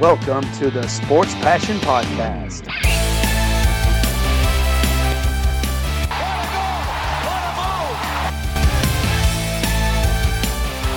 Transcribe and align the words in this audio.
Welcome 0.00 0.44
to 0.60 0.70
the 0.70 0.86
Sports 0.86 1.34
Passion 1.36 1.76
Podcast. 1.78 2.68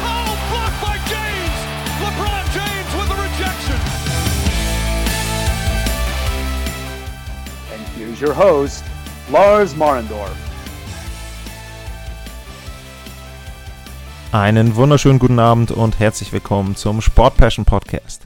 Oh, 0.03 0.37
blocked 0.51 0.79
by 0.81 0.97
James! 1.09 1.57
LeBron 2.03 2.45
James 2.53 2.91
with 2.95 3.09
the 3.09 3.17
rejection. 3.25 3.79
And 7.73 7.81
here's 7.97 8.21
your 8.21 8.33
host, 8.33 8.83
Lars 9.31 9.75
Marendorf. 9.75 10.35
Einen 14.31 14.75
wunderschönen 14.75 15.19
guten 15.19 15.39
Abend 15.39 15.71
und 15.71 15.99
herzlich 15.99 16.31
willkommen 16.31 16.75
zum 16.75 17.01
Sport 17.01 17.35
Passion 17.37 17.65
Podcast. 17.65 18.23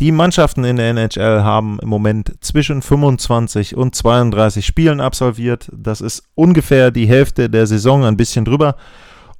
Die 0.00 0.12
Mannschaften 0.12 0.64
in 0.64 0.76
der 0.76 0.92
NHL 0.92 1.42
haben 1.42 1.78
im 1.82 1.90
Moment 1.90 2.32
zwischen 2.40 2.80
25 2.80 3.76
und 3.76 3.94
32 3.94 4.64
Spielen 4.64 4.98
absolviert. 4.98 5.70
Das 5.76 6.00
ist 6.00 6.22
ungefähr 6.34 6.90
die 6.90 7.06
Hälfte 7.06 7.50
der 7.50 7.66
Saison, 7.66 8.06
ein 8.06 8.16
bisschen 8.16 8.46
drüber. 8.46 8.76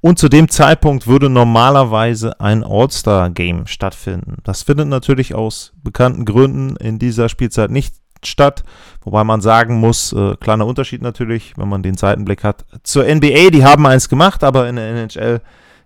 Und 0.01 0.19
zu 0.19 0.29
dem 0.29 0.49
Zeitpunkt 0.49 1.07
würde 1.07 1.31
normalerweise 1.31 2.39
ein 2.39 2.63
All-Star-Game 2.63 3.65
stattfinden. 3.65 4.37
Das 4.43 4.61
findet 4.61 4.87
natürlich 4.87 5.33
aus 5.33 5.73
bekannten 5.81 6.25
Gründen 6.25 6.75
in 6.75 6.99
dieser 6.99 7.27
Spielzeit 7.27 7.71
nicht 7.71 7.95
statt. 8.23 8.63
Wobei 9.03 9.23
man 9.23 9.41
sagen 9.41 9.79
muss, 9.79 10.13
äh, 10.13 10.35
kleiner 10.35 10.67
Unterschied 10.67 11.01
natürlich, 11.01 11.53
wenn 11.57 11.69
man 11.69 11.81
den 11.81 11.97
Seitenblick 11.97 12.43
hat, 12.43 12.65
zur 12.83 13.05
NBA. 13.07 13.49
Die 13.49 13.65
haben 13.65 13.87
eins 13.87 14.09
gemacht, 14.09 14.43
aber 14.43 14.69
in 14.69 14.75
der 14.75 14.91
NHL 14.91 15.41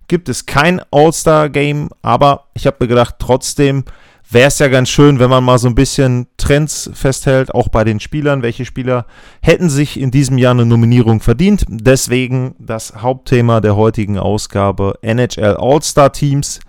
gibt 0.09 0.27
es 0.27 0.45
kein 0.45 0.81
All-Star-Game. 0.91 1.91
Aber 2.01 2.47
ich 2.55 2.67
habe 2.67 2.75
mir 2.81 2.87
gedacht, 2.89 3.15
trotzdem 3.19 3.85
wäre 4.29 4.47
es 4.47 4.59
ja 4.59 4.67
ganz 4.67 4.89
schön, 4.89 5.19
wenn 5.19 5.29
man 5.29 5.43
mal 5.43 5.57
so 5.57 5.67
ein 5.67 5.75
bisschen 5.75 6.27
Trends 6.37 6.89
festhält, 6.93 7.53
auch 7.53 7.67
bei 7.67 7.83
den 7.83 7.99
Spielern. 7.99 8.41
Welche 8.41 8.65
Spieler 8.65 9.05
hätten 9.41 9.69
sich 9.69 9.99
in 9.99 10.11
diesem 10.11 10.37
Jahr 10.37 10.51
eine 10.51 10.65
Nominierung 10.65 11.19
verdient? 11.19 11.65
Deswegen 11.69 12.55
das 12.59 12.95
Hauptthema 13.01 13.61
der 13.61 13.75
heutigen 13.75 14.17
Ausgabe 14.17 14.95
NHL 15.01 15.57
All-Star 15.57 16.11
Teams 16.11 16.59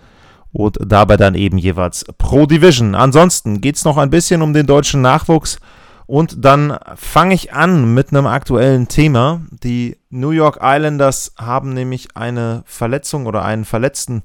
und 0.53 0.79
dabei 0.85 1.17
dann 1.17 1.35
eben 1.35 1.59
jeweils 1.59 2.05
pro 2.19 2.47
Division. 2.47 2.95
Ansonsten 2.95 3.61
geht 3.61 3.77
es 3.77 3.85
noch 3.85 3.99
ein 3.99 4.11
bisschen 4.11 4.43
um 4.43 4.53
den 4.53 4.67
deutschen 4.67 5.03
Nachwuchs. 5.03 5.59
Und 6.07 6.45
dann 6.45 6.79
fange 6.95 7.35
ich 7.35 7.53
an 7.53 7.93
mit 7.93 8.11
einem 8.11 8.27
aktuellen 8.27 8.87
Thema. 8.87 9.43
Die 9.51 9.97
New 10.09 10.31
York 10.31 10.61
Islanders 10.63 11.33
haben 11.37 11.75
nämlich 11.75 12.17
eine 12.17 12.63
Verletzung 12.65 13.27
oder 13.27 13.45
einen 13.45 13.65
Verletzten 13.65 14.23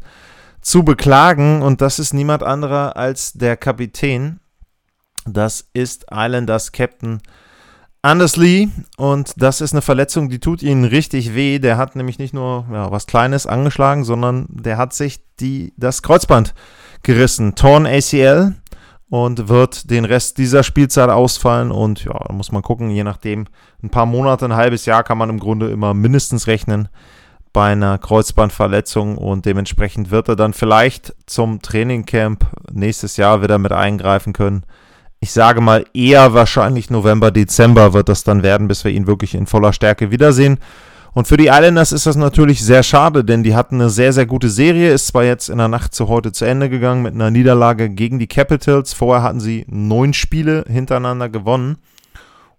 zu 0.61 0.83
beklagen 0.83 1.61
und 1.61 1.81
das 1.81 1.99
ist 1.99 2.13
niemand 2.13 2.43
anderer 2.43 2.95
als 2.95 3.33
der 3.33 3.57
Kapitän. 3.57 4.39
Das 5.25 5.67
ist 5.73 6.05
Islanders 6.11 6.71
Captain 6.71 7.21
Anders 8.03 8.35
Lee 8.35 8.69
und 8.97 9.33
das 9.37 9.61
ist 9.61 9.73
eine 9.73 9.83
Verletzung, 9.83 10.29
die 10.29 10.39
tut 10.39 10.63
ihnen 10.63 10.85
richtig 10.85 11.35
weh. 11.35 11.59
Der 11.59 11.77
hat 11.77 11.95
nämlich 11.95 12.17
nicht 12.17 12.33
nur 12.33 12.65
ja, 12.71 12.91
was 12.91 13.05
Kleines 13.05 13.45
angeschlagen, 13.45 14.03
sondern 14.03 14.47
der 14.49 14.77
hat 14.77 14.93
sich 14.93 15.19
die, 15.39 15.71
das 15.77 16.01
Kreuzband 16.01 16.55
gerissen. 17.03 17.53
Torn 17.53 17.85
ACL 17.85 18.55
und 19.09 19.49
wird 19.49 19.91
den 19.91 20.05
Rest 20.05 20.39
dieser 20.39 20.63
Spielzeit 20.63 21.09
ausfallen 21.09 21.69
und 21.69 22.03
ja, 22.03 22.17
da 22.27 22.33
muss 22.33 22.51
man 22.51 22.63
gucken, 22.63 22.89
je 22.89 23.03
nachdem, 23.03 23.45
ein 23.83 23.91
paar 23.91 24.07
Monate, 24.07 24.45
ein 24.45 24.55
halbes 24.55 24.87
Jahr 24.87 25.03
kann 25.03 25.19
man 25.19 25.29
im 25.29 25.39
Grunde 25.39 25.69
immer 25.69 25.93
mindestens 25.93 26.47
rechnen 26.47 26.89
bei 27.53 27.71
einer 27.71 27.97
Kreuzbandverletzung 27.97 29.17
und 29.17 29.45
dementsprechend 29.45 30.11
wird 30.11 30.29
er 30.29 30.35
dann 30.35 30.53
vielleicht 30.53 31.13
zum 31.25 31.61
Trainingcamp 31.61 32.45
nächstes 32.71 33.17
Jahr 33.17 33.41
wieder 33.41 33.57
mit 33.57 33.71
eingreifen 33.71 34.33
können. 34.33 34.63
Ich 35.19 35.31
sage 35.31 35.61
mal 35.61 35.85
eher 35.93 36.33
wahrscheinlich 36.33 36.89
November, 36.89 37.29
Dezember 37.31 37.93
wird 37.93 38.09
das 38.09 38.23
dann 38.23 38.41
werden, 38.41 38.67
bis 38.67 38.83
wir 38.83 38.91
ihn 38.91 39.07
wirklich 39.07 39.35
in 39.35 39.45
voller 39.47 39.73
Stärke 39.73 40.11
wiedersehen. 40.11 40.59
Und 41.13 41.27
für 41.27 41.35
die 41.35 41.47
Islanders 41.47 41.91
ist 41.91 42.05
das 42.05 42.15
natürlich 42.15 42.63
sehr 42.63 42.83
schade, 42.83 43.25
denn 43.25 43.43
die 43.43 43.53
hatten 43.53 43.75
eine 43.75 43.89
sehr, 43.89 44.13
sehr 44.13 44.25
gute 44.25 44.49
Serie. 44.49 44.93
Ist 44.93 45.07
zwar 45.07 45.25
jetzt 45.25 45.49
in 45.49 45.57
der 45.57 45.67
Nacht 45.67 45.93
zu 45.93 46.07
heute 46.07 46.31
zu 46.31 46.45
Ende 46.45 46.69
gegangen 46.69 47.03
mit 47.03 47.13
einer 47.13 47.31
Niederlage 47.31 47.89
gegen 47.89 48.17
die 48.17 48.27
Capitals. 48.27 48.93
Vorher 48.93 49.21
hatten 49.21 49.41
sie 49.41 49.65
neun 49.67 50.13
Spiele 50.13 50.63
hintereinander 50.69 51.27
gewonnen. 51.27 51.79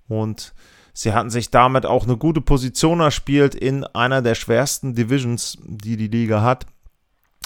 Und 0.07 0.53
Sie 0.93 1.13
hatten 1.13 1.31
sich 1.31 1.51
damit 1.51 1.87
auch 1.87 2.05
eine 2.05 2.17
gute 2.17 2.41
Position 2.41 3.01
erspielt 3.01 3.55
in 3.55 3.85
einer 3.85 4.21
der 4.21 4.35
schwersten 4.35 4.95
Divisions, 4.95 5.59
die 5.65 5.97
die 5.97 6.09
Liga 6.09 6.43
hat, 6.43 6.67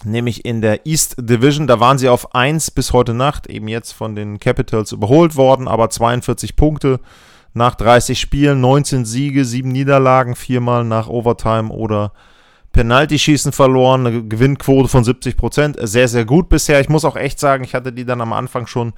nämlich 0.04 0.44
in 0.44 0.60
der 0.60 0.86
East 0.86 1.16
Division. 1.18 1.66
Da 1.66 1.78
waren 1.78 1.98
sie 1.98 2.08
auf 2.08 2.34
1 2.34 2.72
bis 2.72 2.92
heute 2.92 3.14
Nacht, 3.14 3.46
eben 3.46 3.68
jetzt 3.68 3.92
von 3.92 4.16
den 4.16 4.40
Capitals 4.40 4.92
überholt 4.92 5.36
worden, 5.36 5.68
aber 5.68 5.90
42 5.90 6.56
Punkte 6.56 7.00
nach 7.54 7.74
30 7.76 8.18
Spielen, 8.20 8.60
19 8.60 9.04
Siege, 9.04 9.44
7 9.44 9.68
Niederlagen, 9.70 10.34
viermal 10.34 10.84
nach 10.84 11.08
Overtime 11.08 11.70
oder 11.70 12.12
Penalty-Schießen 12.72 13.52
verloren, 13.52 14.06
eine 14.06 14.24
Gewinnquote 14.24 14.88
von 14.88 15.04
70 15.04 15.38
Prozent. 15.38 15.78
Sehr, 15.80 16.08
sehr 16.08 16.26
gut 16.26 16.50
bisher. 16.50 16.80
Ich 16.80 16.90
muss 16.90 17.06
auch 17.06 17.16
echt 17.16 17.40
sagen, 17.40 17.64
ich 17.64 17.74
hatte 17.74 17.92
die 17.92 18.04
dann 18.04 18.20
am 18.20 18.34
Anfang 18.34 18.66
schon 18.66 18.92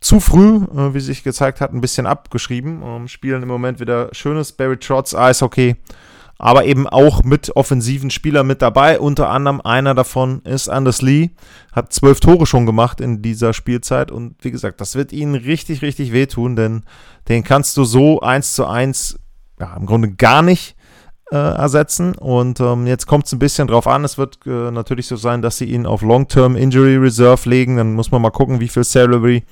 zu 0.00 0.20
früh, 0.20 0.56
äh, 0.56 0.94
wie 0.94 1.00
sich 1.00 1.22
gezeigt 1.22 1.60
hat, 1.60 1.72
ein 1.72 1.80
bisschen 1.80 2.06
abgeschrieben. 2.06 2.82
Ähm, 2.84 3.08
spielen 3.08 3.42
im 3.42 3.48
Moment 3.48 3.80
wieder 3.80 4.08
schönes 4.12 4.52
Barry 4.52 4.78
Trotz 4.78 5.14
Eishockey, 5.14 5.76
aber 6.38 6.64
eben 6.64 6.86
auch 6.86 7.22
mit 7.22 7.54
offensiven 7.54 8.10
Spielern 8.10 8.46
mit 8.46 8.62
dabei. 8.62 8.98
Unter 8.98 9.28
anderem 9.28 9.60
einer 9.60 9.94
davon 9.94 10.40
ist 10.42 10.68
Anders 10.68 11.02
Lee, 11.02 11.30
hat 11.72 11.92
zwölf 11.92 12.20
Tore 12.20 12.46
schon 12.46 12.66
gemacht 12.66 13.00
in 13.00 13.20
dieser 13.20 13.52
Spielzeit 13.52 14.10
und 14.10 14.36
wie 14.42 14.50
gesagt, 14.50 14.80
das 14.80 14.94
wird 14.94 15.12
ihnen 15.12 15.34
richtig, 15.34 15.82
richtig 15.82 16.12
wehtun, 16.12 16.56
denn 16.56 16.84
den 17.28 17.44
kannst 17.44 17.76
du 17.76 17.84
so 17.84 18.20
eins 18.20 18.54
zu 18.54 18.66
eins 18.66 19.18
ja, 19.60 19.76
im 19.76 19.84
Grunde 19.84 20.10
gar 20.12 20.40
nicht 20.40 20.76
äh, 21.30 21.36
ersetzen. 21.36 22.14
Und 22.14 22.60
ähm, 22.60 22.86
jetzt 22.86 23.06
kommt 23.06 23.26
es 23.26 23.32
ein 23.32 23.38
bisschen 23.38 23.68
drauf 23.68 23.86
an. 23.86 24.04
Es 24.04 24.18
wird 24.18 24.38
äh, 24.46 24.70
natürlich 24.70 25.06
so 25.06 25.16
sein, 25.16 25.42
dass 25.42 25.58
sie 25.58 25.66
ihn 25.66 25.86
auf 25.86 26.02
Long-Term 26.02 26.56
Injury 26.56 26.96
Reserve 26.96 27.48
legen. 27.48 27.76
Dann 27.76 27.94
muss 27.94 28.10
man 28.10 28.22
mal 28.22 28.30
gucken, 28.30 28.60
wie 28.60 28.68
viel 28.68 28.84
Salary 28.84 29.44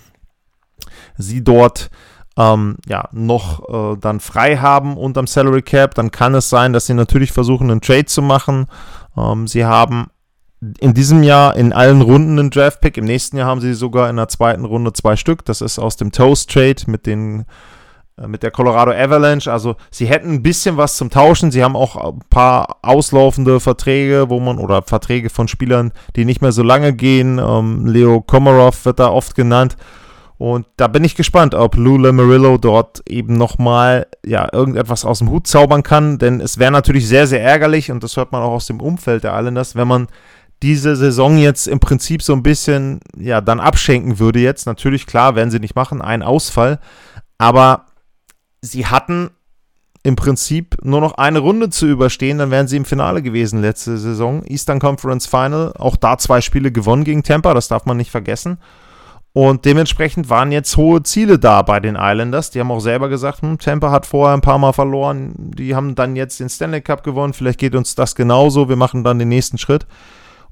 sie 1.18 1.44
dort 1.44 1.90
ähm, 2.38 2.76
ja, 2.86 3.08
noch 3.12 3.68
äh, 3.68 3.98
dann 4.00 4.20
frei 4.20 4.56
haben 4.56 4.96
unterm 4.96 5.26
Salary 5.26 5.62
Cap, 5.62 5.94
dann 5.96 6.12
kann 6.12 6.34
es 6.34 6.48
sein, 6.48 6.72
dass 6.72 6.86
sie 6.86 6.94
natürlich 6.94 7.32
versuchen, 7.32 7.70
einen 7.70 7.80
Trade 7.80 8.06
zu 8.06 8.22
machen. 8.22 8.66
Ähm, 9.16 9.48
sie 9.48 9.64
haben 9.64 10.06
in 10.80 10.94
diesem 10.94 11.22
Jahr 11.22 11.56
in 11.56 11.72
allen 11.72 12.00
Runden 12.00 12.38
einen 12.38 12.50
Draft 12.50 12.80
Pick. 12.80 12.96
Im 12.96 13.04
nächsten 13.04 13.36
Jahr 13.36 13.48
haben 13.48 13.60
sie 13.60 13.74
sogar 13.74 14.08
in 14.08 14.16
der 14.16 14.28
zweiten 14.28 14.64
Runde 14.64 14.92
zwei 14.92 15.16
Stück. 15.16 15.44
Das 15.44 15.60
ist 15.60 15.78
aus 15.78 15.96
dem 15.96 16.12
Toast 16.12 16.50
Trade 16.50 16.82
mit 16.86 17.06
den 17.06 17.44
äh, 18.16 18.28
mit 18.28 18.42
der 18.42 18.50
Colorado 18.50 18.92
Avalanche. 18.92 19.50
Also 19.50 19.76
sie 19.90 20.06
hätten 20.06 20.34
ein 20.34 20.42
bisschen 20.42 20.76
was 20.76 20.96
zum 20.96 21.10
Tauschen. 21.10 21.50
Sie 21.50 21.62
haben 21.62 21.76
auch 21.76 21.96
ein 21.96 22.20
paar 22.30 22.78
auslaufende 22.82 23.60
Verträge, 23.60 24.26
wo 24.28 24.38
man 24.40 24.58
oder 24.58 24.82
Verträge 24.82 25.30
von 25.30 25.48
Spielern, 25.48 25.92
die 26.16 26.24
nicht 26.24 26.42
mehr 26.42 26.52
so 26.52 26.62
lange 26.62 26.92
gehen. 26.92 27.38
Ähm, 27.38 27.86
Leo 27.86 28.20
Komarov 28.20 28.84
wird 28.84 29.00
da 29.00 29.10
oft 29.10 29.34
genannt. 29.34 29.76
Und 30.38 30.66
da 30.76 30.86
bin 30.86 31.02
ich 31.02 31.16
gespannt, 31.16 31.56
ob 31.56 31.74
Lou 31.74 31.98
Lamarillo 31.98 32.58
dort 32.58 33.02
eben 33.08 33.34
nochmal 33.34 34.06
ja, 34.24 34.48
irgendetwas 34.52 35.04
aus 35.04 35.18
dem 35.18 35.30
Hut 35.30 35.48
zaubern 35.48 35.82
kann. 35.82 36.18
Denn 36.18 36.40
es 36.40 36.58
wäre 36.58 36.70
natürlich 36.70 37.08
sehr, 37.08 37.26
sehr 37.26 37.42
ärgerlich, 37.42 37.90
und 37.90 38.04
das 38.04 38.16
hört 38.16 38.30
man 38.30 38.42
auch 38.42 38.52
aus 38.52 38.66
dem 38.66 38.80
Umfeld 38.80 39.24
der 39.24 39.36
Islanders, 39.36 39.74
wenn 39.74 39.88
man 39.88 40.06
diese 40.62 40.94
Saison 40.94 41.38
jetzt 41.38 41.66
im 41.66 41.80
Prinzip 41.80 42.22
so 42.22 42.32
ein 42.32 42.44
bisschen, 42.44 43.00
ja, 43.16 43.40
dann 43.40 43.58
abschenken 43.58 44.20
würde 44.20 44.38
jetzt. 44.38 44.66
Natürlich, 44.66 45.06
klar, 45.06 45.34
werden 45.34 45.50
sie 45.50 45.60
nicht 45.60 45.74
machen, 45.74 46.00
ein 46.00 46.22
Ausfall. 46.22 46.78
Aber 47.38 47.86
sie 48.60 48.86
hatten 48.86 49.30
im 50.04 50.14
Prinzip 50.14 50.76
nur 50.84 51.00
noch 51.00 51.14
eine 51.14 51.40
Runde 51.40 51.70
zu 51.70 51.86
überstehen, 51.86 52.38
dann 52.38 52.50
wären 52.52 52.68
sie 52.68 52.76
im 52.76 52.84
Finale 52.84 53.22
gewesen 53.22 53.60
letzte 53.60 53.98
Saison. 53.98 54.44
Eastern 54.46 54.78
Conference 54.78 55.26
Final, 55.26 55.72
auch 55.76 55.96
da 55.96 56.16
zwei 56.16 56.40
Spiele 56.40 56.70
gewonnen 56.70 57.04
gegen 57.04 57.24
Tampa, 57.24 57.54
das 57.54 57.68
darf 57.68 57.86
man 57.86 57.96
nicht 57.96 58.10
vergessen. 58.10 58.58
Und 59.38 59.64
dementsprechend 59.66 60.30
waren 60.30 60.50
jetzt 60.50 60.76
hohe 60.76 61.04
Ziele 61.04 61.38
da 61.38 61.62
bei 61.62 61.78
den 61.78 61.94
Islanders. 61.94 62.50
Die 62.50 62.58
haben 62.58 62.72
auch 62.72 62.80
selber 62.80 63.08
gesagt, 63.08 63.40
hm, 63.40 63.56
Tampa 63.60 63.92
hat 63.92 64.04
vorher 64.04 64.34
ein 64.34 64.40
paar 64.40 64.58
Mal 64.58 64.72
verloren. 64.72 65.32
Die 65.36 65.76
haben 65.76 65.94
dann 65.94 66.16
jetzt 66.16 66.40
den 66.40 66.48
Stanley 66.48 66.80
Cup 66.80 67.04
gewonnen. 67.04 67.34
Vielleicht 67.34 67.60
geht 67.60 67.76
uns 67.76 67.94
das 67.94 68.16
genauso. 68.16 68.68
Wir 68.68 68.74
machen 68.74 69.04
dann 69.04 69.20
den 69.20 69.28
nächsten 69.28 69.56
Schritt. 69.56 69.86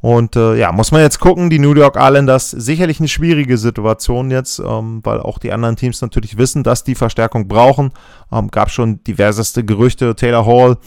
Und 0.01 0.37
äh, 0.37 0.55
ja, 0.55 0.71
muss 0.71 0.93
man 0.93 1.01
jetzt 1.01 1.19
gucken. 1.19 1.51
Die 1.51 1.59
New 1.59 1.75
York 1.75 1.97
Islanders 1.99 2.53
sicherlich 2.53 3.01
eine 3.01 3.09
schwierige 3.09 3.59
Situation 3.59 4.31
jetzt, 4.31 4.61
ähm, 4.61 5.01
weil 5.03 5.19
auch 5.19 5.41
die 5.41 5.51
anderen 5.51 5.75
Teams 5.75 6.01
natürlich 6.01 6.39
wissen, 6.39 6.63
dass 6.63 6.85
die 6.85 6.95
Verstärkung 6.95 7.49
brauchen. 7.49 7.91
Ähm, 8.31 8.53
gab 8.53 8.71
schon 8.71 9.03
diverseste 9.03 9.65
Gerüchte. 9.65 10.15
Taylor 10.15 10.47
Hall, 10.47 10.79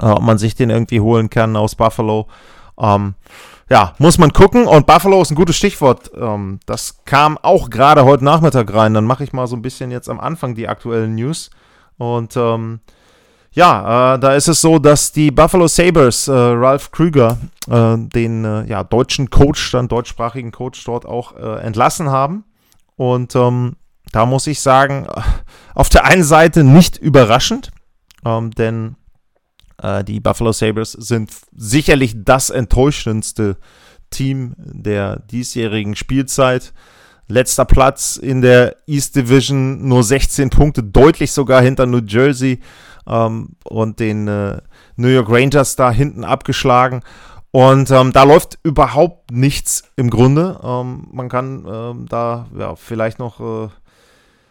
äh, 0.00 0.06
ob 0.06 0.22
man 0.22 0.38
sich 0.38 0.54
den 0.54 0.70
irgendwie 0.70 1.00
holen 1.00 1.28
kann 1.28 1.54
aus 1.54 1.74
Buffalo. 1.74 2.28
Ähm, 2.80 3.14
ja, 3.70 3.94
muss 3.98 4.18
man 4.18 4.32
gucken. 4.32 4.66
Und 4.66 4.86
Buffalo 4.86 5.22
ist 5.22 5.30
ein 5.30 5.36
gutes 5.36 5.56
Stichwort. 5.56 6.10
Ähm, 6.14 6.58
das 6.66 7.04
kam 7.04 7.38
auch 7.38 7.70
gerade 7.70 8.04
heute 8.04 8.24
Nachmittag 8.24 8.74
rein. 8.74 8.94
Dann 8.94 9.04
mache 9.04 9.24
ich 9.24 9.32
mal 9.32 9.46
so 9.46 9.56
ein 9.56 9.62
bisschen 9.62 9.90
jetzt 9.90 10.08
am 10.08 10.18
Anfang 10.18 10.54
die 10.54 10.68
aktuellen 10.68 11.14
News. 11.14 11.50
Und 11.96 12.36
ähm, 12.36 12.80
ja, 13.52 14.14
äh, 14.14 14.18
da 14.18 14.34
ist 14.34 14.48
es 14.48 14.60
so, 14.60 14.78
dass 14.78 15.12
die 15.12 15.30
Buffalo 15.30 15.68
Sabres, 15.68 16.26
äh, 16.26 16.32
Ralph 16.32 16.90
Krüger, 16.90 17.38
äh, 17.68 17.96
den 17.96 18.44
äh, 18.44 18.64
ja, 18.66 18.82
deutschen 18.82 19.30
Coach, 19.30 19.70
dann 19.70 19.86
deutschsprachigen 19.86 20.50
Coach 20.50 20.82
dort 20.84 21.06
auch 21.06 21.36
äh, 21.36 21.60
entlassen 21.60 22.10
haben. 22.10 22.44
Und 22.96 23.36
ähm, 23.36 23.76
da 24.10 24.26
muss 24.26 24.48
ich 24.48 24.60
sagen, 24.60 25.06
auf 25.74 25.88
der 25.88 26.04
einen 26.04 26.24
Seite 26.24 26.64
nicht 26.64 26.98
überraschend, 26.98 27.70
ähm, 28.24 28.50
denn 28.50 28.96
äh, 29.82 30.04
die 30.04 30.20
Buffalo 30.20 30.52
Sabres 30.52 30.92
sind 30.92 31.30
sicherlich 31.54 32.14
das 32.16 32.50
enttäuschendste 32.50 33.56
Team 34.10 34.54
der 34.58 35.20
diesjährigen 35.20 35.96
Spielzeit. 35.96 36.72
Letzter 37.28 37.64
Platz 37.64 38.16
in 38.16 38.42
der 38.42 38.76
East 38.86 39.14
Division, 39.14 39.86
nur 39.86 40.02
16 40.02 40.50
Punkte, 40.50 40.82
deutlich 40.82 41.30
sogar 41.30 41.62
hinter 41.62 41.86
New 41.86 42.00
Jersey 42.04 42.58
ähm, 43.06 43.50
und 43.64 44.00
den 44.00 44.26
äh, 44.26 44.60
New 44.96 45.08
York 45.08 45.28
Rangers 45.30 45.76
da 45.76 45.92
hinten 45.92 46.24
abgeschlagen. 46.24 47.02
Und 47.52 47.90
ähm, 47.90 48.12
da 48.12 48.22
läuft 48.22 48.58
überhaupt 48.62 49.32
nichts 49.32 49.82
im 49.96 50.10
Grunde. 50.10 50.60
Ähm, 50.62 51.08
man 51.12 51.28
kann 51.28 51.66
ähm, 51.68 52.06
da 52.08 52.46
ja, 52.56 52.76
vielleicht 52.76 53.18
noch 53.18 53.40
äh, 53.40 53.68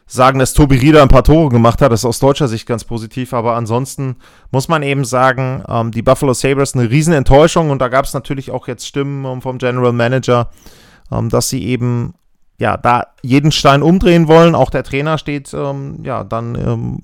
sagen, 0.09 0.39
dass 0.39 0.53
Tobi 0.53 0.77
Rieder 0.77 1.03
ein 1.03 1.07
paar 1.07 1.23
Tore 1.23 1.49
gemacht 1.49 1.81
hat. 1.81 1.91
Das 1.91 2.01
ist 2.01 2.05
aus 2.05 2.19
deutscher 2.19 2.47
Sicht 2.47 2.67
ganz 2.67 2.83
positiv. 2.83 3.31
Aber 3.33 3.55
ansonsten 3.55 4.15
muss 4.51 4.67
man 4.67 4.81
eben 4.81 5.05
sagen, 5.05 5.63
ähm, 5.69 5.91
die 5.91 6.01
Buffalo 6.01 6.33
Sabres 6.33 6.75
eine 6.75 6.89
Riesenenttäuschung. 6.89 7.69
Und 7.69 7.79
da 7.79 7.87
gab 7.87 8.05
es 8.05 8.13
natürlich 8.13 8.49
auch 8.49 8.67
jetzt 8.67 8.87
Stimmen 8.87 9.23
ähm, 9.25 9.41
vom 9.41 9.59
General 9.59 9.93
Manager, 9.93 10.49
ähm, 11.11 11.29
dass 11.29 11.49
sie 11.49 11.63
eben 11.63 12.15
ja 12.57 12.75
da 12.75 13.07
jeden 13.21 13.51
Stein 13.51 13.83
umdrehen 13.83 14.27
wollen. 14.27 14.55
Auch 14.55 14.71
der 14.71 14.83
Trainer 14.83 15.19
steht 15.19 15.53
ähm, 15.53 15.99
ja 16.03 16.23
dann 16.23 16.55
ähm, 16.55 17.01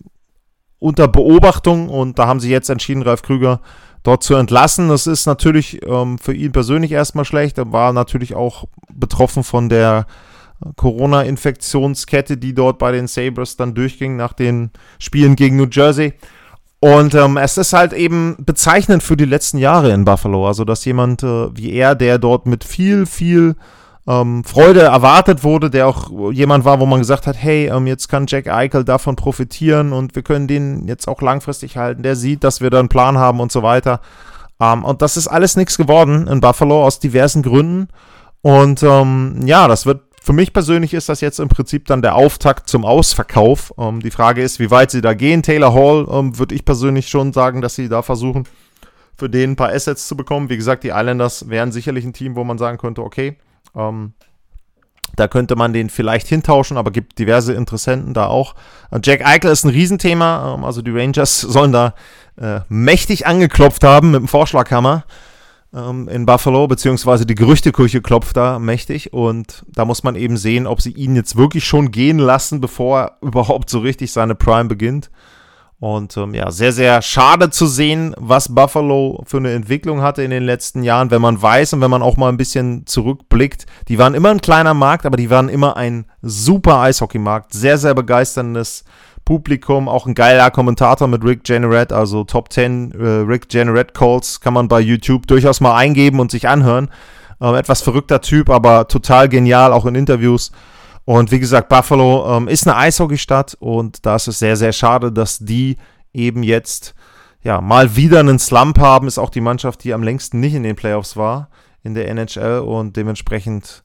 unter 0.80 1.08
Beobachtung. 1.08 1.90
Und 1.90 2.18
da 2.18 2.26
haben 2.26 2.40
sie 2.40 2.50
jetzt 2.50 2.72
entschieden, 2.72 3.04
Ralf 3.04 3.22
Krüger 3.22 3.62
dort 4.02 4.24
zu 4.24 4.34
entlassen. 4.34 4.90
Das 4.90 5.06
ist 5.06 5.28
natürlich 5.28 5.80
ähm, 5.86 6.18
für 6.18 6.34
ihn 6.34 6.52
persönlich 6.52 6.92
erstmal 6.92 7.26
schlecht. 7.26 7.60
Er 7.60 7.72
war 7.72 7.94
natürlich 7.94 8.34
auch 8.34 8.66
betroffen 8.92 9.44
von 9.44 9.70
der 9.70 10.08
Corona-Infektionskette, 10.76 12.38
die 12.38 12.54
dort 12.54 12.80
bei 12.80 12.92
den 12.92 13.08
Sabres 13.08 13.58
dann 13.58 13.74
durchging 13.74 14.16
nach 14.16 14.34
den 14.34 14.72
Spielen 15.00 15.36
gegen 15.36 15.58
New 15.58 15.68
Jersey. 15.72 16.14
Und 16.80 17.16
ähm, 17.16 17.38
es 17.38 17.58
ist 17.58 17.74
halt 17.74 17.94
eben 17.94 18.36
bezeichnend 18.40 19.02
für 19.02 19.18
die 19.18 19.26
letzten 19.26 19.58
Jahre 19.58 19.92
in 19.92 20.06
Buffalo. 20.06 20.48
Also, 20.48 20.66
dass 20.66 20.86
jemand 20.86 21.24
äh, 21.24 21.56
wie 21.56 21.72
er, 21.72 21.96
der 21.96 22.20
dort 22.20 22.46
mit 22.46 22.64
viel, 22.64 23.06
viel 23.06 23.56
ähm, 24.08 24.44
Freude 24.44 24.82
erwartet 24.82 25.44
wurde, 25.44 25.70
der 25.70 25.88
auch 25.88 26.32
jemand 26.32 26.64
war, 26.64 26.80
wo 26.80 26.86
man 26.86 27.00
gesagt 27.00 27.26
hat, 27.26 27.38
hey, 27.38 27.68
ähm, 27.68 27.88
jetzt 27.88 28.08
kann 28.08 28.28
Jack 28.28 28.48
Eichel 28.48 28.84
davon 28.84 29.16
profitieren 29.16 29.94
und 29.94 30.16
wir 30.16 30.22
können 30.22 30.48
den 30.48 30.88
jetzt 30.88 31.08
auch 31.08 31.22
langfristig 31.22 31.78
halten. 31.78 32.04
Der 32.04 32.16
sieht, 32.16 32.44
dass 32.44 32.62
wir 32.62 32.70
da 32.70 32.80
einen 32.80 32.90
Plan 32.90 33.18
haben 33.18 33.40
und 33.40 33.52
so 33.52 33.64
weiter. 33.64 34.02
Ähm, 34.60 34.84
und 34.84 35.02
das 35.02 35.18
ist 35.18 35.28
alles 35.28 35.56
nichts 35.56 35.78
geworden 35.78 36.28
in 36.28 36.40
Buffalo 36.40 36.84
aus 36.86 37.00
diversen 37.00 37.42
Gründen. 37.42 37.88
Und 38.42 38.84
ähm, 38.84 39.42
ja, 39.46 39.68
das 39.68 39.88
wird 39.88 40.02
für 40.26 40.34
mich 40.34 40.54
persönlich 40.54 40.96
ist 40.96 41.08
das 41.08 41.22
jetzt 41.22 41.40
im 41.40 41.50
Prinzip 41.50 41.86
dann 41.86 42.02
der 42.02 42.16
Auftakt 42.16 42.68
zum 42.68 42.84
Ausverkauf. 42.84 43.72
Ähm, 43.78 44.00
die 44.00 44.10
Frage 44.10 44.42
ist, 44.42 44.60
wie 44.60 44.72
weit 44.72 44.90
sie 44.90 45.02
da 45.02 45.14
gehen. 45.14 45.44
Taylor 45.44 45.72
Hall 45.72 46.08
ähm, 46.10 46.40
würde 46.40 46.56
ich 46.56 46.66
persönlich 46.66 47.10
schon 47.10 47.32
sagen, 47.32 47.62
dass 47.62 47.76
sie 47.76 47.90
da 47.90 48.02
versuchen, 48.02 48.48
für 49.16 49.30
den 49.30 49.52
ein 49.52 49.56
paar 49.56 49.70
Assets 49.70 50.08
zu 50.08 50.18
bekommen. 50.18 50.50
Wie 50.50 50.58
gesagt, 50.58 50.84
die 50.84 50.90
Islanders 50.90 51.48
wären 51.48 51.72
sicherlich 51.72 52.06
ein 52.06 52.14
Team, 52.14 52.36
wo 52.36 52.44
man 52.44 52.58
sagen 52.58 52.80
könnte, 52.80 53.04
okay, 53.04 53.38
ähm, 53.76 54.14
da 55.16 55.28
könnte 55.28 55.56
man 55.56 55.74
den 55.74 55.92
vielleicht 55.92 56.28
hintauschen, 56.28 56.78
aber 56.78 56.90
gibt 56.90 57.20
diverse 57.20 57.54
Interessenten 57.54 58.16
da 58.16 58.26
auch. 58.26 58.56
Äh, 58.90 59.02
Jack 59.04 59.24
Eichel 59.24 59.52
ist 59.52 59.64
ein 59.64 59.70
Riesenthema. 59.70 60.56
Ähm, 60.56 60.64
also 60.64 60.82
die 60.82 60.90
Rangers 60.90 61.40
sollen 61.40 61.72
da 61.72 61.94
äh, 62.42 62.62
mächtig 62.68 63.28
angeklopft 63.28 63.84
haben 63.84 64.10
mit 64.10 64.22
dem 64.22 64.28
Vorschlaghammer 64.28 65.04
ähm, 65.76 66.08
in 66.08 66.26
Buffalo, 66.26 66.68
beziehungsweise 66.68 67.26
die 67.26 67.36
Gerüchteküche 67.36 68.02
klopft 68.02 68.38
da 68.38 68.60
mächtig 68.60 69.14
und 69.14 69.66
da 69.68 69.86
muss 69.86 70.04
man 70.04 70.16
eben 70.16 70.38
sehen, 70.38 70.66
ob 70.66 70.82
sie 70.82 70.92
ihn 70.92 71.16
jetzt 71.16 71.36
wirklich 71.36 71.66
schon 71.66 71.92
gehen 71.92 72.18
lassen, 72.18 72.62
bevor 72.62 73.00
er 73.00 73.18
überhaupt 73.22 73.70
so 73.70 73.80
richtig 73.80 74.12
seine 74.12 74.36
Prime 74.36 74.66
beginnt. 74.66 75.12
Und 75.78 76.16
ähm, 76.16 76.34
ja, 76.34 76.52
sehr, 76.52 76.72
sehr 76.72 77.02
schade 77.02 77.50
zu 77.50 77.68
sehen, 77.68 78.16
was 78.18 78.56
Buffalo 78.56 79.22
für 79.28 79.38
eine 79.38 79.52
Entwicklung 79.52 80.02
hatte 80.02 80.24
in 80.24 80.32
den 80.32 80.44
letzten 80.44 80.84
Jahren, 80.84 81.12
wenn 81.12 81.22
man 81.22 81.42
weiß 81.42 81.74
und 81.74 81.82
wenn 81.82 81.92
man 81.92 82.02
auch 82.02 82.16
mal 82.16 82.30
ein 82.30 82.38
bisschen 82.38 82.88
zurückblickt. 82.88 83.66
Die 83.90 84.00
waren 84.00 84.14
immer 84.14 84.30
ein 84.30 84.40
kleiner 84.40 84.74
Markt, 84.74 85.06
aber 85.06 85.18
die 85.18 85.30
waren 85.30 85.50
immer 85.50 85.76
ein 85.76 86.06
super 86.22 86.80
Eishockeymarkt. 86.80 87.52
Sehr, 87.52 87.78
sehr 87.78 87.94
begeisterndes 87.94 88.86
Publikum, 89.26 89.90
auch 89.90 90.06
ein 90.06 90.14
geiler 90.14 90.52
Kommentator 90.52 91.08
mit 91.08 91.24
Rick 91.24 91.44
Generett, 91.44 91.92
also 91.92 92.24
Top 92.24 92.54
10 92.54 92.92
äh, 92.92 93.04
Rick 93.28 93.50
Generett 93.50 93.94
Calls 93.94 94.40
kann 94.40 94.54
man 94.54 94.68
bei 94.68 94.80
YouTube 94.80 95.28
durchaus 95.28 95.60
mal 95.60 95.76
eingeben 95.76 96.20
und 96.20 96.32
sich 96.32 96.48
anhören. 96.48 96.90
Ähm, 97.42 97.56
etwas 97.56 97.82
verrückter 97.82 98.22
Typ, 98.22 98.50
aber 98.50 98.88
total 98.88 99.28
genial, 99.28 99.74
auch 99.74 99.86
in 99.86 99.96
Interviews. 99.96 100.52
Und 101.04 101.32
wie 101.32 101.40
gesagt, 101.40 101.70
Buffalo 101.70 102.38
ähm, 102.38 102.48
ist 102.48 102.68
eine 102.68 102.78
Eishockeystadt 102.78 103.58
und 103.60 104.06
da 104.06 104.16
ist 104.16 104.28
es 104.28 104.40
sehr, 104.40 104.56
sehr 104.56 104.74
schade, 104.74 105.12
dass 105.12 105.40
die 105.40 105.78
eben 106.14 106.44
jetzt 106.44 106.96
ja 107.44 107.62
mal 107.62 107.96
wieder 107.96 108.20
einen 108.20 108.40
Slump 108.40 108.80
haben. 108.80 109.08
Ist 109.08 109.18
auch 109.18 109.30
die 109.30 109.42
Mannschaft, 109.42 109.84
die 109.84 109.94
am 109.94 110.04
längsten 110.04 110.40
nicht 110.40 110.54
in 110.54 110.64
den 110.64 110.76
Playoffs 110.76 111.18
war 111.18 111.50
in 111.84 111.94
der 111.94 112.10
NHL 112.10 112.60
und 112.60 112.98
dementsprechend 112.98 113.84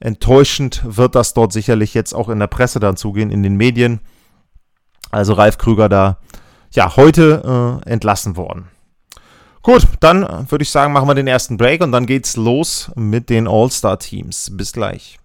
enttäuschend 0.00 0.82
wird 0.84 1.14
das 1.14 1.34
dort 1.34 1.52
sicherlich 1.52 1.94
jetzt 1.94 2.14
auch 2.14 2.28
in 2.28 2.38
der 2.38 2.46
Presse 2.46 2.80
dann 2.80 2.96
zugehen, 2.96 3.30
in 3.30 3.42
den 3.42 3.56
Medien. 3.56 4.00
Also 5.12 5.34
Ralf 5.34 5.58
Krüger 5.58 5.88
da, 5.88 6.16
ja, 6.72 6.96
heute 6.96 7.80
äh, 7.84 7.88
entlassen 7.88 8.36
worden. 8.36 8.68
Gut, 9.62 9.86
dann 10.00 10.24
äh, 10.24 10.50
würde 10.50 10.62
ich 10.62 10.70
sagen, 10.70 10.92
machen 10.92 11.06
wir 11.06 11.14
den 11.14 11.28
ersten 11.28 11.56
Break 11.56 11.82
und 11.82 11.92
dann 11.92 12.06
geht's 12.06 12.36
los 12.36 12.90
mit 12.96 13.30
den 13.30 13.46
All-Star-Teams. 13.46 14.50
Bis 14.56 14.72
gleich. 14.72 15.20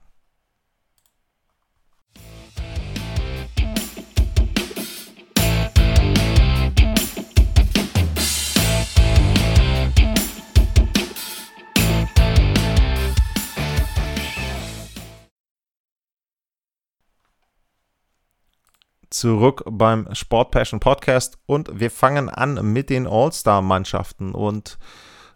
Zurück 19.17 19.63
beim 19.65 20.07
Sport 20.13 20.51
Passion 20.51 20.79
Podcast 20.79 21.37
und 21.45 21.79
wir 21.79 21.91
fangen 21.91 22.29
an 22.29 22.73
mit 22.73 22.89
den 22.89 23.07
All-Star-Mannschaften 23.07 24.33
und 24.33 24.77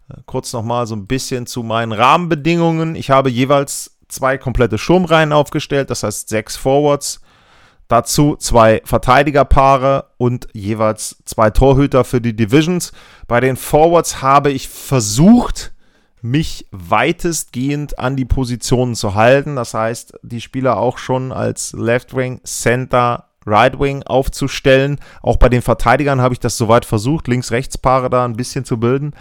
äh, 0.09 0.17
kurz 0.25 0.53
nochmal 0.53 0.87
so 0.87 0.95
ein 0.95 1.07
bisschen 1.07 1.47
zu 1.47 1.63
meinen 1.63 1.91
Rahmenbedingungen. 1.91 2.95
Ich 2.95 3.09
habe 3.09 3.29
jeweils 3.29 3.97
zwei 4.07 4.37
komplette 4.37 4.77
Schirmreihen 4.77 5.33
aufgestellt, 5.33 5.89
das 5.89 6.03
heißt 6.03 6.29
sechs 6.29 6.55
Forwards, 6.55 7.21
dazu 7.87 8.35
zwei 8.35 8.81
Verteidigerpaare 8.85 10.11
und 10.17 10.47
jeweils 10.53 11.17
zwei 11.25 11.49
Torhüter 11.49 12.03
für 12.03 12.21
die 12.21 12.35
Divisions. 12.35 12.91
Bei 13.27 13.39
den 13.39 13.57
Forwards 13.57 14.21
habe 14.21 14.51
ich 14.51 14.69
versucht, 14.69 15.73
mich 16.21 16.67
weitestgehend 16.71 17.97
an 17.97 18.15
die 18.15 18.25
Positionen 18.25 18.95
zu 18.95 19.15
halten. 19.15 19.55
Das 19.55 19.73
heißt, 19.73 20.19
die 20.21 20.39
Spieler 20.39 20.77
auch 20.77 20.99
schon 20.99 21.31
als 21.31 21.73
Left 21.73 22.15
Wing, 22.15 22.41
Center, 22.43 23.30
Right 23.45 23.79
Wing 23.79 24.03
aufzustellen. 24.03 24.99
Auch 25.21 25.37
bei 25.37 25.49
den 25.49 25.61
Verteidigern 25.61 26.21
habe 26.21 26.33
ich 26.33 26.39
das 26.39 26.57
soweit 26.57 26.85
versucht, 26.85 27.27
Links-Rechts-Paare 27.27 28.09
da 28.09 28.25
ein 28.25 28.35
bisschen 28.35 28.65
zu 28.65 28.79
bilden. 28.79 29.13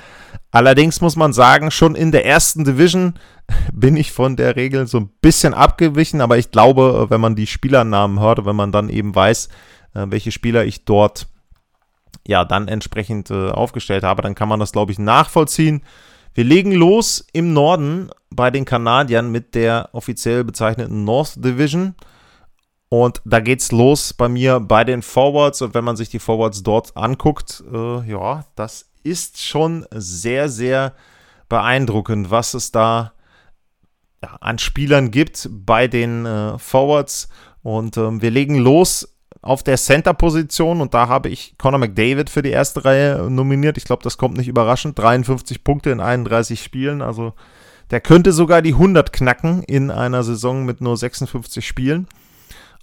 Allerdings 0.50 1.00
muss 1.00 1.16
man 1.16 1.32
sagen, 1.32 1.70
schon 1.70 1.94
in 1.94 2.12
der 2.12 2.26
ersten 2.26 2.64
Division 2.64 3.14
bin 3.72 3.96
ich 3.96 4.12
von 4.12 4.36
der 4.36 4.56
Regel 4.56 4.86
so 4.86 4.98
ein 4.98 5.10
bisschen 5.20 5.54
abgewichen, 5.54 6.20
aber 6.20 6.38
ich 6.38 6.50
glaube, 6.50 7.06
wenn 7.08 7.20
man 7.20 7.36
die 7.36 7.46
Spielernamen 7.46 8.20
hört, 8.20 8.44
wenn 8.44 8.56
man 8.56 8.72
dann 8.72 8.88
eben 8.88 9.14
weiß, 9.14 9.48
äh, 9.94 10.06
welche 10.08 10.32
Spieler 10.32 10.64
ich 10.64 10.84
dort 10.84 11.28
ja 12.26 12.44
dann 12.44 12.68
entsprechend 12.68 13.30
äh, 13.30 13.50
aufgestellt 13.50 14.04
habe, 14.04 14.22
dann 14.22 14.34
kann 14.34 14.48
man 14.48 14.60
das, 14.60 14.72
glaube 14.72 14.92
ich, 14.92 14.98
nachvollziehen. 14.98 15.82
Wir 16.34 16.44
legen 16.44 16.72
los 16.72 17.26
im 17.32 17.52
Norden 17.52 18.10
bei 18.30 18.50
den 18.50 18.64
Kanadiern 18.64 19.32
mit 19.32 19.54
der 19.54 19.88
offiziell 19.92 20.44
bezeichneten 20.44 21.04
North 21.04 21.34
Division. 21.36 21.94
Und 22.90 23.22
da 23.24 23.38
geht's 23.38 23.70
los 23.70 24.12
bei 24.12 24.28
mir 24.28 24.58
bei 24.58 24.82
den 24.82 25.02
Forwards. 25.02 25.62
Und 25.62 25.74
wenn 25.74 25.84
man 25.84 25.96
sich 25.96 26.10
die 26.10 26.18
Forwards 26.18 26.64
dort 26.64 26.96
anguckt, 26.96 27.62
äh, 27.72 28.10
ja, 28.10 28.44
das 28.56 28.90
ist 29.04 29.40
schon 29.40 29.86
sehr, 29.92 30.48
sehr 30.48 30.94
beeindruckend, 31.48 32.30
was 32.30 32.52
es 32.52 32.72
da 32.72 33.12
ja, 34.22 34.36
an 34.40 34.58
Spielern 34.58 35.12
gibt 35.12 35.48
bei 35.50 35.86
den 35.86 36.26
äh, 36.26 36.58
Forwards. 36.58 37.28
Und 37.62 37.96
ähm, 37.96 38.22
wir 38.22 38.32
legen 38.32 38.58
los 38.58 39.16
auf 39.40 39.62
der 39.62 39.76
Center-Position 39.76 40.80
und 40.80 40.92
da 40.92 41.08
habe 41.08 41.28
ich 41.28 41.54
Conor 41.58 41.78
McDavid 41.78 42.28
für 42.28 42.42
die 42.42 42.50
erste 42.50 42.84
Reihe 42.84 43.30
nominiert. 43.30 43.78
Ich 43.78 43.84
glaube, 43.84 44.02
das 44.02 44.18
kommt 44.18 44.36
nicht 44.36 44.48
überraschend. 44.48 44.98
53 44.98 45.62
Punkte 45.62 45.90
in 45.90 46.00
31 46.00 46.60
Spielen. 46.60 47.02
Also 47.02 47.34
der 47.90 48.00
könnte 48.00 48.32
sogar 48.32 48.62
die 48.62 48.74
100 48.74 49.12
knacken 49.12 49.62
in 49.62 49.92
einer 49.92 50.24
Saison 50.24 50.64
mit 50.64 50.80
nur 50.80 50.96
56 50.96 51.64
Spielen. 51.64 52.08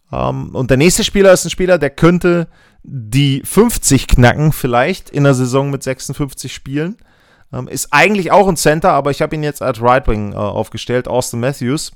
Um, 0.10 0.20
ähm, 0.20 0.56
und 0.56 0.70
der 0.70 0.78
nächste 0.78 1.04
Spieler 1.04 1.34
ist 1.34 1.46
ein 1.46 1.50
Spieler, 1.50 1.78
der 1.78 1.90
könnte 1.90 2.48
die 2.84 3.42
50 3.44 4.08
knacken, 4.08 4.54
vielleicht 4.54 5.10
in 5.10 5.26
der 5.26 5.34
Saison 5.34 5.70
mit 5.70 5.84
56 5.84 6.54
Spielen. 6.54 6.98
Um, 7.52 7.60
ähm, 7.60 7.68
ist 7.68 7.90
eigentlich 7.92 8.32
auch 8.32 8.48
ein 8.48 8.58
Center, 8.58 8.92
aber 8.92 9.12
ich 9.12 9.22
habe 9.22 9.36
ihn 9.36 9.44
jetzt 9.44 9.62
als 9.62 9.82
Right 9.82 10.08
Wing 10.08 10.34
uh, 10.34 10.38
aufgestellt, 10.38 11.08
Austin 11.08 11.42
Matthews. 11.42 11.92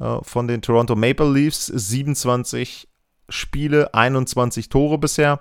äh, 0.00 0.16
von 0.22 0.48
den 0.48 0.62
Toronto 0.62 0.96
Maple 0.96 1.30
Leafs. 1.30 1.66
27 1.66 2.88
Spiele, 3.28 3.94
21 3.94 4.68
Tore 4.68 4.98
bisher. 4.98 5.40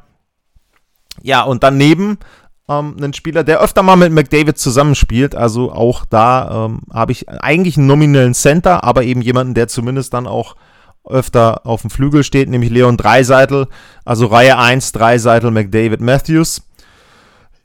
Ja, 1.21 1.43
und 1.43 1.63
daneben 1.63 2.19
ähm, 2.69 2.95
einen 2.97 3.13
Spieler, 3.13 3.43
der 3.43 3.59
öfter 3.59 3.83
mal 3.83 3.95
mit 3.95 4.11
McDavid 4.11 4.57
zusammenspielt. 4.57 5.35
Also 5.35 5.71
auch 5.71 6.05
da 6.05 6.65
ähm, 6.65 6.81
habe 6.91 7.11
ich 7.11 7.29
eigentlich 7.29 7.77
einen 7.77 7.87
nominellen 7.87 8.33
Center, 8.33 8.83
aber 8.83 9.03
eben 9.03 9.21
jemanden, 9.21 9.53
der 9.53 9.67
zumindest 9.67 10.13
dann 10.13 10.27
auch 10.27 10.55
öfter 11.05 11.65
auf 11.65 11.81
dem 11.81 11.89
Flügel 11.89 12.23
steht, 12.23 12.49
nämlich 12.49 12.69
Leon 12.69 12.97
Dreiseitel. 12.97 13.67
Also 14.05 14.27
Reihe 14.27 14.57
1, 14.57 14.91
Dreiseitel, 14.91 15.51
McDavid, 15.51 16.01
Matthews. 16.01 16.61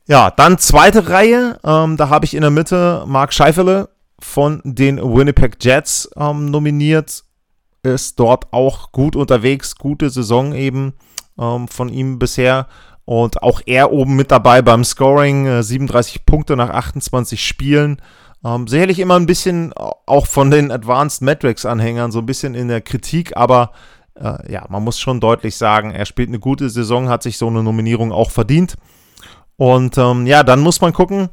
Ja, 0.07 0.31
dann 0.31 0.59
zweite 0.59 1.09
Reihe. 1.09 1.59
Ähm, 1.65 1.97
da 1.97 2.09
habe 2.09 2.25
ich 2.25 2.35
in 2.35 2.43
der 2.43 2.51
Mitte 2.51 3.05
Mark 3.07 3.33
Scheifele 3.33 3.89
von 4.19 4.61
den 4.65 4.99
Winnipeg 4.99 5.57
Jets 5.61 6.09
ähm, 6.17 6.51
nominiert. 6.51 7.25
Ist 7.83 8.19
dort 8.19 8.53
auch 8.53 8.93
gut 8.93 9.17
unterwegs, 9.17 9.77
gute 9.77 10.11
Saison 10.11 10.55
eben 10.55 10.95
ähm, 11.39 11.69
von 11.69 11.89
ihm 11.89 12.19
bisher. 12.19 12.67
Und 13.05 13.43
auch 13.43 13.61
er 13.67 13.93
oben 13.93 14.17
mit 14.17 14.33
dabei 14.33 14.63
beim 14.63 14.85
Scoring, 14.85 15.47
äh, 15.47 15.63
37 15.63 16.27
Punkte 16.27 16.57
nach 16.57 16.71
28 16.71 17.45
Spielen. 17.45 18.01
Ähm, 18.45 18.67
sicherlich 18.67 18.99
immer 18.99 19.17
ein 19.17 19.27
bisschen 19.27 19.73
auch 19.75 20.27
von 20.27 20.51
den 20.51 20.71
Advanced 20.71 21.23
Metrics-Anhängern 21.23 22.13
so 22.13 22.21
ein 22.21 22.27
bisschen 22.27 22.55
in 22.55 22.69
der 22.69 22.81
Kritik, 22.81 23.37
aber 23.37 23.73
äh, 24.15 24.53
ja, 24.53 24.67
man 24.69 24.85
muss 24.85 24.99
schon 24.99 25.21
deutlich 25.21 25.57
sagen, 25.57 25.91
er 25.91 26.07
spielt 26.07 26.29
eine 26.29 26.39
gute 26.39 26.71
Saison, 26.71 27.09
hat 27.09 27.23
sich 27.23 27.39
so 27.39 27.49
eine 27.49 27.63
Nominierung 27.63 28.13
auch 28.13 28.31
verdient. 28.31 28.77
Und 29.57 29.97
ähm, 29.99 30.27
ja, 30.27 30.43
dann 30.43 30.61
muss 30.61 30.81
man 30.81 30.93
gucken, 30.93 31.31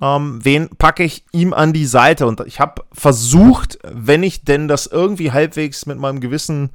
ähm, 0.00 0.40
wen 0.42 0.68
packe 0.76 1.02
ich 1.04 1.24
ihm 1.32 1.52
an 1.52 1.72
die 1.72 1.86
Seite. 1.86 2.26
Und 2.26 2.40
ich 2.46 2.60
habe 2.60 2.82
versucht, 2.92 3.78
wenn 3.84 4.22
ich 4.22 4.44
denn 4.44 4.68
das 4.68 4.86
irgendwie 4.86 5.32
halbwegs 5.32 5.86
mit 5.86 5.98
meinem 5.98 6.20
Gewissen 6.20 6.70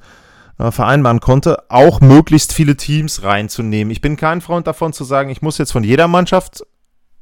äh, 0.58 0.70
vereinbaren 0.70 1.20
konnte, 1.20 1.64
auch 1.70 2.00
möglichst 2.00 2.52
viele 2.52 2.76
Teams 2.76 3.22
reinzunehmen. 3.22 3.90
Ich 3.90 4.00
bin 4.00 4.16
kein 4.16 4.40
Freund 4.40 4.66
davon 4.66 4.92
zu 4.92 5.04
sagen, 5.04 5.30
ich 5.30 5.42
muss 5.42 5.58
jetzt 5.58 5.72
von 5.72 5.84
jeder 5.84 6.08
Mannschaft 6.08 6.64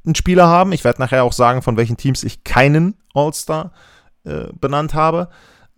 einen 0.05 0.15
Spieler 0.15 0.47
haben. 0.47 0.71
Ich 0.71 0.83
werde 0.83 1.01
nachher 1.01 1.23
auch 1.23 1.33
sagen, 1.33 1.61
von 1.61 1.77
welchen 1.77 1.97
Teams 1.97 2.23
ich 2.23 2.43
keinen 2.43 2.95
All-Star 3.13 3.71
äh, 4.23 4.45
benannt 4.59 4.93
habe. 4.93 5.29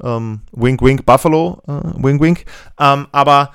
Ähm, 0.02 0.42
wink, 0.52 0.82
wink, 0.82 1.06
Buffalo, 1.06 1.62
äh, 1.68 2.04
wink, 2.04 2.22
wink. 2.22 2.46
Ähm, 2.80 3.08
aber 3.12 3.52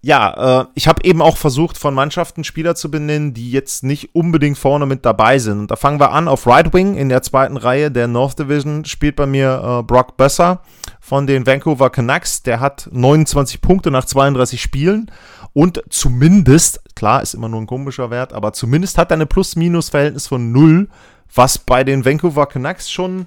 ja, 0.00 0.60
äh, 0.60 0.66
ich 0.74 0.86
habe 0.86 1.04
eben 1.04 1.20
auch 1.20 1.36
versucht, 1.36 1.76
von 1.76 1.94
Mannschaften 1.94 2.44
Spieler 2.44 2.74
zu 2.74 2.90
benennen, 2.90 3.34
die 3.34 3.50
jetzt 3.50 3.82
nicht 3.82 4.14
unbedingt 4.14 4.56
vorne 4.56 4.86
mit 4.86 5.04
dabei 5.04 5.38
sind. 5.38 5.58
Und 5.58 5.70
da 5.70 5.76
fangen 5.76 6.00
wir 6.00 6.12
an 6.12 6.28
auf 6.28 6.46
Right 6.46 6.72
Wing 6.72 6.96
in 6.96 7.08
der 7.08 7.22
zweiten 7.22 7.56
Reihe 7.56 7.90
der 7.90 8.06
North 8.06 8.38
Division 8.38 8.84
spielt 8.84 9.16
bei 9.16 9.26
mir 9.26 9.80
äh, 9.80 9.82
Brock 9.82 10.16
Besser 10.16 10.62
von 11.08 11.26
den 11.26 11.46
Vancouver 11.46 11.88
Canucks. 11.88 12.42
Der 12.42 12.60
hat 12.60 12.88
29 12.92 13.62
Punkte 13.62 13.90
nach 13.90 14.04
32 14.04 14.60
Spielen 14.60 15.10
und 15.54 15.82
zumindest, 15.88 16.80
klar, 16.94 17.22
ist 17.22 17.32
immer 17.32 17.48
nur 17.48 17.62
ein 17.62 17.66
komischer 17.66 18.10
Wert, 18.10 18.34
aber 18.34 18.52
zumindest 18.52 18.98
hat 18.98 19.10
er 19.10 19.14
eine 19.14 19.26
Plus-Minus-Verhältnis 19.26 20.26
von 20.26 20.52
0, 20.52 20.88
was 21.34 21.58
bei 21.58 21.82
den 21.82 22.04
Vancouver 22.04 22.46
Canucks 22.46 22.90
schon 22.90 23.26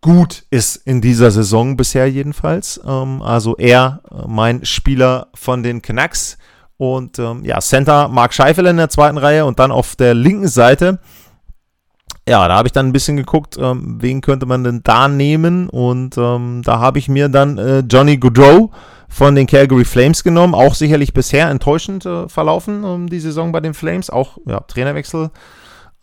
gut 0.00 0.44
ist 0.50 0.76
in 0.76 1.00
dieser 1.00 1.30
Saison 1.30 1.76
bisher 1.76 2.10
jedenfalls. 2.10 2.80
Ähm, 2.84 3.22
also 3.22 3.56
er, 3.56 4.00
äh, 4.10 4.26
mein 4.26 4.64
Spieler 4.64 5.28
von 5.34 5.62
den 5.62 5.82
Canucks. 5.82 6.38
Und 6.76 7.18
ähm, 7.18 7.44
ja, 7.44 7.60
Center 7.60 8.08
Mark 8.08 8.32
Scheifel 8.34 8.66
in 8.66 8.78
der 8.78 8.88
zweiten 8.88 9.18
Reihe 9.18 9.44
und 9.44 9.58
dann 9.58 9.70
auf 9.70 9.94
der 9.96 10.14
linken 10.14 10.48
Seite. 10.48 10.98
Ja, 12.30 12.46
da 12.46 12.54
habe 12.54 12.68
ich 12.68 12.72
dann 12.72 12.86
ein 12.86 12.92
bisschen 12.92 13.16
geguckt, 13.16 13.56
ähm, 13.60 13.96
wen 13.98 14.20
könnte 14.20 14.46
man 14.46 14.62
denn 14.62 14.82
da 14.84 15.08
nehmen. 15.08 15.68
Und 15.68 16.16
ähm, 16.16 16.62
da 16.64 16.78
habe 16.78 17.00
ich 17.00 17.08
mir 17.08 17.28
dann 17.28 17.58
äh, 17.58 17.80
Johnny 17.80 18.18
Goodrow 18.18 18.70
von 19.08 19.34
den 19.34 19.48
Calgary 19.48 19.84
Flames 19.84 20.22
genommen. 20.22 20.54
Auch 20.54 20.76
sicherlich 20.76 21.12
bisher 21.12 21.50
enttäuschend 21.50 22.06
äh, 22.06 22.28
verlaufen, 22.28 22.84
um 22.84 23.08
die 23.08 23.18
Saison 23.18 23.50
bei 23.50 23.58
den 23.58 23.74
Flames. 23.74 24.10
Auch 24.10 24.38
ja, 24.46 24.60
Trainerwechsel 24.60 25.32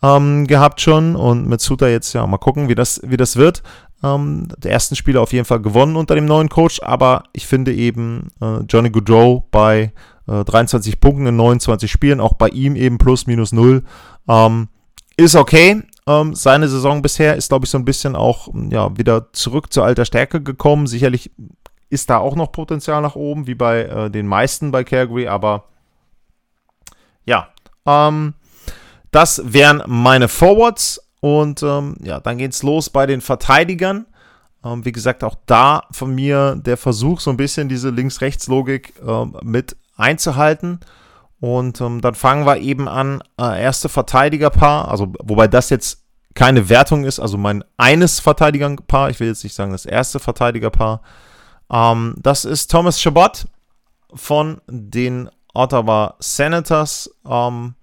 ähm, 0.02 0.46
gehabt 0.46 0.82
schon 0.82 1.16
und 1.16 1.48
mit 1.48 1.62
Suter 1.62 1.88
jetzt 1.88 2.12
ja 2.12 2.26
mal 2.26 2.36
gucken, 2.36 2.68
wie 2.68 2.74
das, 2.74 3.00
wie 3.06 3.16
das 3.16 3.36
wird. 3.36 3.62
Ähm, 4.04 4.48
der 4.58 4.72
ersten 4.72 4.96
Spiele 4.96 5.22
auf 5.22 5.32
jeden 5.32 5.46
Fall 5.46 5.62
gewonnen 5.62 5.96
unter 5.96 6.14
dem 6.14 6.26
neuen 6.26 6.50
Coach, 6.50 6.82
aber 6.82 7.22
ich 7.32 7.46
finde 7.46 7.72
eben 7.72 8.28
äh, 8.42 8.58
Johnny 8.68 8.90
Goodrow 8.90 9.44
bei 9.50 9.94
äh, 10.26 10.44
23 10.44 11.00
Punkten 11.00 11.26
in 11.26 11.36
29 11.36 11.90
Spielen, 11.90 12.20
auch 12.20 12.34
bei 12.34 12.48
ihm 12.48 12.76
eben 12.76 12.98
plus 12.98 13.26
minus 13.26 13.52
null, 13.52 13.82
ähm, 14.28 14.68
ist 15.16 15.34
okay. 15.34 15.84
Ähm, 16.08 16.34
seine 16.34 16.68
Saison 16.68 17.02
bisher 17.02 17.36
ist, 17.36 17.50
glaube 17.50 17.66
ich, 17.66 17.70
so 17.70 17.76
ein 17.76 17.84
bisschen 17.84 18.16
auch 18.16 18.48
ja, 18.70 18.96
wieder 18.96 19.30
zurück 19.34 19.70
zur 19.72 19.84
alter 19.84 20.06
Stärke 20.06 20.42
gekommen. 20.42 20.86
Sicherlich 20.86 21.30
ist 21.90 22.08
da 22.08 22.16
auch 22.16 22.34
noch 22.34 22.50
Potenzial 22.50 23.02
nach 23.02 23.14
oben, 23.14 23.46
wie 23.46 23.54
bei 23.54 23.82
äh, 23.82 24.10
den 24.10 24.26
meisten 24.26 24.70
bei 24.70 24.84
Calgary, 24.84 25.28
aber 25.28 25.64
ja, 27.26 27.48
ähm, 27.84 28.32
das 29.10 29.42
wären 29.44 29.82
meine 29.86 30.28
Forwards. 30.28 31.04
Und 31.20 31.62
ähm, 31.62 31.96
ja, 32.00 32.20
dann 32.20 32.38
geht's 32.38 32.62
los 32.62 32.90
bei 32.90 33.04
den 33.04 33.20
Verteidigern. 33.20 34.06
Ähm, 34.64 34.84
wie 34.84 34.92
gesagt, 34.92 35.24
auch 35.24 35.34
da 35.46 35.82
von 35.90 36.14
mir 36.14 36.56
der 36.56 36.76
Versuch, 36.76 37.20
so 37.20 37.30
ein 37.30 37.36
bisschen 37.36 37.68
diese 37.68 37.90
Links-Rechts-Logik 37.90 38.94
ähm, 39.06 39.36
mit 39.42 39.76
einzuhalten. 39.96 40.80
Und 41.40 41.80
ähm, 41.80 42.00
dann 42.00 42.14
fangen 42.14 42.46
wir 42.46 42.58
eben 42.58 42.88
an, 42.88 43.22
äh, 43.40 43.62
erste 43.62 43.88
Verteidigerpaar, 43.88 44.88
also 44.88 45.12
wobei 45.22 45.46
das 45.46 45.70
jetzt 45.70 46.04
keine 46.34 46.68
Wertung 46.68 47.04
ist, 47.04 47.20
also 47.20 47.38
mein 47.38 47.64
eines 47.76 48.20
Verteidigerpaar, 48.20 49.10
ich 49.10 49.20
will 49.20 49.28
jetzt 49.28 49.44
nicht 49.44 49.54
sagen 49.54 49.72
das 49.72 49.86
erste 49.86 50.18
Verteidigerpaar. 50.18 51.02
Ähm, 51.70 52.14
das 52.18 52.44
ist 52.44 52.70
Thomas 52.70 53.00
Chabot 53.00 53.46
von 54.14 54.60
den 54.68 55.30
Ottawa 55.54 56.14
Senators. 56.18 57.10
Ähm, 57.28 57.74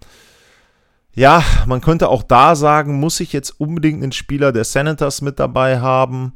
ja, 1.13 1.43
man 1.65 1.81
könnte 1.81 2.09
auch 2.09 2.23
da 2.23 2.55
sagen, 2.55 2.99
muss 2.99 3.19
ich 3.19 3.31
jetzt 3.31 3.51
unbedingt 3.59 4.03
einen 4.03 4.11
Spieler 4.11 4.51
der 4.51 4.65
Senators 4.65 5.21
mit 5.21 5.39
dabei 5.39 5.79
haben? 5.79 6.33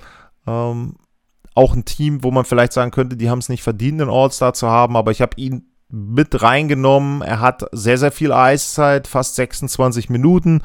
Ähm, 0.47 0.95
auch 1.53 1.73
ein 1.73 1.85
Team, 1.85 2.23
wo 2.23 2.31
man 2.31 2.45
vielleicht 2.45 2.73
sagen 2.73 2.91
könnte, 2.91 3.17
die 3.17 3.29
haben 3.29 3.39
es 3.39 3.49
nicht 3.49 3.63
verdient, 3.63 4.01
einen 4.01 4.09
All-Star 4.09 4.53
zu 4.53 4.69
haben, 4.69 4.95
aber 4.95 5.11
ich 5.11 5.21
habe 5.21 5.35
ihn 5.35 5.68
mit 5.89 6.41
reingenommen. 6.41 7.21
Er 7.21 7.39
hat 7.39 7.65
sehr, 7.71 7.97
sehr 7.97 8.11
viel 8.11 8.31
Eiszeit, 8.31 9.07
fast 9.07 9.35
26 9.35 10.09
Minuten, 10.09 10.61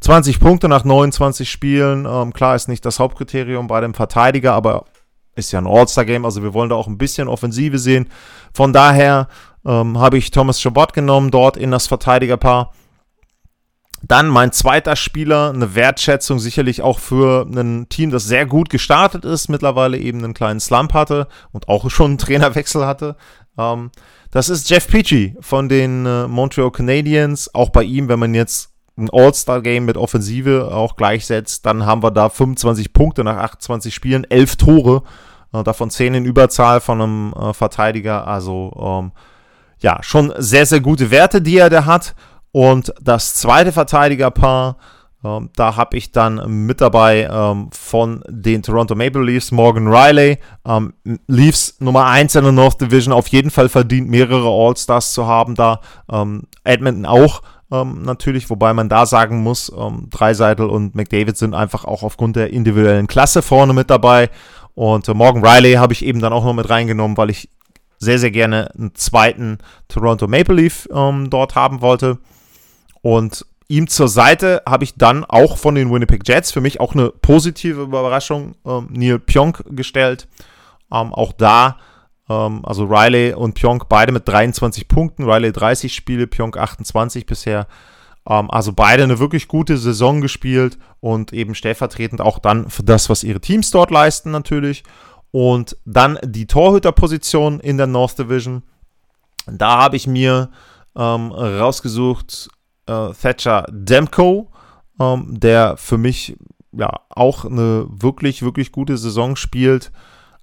20 0.00 0.40
Punkte 0.40 0.68
nach 0.68 0.84
29 0.84 1.50
Spielen. 1.50 2.06
Ähm, 2.06 2.32
klar 2.32 2.54
ist 2.54 2.68
nicht 2.68 2.84
das 2.84 2.98
Hauptkriterium 2.98 3.66
bei 3.66 3.80
dem 3.80 3.94
Verteidiger, 3.94 4.52
aber 4.52 4.84
ist 5.34 5.52
ja 5.52 5.60
ein 5.60 5.66
All-Star-Game, 5.66 6.24
also 6.24 6.42
wir 6.42 6.54
wollen 6.54 6.70
da 6.70 6.76
auch 6.76 6.86
ein 6.86 6.98
bisschen 6.98 7.28
Offensive 7.28 7.78
sehen. 7.78 8.08
Von 8.52 8.72
daher 8.72 9.28
ähm, 9.66 9.98
habe 9.98 10.18
ich 10.18 10.30
Thomas 10.30 10.60
Chabot 10.60 10.92
genommen, 10.92 11.30
dort 11.30 11.56
in 11.56 11.70
das 11.70 11.86
Verteidigerpaar. 11.86 12.72
Dann 14.02 14.28
mein 14.28 14.52
zweiter 14.52 14.94
Spieler, 14.94 15.50
eine 15.50 15.74
Wertschätzung 15.74 16.38
sicherlich 16.38 16.82
auch 16.82 16.98
für 16.98 17.46
ein 17.46 17.88
Team, 17.88 18.10
das 18.10 18.24
sehr 18.24 18.46
gut 18.46 18.70
gestartet 18.70 19.24
ist, 19.24 19.48
mittlerweile 19.48 19.98
eben 19.98 20.22
einen 20.22 20.34
kleinen 20.34 20.60
Slump 20.60 20.94
hatte 20.94 21.28
und 21.52 21.68
auch 21.68 21.90
schon 21.90 22.12
einen 22.12 22.18
Trainerwechsel 22.18 22.86
hatte. 22.86 23.16
Ähm, 23.58 23.90
das 24.30 24.48
ist 24.48 24.68
Jeff 24.68 24.88
Peachy 24.88 25.36
von 25.40 25.68
den 25.68 26.06
äh, 26.06 26.26
Montreal 26.26 26.70
Canadiens. 26.70 27.54
Auch 27.54 27.70
bei 27.70 27.82
ihm, 27.82 28.08
wenn 28.08 28.18
man 28.18 28.34
jetzt 28.34 28.70
ein 28.96 29.10
All-Star-Game 29.10 29.84
mit 29.84 29.96
Offensive 29.96 30.74
auch 30.74 30.96
gleichsetzt, 30.96 31.66
dann 31.66 31.84
haben 31.86 32.02
wir 32.02 32.10
da 32.10 32.28
25 32.28 32.92
Punkte 32.92 33.24
nach 33.24 33.36
28 33.36 33.94
Spielen, 33.94 34.24
11 34.24 34.56
Tore, 34.56 35.02
äh, 35.52 35.62
davon 35.62 35.90
10 35.90 36.14
in 36.14 36.24
Überzahl 36.24 36.80
von 36.80 37.00
einem 37.00 37.32
äh, 37.34 37.52
Verteidiger. 37.52 38.26
Also 38.26 38.72
ähm, 38.78 39.12
ja, 39.80 40.02
schon 40.02 40.32
sehr, 40.38 40.66
sehr 40.66 40.80
gute 40.80 41.10
Werte, 41.10 41.42
die 41.42 41.58
er 41.58 41.70
da 41.70 41.84
hat. 41.84 42.14
Und 42.52 42.94
das 43.02 43.34
zweite 43.34 43.72
Verteidigerpaar, 43.72 44.76
da 45.54 45.76
habe 45.76 45.96
ich 45.96 46.12
dann 46.12 46.66
mit 46.66 46.80
dabei 46.80 47.28
ähm, 47.30 47.68
von 47.72 48.22
den 48.28 48.62
Toronto 48.62 48.94
Maple 48.94 49.22
Leafs 49.22 49.50
Morgan 49.50 49.88
Riley. 49.88 50.38
Ähm, 50.66 50.92
Leafs 51.26 51.76
Nummer 51.80 52.06
1 52.06 52.34
in 52.34 52.44
der 52.44 52.52
North 52.52 52.80
Division 52.80 53.12
auf 53.12 53.28
jeden 53.28 53.50
Fall 53.50 53.68
verdient, 53.68 54.08
mehrere 54.08 54.48
All-Stars 54.48 55.12
zu 55.12 55.26
haben 55.26 55.54
da. 55.54 55.80
Ähm, 56.10 56.42
Edmonton 56.64 57.06
auch. 57.06 57.42
Ähm, 57.70 58.02
natürlich, 58.02 58.48
wobei 58.50 58.72
man 58.72 58.88
da 58.88 59.06
sagen 59.06 59.42
muss, 59.42 59.72
ähm, 59.76 60.08
Dreiseitel 60.10 60.66
und 60.66 60.94
McDavid 60.94 61.36
sind 61.36 61.54
einfach 61.54 61.84
auch 61.84 62.02
aufgrund 62.02 62.36
der 62.36 62.52
individuellen 62.52 63.06
Klasse 63.06 63.42
vorne 63.42 63.72
mit 63.72 63.90
dabei. 63.90 64.30
Und 64.74 65.08
äh, 65.08 65.14
Morgan 65.14 65.44
Riley 65.44 65.74
habe 65.74 65.92
ich 65.92 66.04
eben 66.04 66.20
dann 66.20 66.32
auch 66.32 66.44
noch 66.44 66.54
mit 66.54 66.68
reingenommen, 66.68 67.16
weil 67.16 67.30
ich 67.30 67.48
sehr, 67.98 68.18
sehr 68.18 68.30
gerne 68.30 68.70
einen 68.76 68.94
zweiten 68.94 69.58
Toronto 69.88 70.28
Maple 70.28 70.54
Leaf 70.54 70.86
ähm, 70.92 71.30
dort 71.30 71.54
haben 71.54 71.80
wollte. 71.80 72.18
Und 73.02 73.46
ihm 73.68 73.88
zur 73.88 74.08
Seite 74.08 74.62
habe 74.66 74.84
ich 74.84 74.94
dann 74.94 75.24
auch 75.24 75.56
von 75.56 75.74
den 75.74 75.90
Winnipeg 75.90 76.26
Jets 76.26 76.52
für 76.52 76.60
mich 76.60 76.80
auch 76.80 76.94
eine 76.94 77.10
positive 77.10 77.82
Überraschung 77.82 78.54
ähm, 78.64 78.88
Neil 78.90 79.18
Pionk 79.18 79.64
gestellt. 79.70 80.28
Ähm, 80.92 81.12
auch 81.12 81.32
da, 81.32 81.78
ähm, 82.28 82.64
also 82.64 82.84
Riley 82.84 83.34
und 83.34 83.54
Pionk 83.54 83.88
beide 83.88 84.12
mit 84.12 84.28
23 84.28 84.88
Punkten. 84.88 85.28
Riley 85.28 85.52
30 85.52 85.94
Spiele, 85.94 86.26
Pionk 86.26 86.56
28 86.56 87.26
bisher. 87.26 87.66
Ähm, 88.28 88.50
also 88.50 88.72
beide 88.72 89.02
eine 89.02 89.18
wirklich 89.18 89.48
gute 89.48 89.78
Saison 89.78 90.20
gespielt 90.20 90.78
und 91.00 91.32
eben 91.32 91.54
stellvertretend 91.54 92.20
auch 92.20 92.38
dann 92.38 92.70
für 92.70 92.84
das, 92.84 93.10
was 93.10 93.24
ihre 93.24 93.40
Teams 93.40 93.70
dort 93.70 93.90
leisten 93.90 94.30
natürlich. 94.30 94.84
Und 95.32 95.76
dann 95.84 96.18
die 96.24 96.46
Torhüterposition 96.46 97.60
in 97.60 97.76
der 97.76 97.86
North 97.88 98.18
Division. 98.18 98.62
Da 99.46 99.78
habe 99.78 99.96
ich 99.96 100.06
mir 100.06 100.50
ähm, 100.96 101.30
rausgesucht 101.32 102.48
äh, 102.86 103.12
Thatcher 103.12 103.66
Demko, 103.70 104.50
ähm, 105.00 105.38
der 105.38 105.76
für 105.76 105.98
mich 105.98 106.36
ja 106.72 106.90
auch 107.10 107.44
eine 107.44 107.86
wirklich, 107.88 108.42
wirklich 108.42 108.72
gute 108.72 108.96
Saison 108.96 109.36
spielt. 109.36 109.92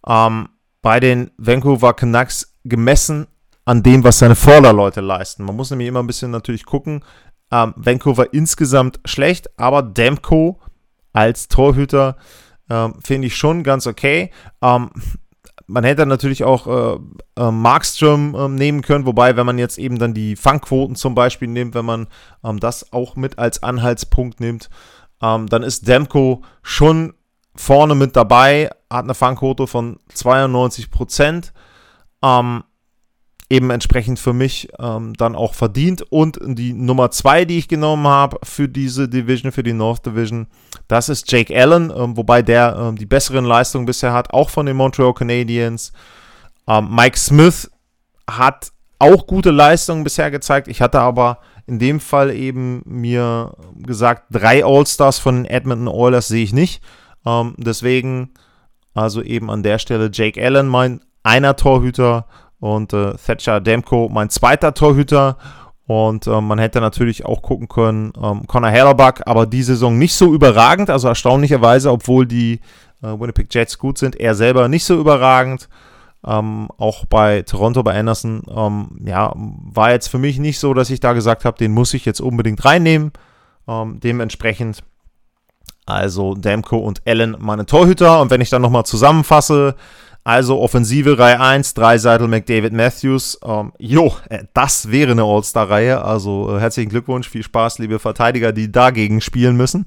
Ähm, 0.08 0.50
bei 0.82 1.00
den 1.00 1.32
Vancouver 1.38 1.94
Canucks 1.94 2.58
gemessen 2.64 3.28
an 3.66 3.84
dem, 3.84 4.04
was 4.04 4.20
seine 4.20 4.36
Vorderleute 4.36 5.02
leisten. 5.02 5.46
Man 5.46 5.56
muss 5.56 5.70
nämlich 5.70 5.88
immer 5.88 6.04
ein 6.04 6.08
bisschen 6.08 6.32
natürlich 6.32 6.66
gucken. 6.66 7.04
Ähm, 7.52 7.74
Vancouver 7.78 8.34
insgesamt 8.34 9.00
schlecht, 9.06 9.58
aber 9.58 9.82
Demko 9.82 10.60
als 11.14 11.48
Torhüter 11.48 12.18
ähm, 12.70 12.96
finde 13.04 13.28
ich 13.28 13.36
schon 13.36 13.64
ganz 13.64 13.88
okay. 13.88 14.32
Ähm, 14.62 14.90
man 15.68 15.84
hätte 15.84 16.06
natürlich 16.06 16.44
auch 16.44 16.68
äh, 16.68 17.00
äh, 17.38 17.52
Markström 17.52 18.36
äh, 18.36 18.48
nehmen 18.48 18.82
können, 18.82 19.06
wobei, 19.06 19.36
wenn 19.36 19.46
man 19.46 19.58
jetzt 19.58 19.78
eben 19.78 19.98
dann 19.98 20.14
die 20.14 20.36
Fangquoten 20.36 20.96
zum 20.96 21.16
Beispiel 21.16 21.48
nimmt, 21.48 21.76
wenn 21.76 21.86
man 21.86 22.08
ähm, 22.44 22.60
das 22.60 22.92
auch 22.92 23.16
mit 23.16 23.40
als 23.40 23.64
Anhaltspunkt 23.64 24.40
nimmt, 24.40 24.70
ähm, 25.22 25.48
dann 25.48 25.64
ist 25.64 25.88
Demko 25.88 26.44
schon 26.62 27.14
vorne 27.56 27.96
mit 27.96 28.16
dabei, 28.16 28.70
hat 28.90 29.04
eine 29.06 29.14
Fangquote 29.14 29.68
von 29.68 30.00
92 30.14 30.92
Prozent. 30.92 31.54
Ähm, 32.22 32.64
eben 33.54 33.70
entsprechend 33.70 34.20
für 34.20 34.34
mich 34.34 34.68
ähm, 34.80 35.14
dann 35.14 35.36
auch 35.36 35.54
verdient. 35.54 36.02
Und 36.10 36.40
die 36.42 36.74
Nummer 36.74 37.12
zwei, 37.12 37.46
die 37.46 37.60
ich 37.60 37.68
genommen 37.68 38.08
habe 38.08 38.38
für 38.44 38.68
diese 38.68 39.08
Division, 39.08 39.52
für 39.52 39.64
die 39.64 39.74
North 39.74 40.06
Division, 40.06 40.48
das 40.88 41.08
ist 41.08 41.32
Jake 41.32 41.56
Allen, 41.56 41.94
ähm, 41.96 42.18
wobei 42.18 42.42
der 42.42 42.76
ähm, 42.78 42.96
die 42.98 43.06
besseren 43.06 43.46
Leistungen 43.46 43.86
bisher 43.86 44.12
hat, 44.12 44.34
auch 44.34 44.50
von 44.50 44.66
den 44.66 44.76
Montreal 44.76 45.14
Canadiens. 45.14 45.94
Ähm, 46.68 46.90
Mike 46.94 47.18
Smith 47.18 47.70
hat 48.28 48.72
auch 48.98 49.28
gute 49.28 49.52
Leistungen 49.52 50.04
bisher 50.04 50.32
gezeigt. 50.32 50.68
Ich 50.68 50.82
hatte 50.82 51.00
aber 51.00 51.38
in 51.68 51.78
dem 51.78 52.00
Fall 52.00 52.32
eben 52.32 52.82
mir 52.86 53.56
gesagt, 53.76 54.26
drei 54.32 54.66
All-Stars 54.66 55.20
von 55.20 55.36
den 55.36 55.46
Edmonton 55.46 55.88
Oilers 55.88 56.28
sehe 56.28 56.44
ich 56.44 56.54
nicht. 56.54 56.82
Ähm, 57.26 57.54
deswegen 57.58 58.32
also 58.94 59.22
eben 59.22 59.50
an 59.50 59.64
der 59.64 59.80
Stelle 59.80 60.10
Jake 60.12 60.44
Allen, 60.44 60.68
mein 60.68 61.02
einer 61.24 61.56
Torhüter 61.56 62.26
und 62.64 62.94
äh, 62.94 63.14
Thatcher 63.16 63.60
Demko, 63.60 64.08
mein 64.10 64.30
zweiter 64.30 64.74
Torhüter. 64.74 65.38
Und 65.86 66.28
äh, 66.28 66.40
man 66.40 66.60
hätte 66.60 66.80
natürlich 66.80 67.26
auch 67.26 67.42
gucken 67.42 67.68
können, 67.68 68.14
ähm, 68.24 68.48
Connor 68.48 68.70
Hellerbuck, 68.70 69.20
aber 69.26 69.46
die 69.46 69.64
Saison 69.64 69.98
nicht 69.98 70.16
so 70.16 70.34
überragend, 70.34 70.90
also 70.90 71.10
erstaunlicherweise, 71.10 71.92
obwohl 71.92 72.26
die 72.26 72.62
äh, 73.02 73.08
Winnipeg 73.20 73.54
Jets 73.54 73.78
gut 73.78 73.98
sind, 73.98 74.16
er 74.16 74.34
selber 74.34 74.70
nicht 74.70 74.86
so 74.86 74.98
überragend. 74.98 75.68
Ähm, 76.26 76.70
auch 76.78 77.04
bei 77.04 77.42
Toronto, 77.42 77.84
bei 77.84 78.00
Anderson, 78.00 78.44
ähm, 78.50 78.98
ja, 79.06 79.34
war 79.36 79.92
jetzt 79.92 80.08
für 80.08 80.18
mich 80.20 80.40
nicht 80.40 80.58
so, 80.58 80.74
dass 80.74 80.90
ich 80.90 81.02
da 81.02 81.12
gesagt 81.12 81.44
habe, 81.44 81.58
den 81.58 81.74
muss 81.74 81.94
ich 81.94 82.06
jetzt 82.06 82.22
unbedingt 82.22 82.64
reinnehmen. 82.64 83.12
Ähm, 83.68 84.00
dementsprechend 84.00 84.84
also 85.86 86.34
Demko 86.34 86.78
und 86.78 87.02
Allen 87.06 87.36
meine 87.40 87.66
Torhüter. 87.66 88.22
Und 88.22 88.32
wenn 88.32 88.40
ich 88.40 88.50
dann 88.50 88.62
nochmal 88.62 88.86
zusammenfasse, 88.86 89.76
also 90.24 90.62
Offensive 90.62 91.20
Reihe 91.20 91.40
1, 91.40 91.74
Dreiseitel 91.74 92.28
McDavid 92.28 92.72
Matthews. 92.72 93.38
Ähm, 93.44 93.74
jo, 93.78 94.16
äh, 94.30 94.46
das 94.54 94.90
wäre 94.90 95.12
eine 95.12 95.24
All-Star-Reihe. 95.24 96.04
Also 96.04 96.56
äh, 96.56 96.60
herzlichen 96.62 96.90
Glückwunsch, 96.90 97.30
viel 97.30 97.44
Spaß, 97.44 97.80
liebe 97.80 98.00
Verteidiger, 98.00 98.54
die 98.54 98.72
dagegen 98.72 99.20
spielen 99.20 99.58
müssen. 99.58 99.86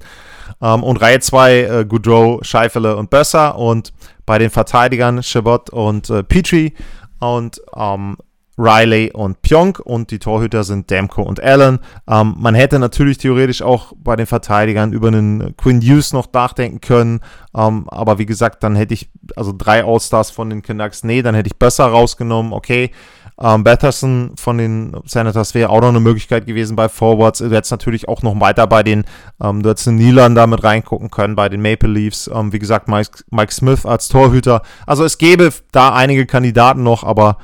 Ähm, 0.61 0.83
und 0.83 0.97
Reihe 0.97 1.19
2, 1.19 1.53
äh, 1.53 1.85
Goudreau, 1.85 2.39
Scheifele 2.43 2.97
und 2.97 3.09
Besser. 3.09 3.57
Und 3.57 3.93
bei 4.27 4.37
den 4.37 4.51
Verteidigern 4.51 5.23
Chabot 5.23 5.71
und 5.71 6.09
äh, 6.11 6.23
Petrie. 6.23 6.73
Und 7.19 7.59
ähm, 7.75 8.17
Riley 8.57 9.11
und 9.13 9.41
Pionk 9.41 9.79
und 9.79 10.11
die 10.11 10.19
Torhüter 10.19 10.63
sind 10.63 10.89
Demko 10.89 11.21
und 11.21 11.41
Allen. 11.41 11.79
Ähm, 12.07 12.35
man 12.37 12.55
hätte 12.55 12.79
natürlich 12.79 13.17
theoretisch 13.17 13.61
auch 13.61 13.93
bei 13.95 14.15
den 14.15 14.25
Verteidigern 14.25 14.93
über 14.93 15.09
einen 15.09 15.55
Quinn 15.57 15.81
Hughes 15.81 16.13
noch 16.13 16.31
nachdenken 16.33 16.81
können, 16.81 17.21
ähm, 17.55 17.87
aber 17.89 18.17
wie 18.17 18.25
gesagt, 18.25 18.63
dann 18.63 18.75
hätte 18.75 18.93
ich 18.93 19.09
also 19.35 19.53
drei 19.55 19.83
All-Stars 19.83 20.31
von 20.31 20.49
den 20.49 20.61
Canucks, 20.61 21.03
nee, 21.03 21.21
dann 21.21 21.35
hätte 21.35 21.47
ich 21.47 21.57
besser 21.57 21.85
rausgenommen, 21.85 22.53
okay. 22.53 22.91
Ähm, 23.39 23.63
Batterson 23.63 24.31
von 24.35 24.57
den 24.57 24.97
Senators 25.05 25.53
wäre 25.53 25.69
auch 25.69 25.81
noch 25.81 25.89
eine 25.89 25.99
Möglichkeit 25.99 26.47
gewesen 26.47 26.75
bei 26.75 26.89
Forwards. 26.89 27.37
Du 27.37 27.51
hättest 27.51 27.71
natürlich 27.71 28.07
auch 28.07 28.23
noch 28.23 28.39
weiter 28.39 28.65
bei 28.65 28.81
den, 28.81 29.05
ähm, 29.39 29.61
du 29.61 29.69
hättest 29.69 29.87
einen 29.87 29.97
Nilan 29.97 30.33
da 30.33 30.47
mit 30.47 30.63
reingucken 30.63 31.11
können 31.11 31.35
bei 31.35 31.47
den 31.47 31.61
Maple 31.61 31.89
Leafs. 31.89 32.27
Ähm, 32.33 32.51
wie 32.51 32.57
gesagt, 32.57 32.87
Mike, 32.87 33.23
Mike 33.29 33.53
Smith 33.53 33.85
als 33.85 34.07
Torhüter. 34.07 34.63
Also 34.87 35.03
es 35.03 35.19
gäbe 35.19 35.51
da 35.71 35.93
einige 35.93 36.25
Kandidaten 36.25 36.81
noch, 36.81 37.03
aber 37.03 37.37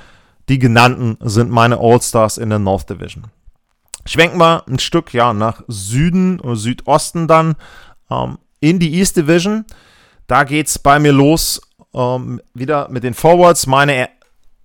die 0.50 0.60
genannten 0.60 1.18
sind 1.22 1.50
meine 1.50 1.80
All-Stars 1.80 2.38
in 2.38 2.50
der 2.50 2.60
North 2.60 2.90
Division. 2.90 3.26
Schwenken 4.06 4.38
wir 4.38 4.64
ein 4.68 4.80
Stück 4.80 5.14
ja 5.14 5.34
nach 5.34 5.64
Süden 5.68 6.40
oder 6.40 6.56
Südosten 6.56 7.28
dann 7.28 7.56
ähm, 8.10 8.38
in 8.60 8.80
die 8.80 8.94
East 8.96 9.16
Division. 9.16 9.66
Da 10.28 10.44
geht 10.44 10.68
es 10.68 10.80
bei 10.80 11.00
mir 11.00 11.14
los 11.14 11.62
ähm, 11.94 12.42
wieder 12.54 12.90
mit 12.90 13.04
den 13.04 13.14
Forwards. 13.14 13.68
Meine 13.68 14.10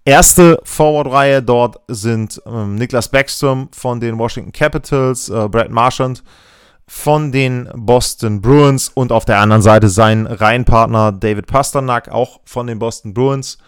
erste 0.04 0.60
Forward-Reihe 0.64 1.42
dort 1.42 1.80
sind 1.86 2.42
ähm, 2.46 2.74
Niklas 2.74 3.08
Backstrom 3.08 3.68
von 3.72 4.00
den 4.00 4.18
Washington 4.18 4.52
Capitals, 4.52 5.28
äh, 5.28 5.48
Brad 5.48 5.70
Marchand 5.70 6.24
von 6.88 7.30
den 7.30 7.68
Boston 7.74 8.40
Bruins 8.40 8.88
und 8.88 9.12
auf 9.12 9.26
der 9.26 9.40
anderen 9.40 9.60
Seite 9.60 9.90
sein 9.90 10.26
Reihenpartner 10.26 11.12
David 11.12 11.46
Pasternak, 11.46 12.08
auch 12.08 12.40
von 12.44 12.66
den 12.66 12.78
Boston 12.78 13.12
Bruins. 13.12 13.58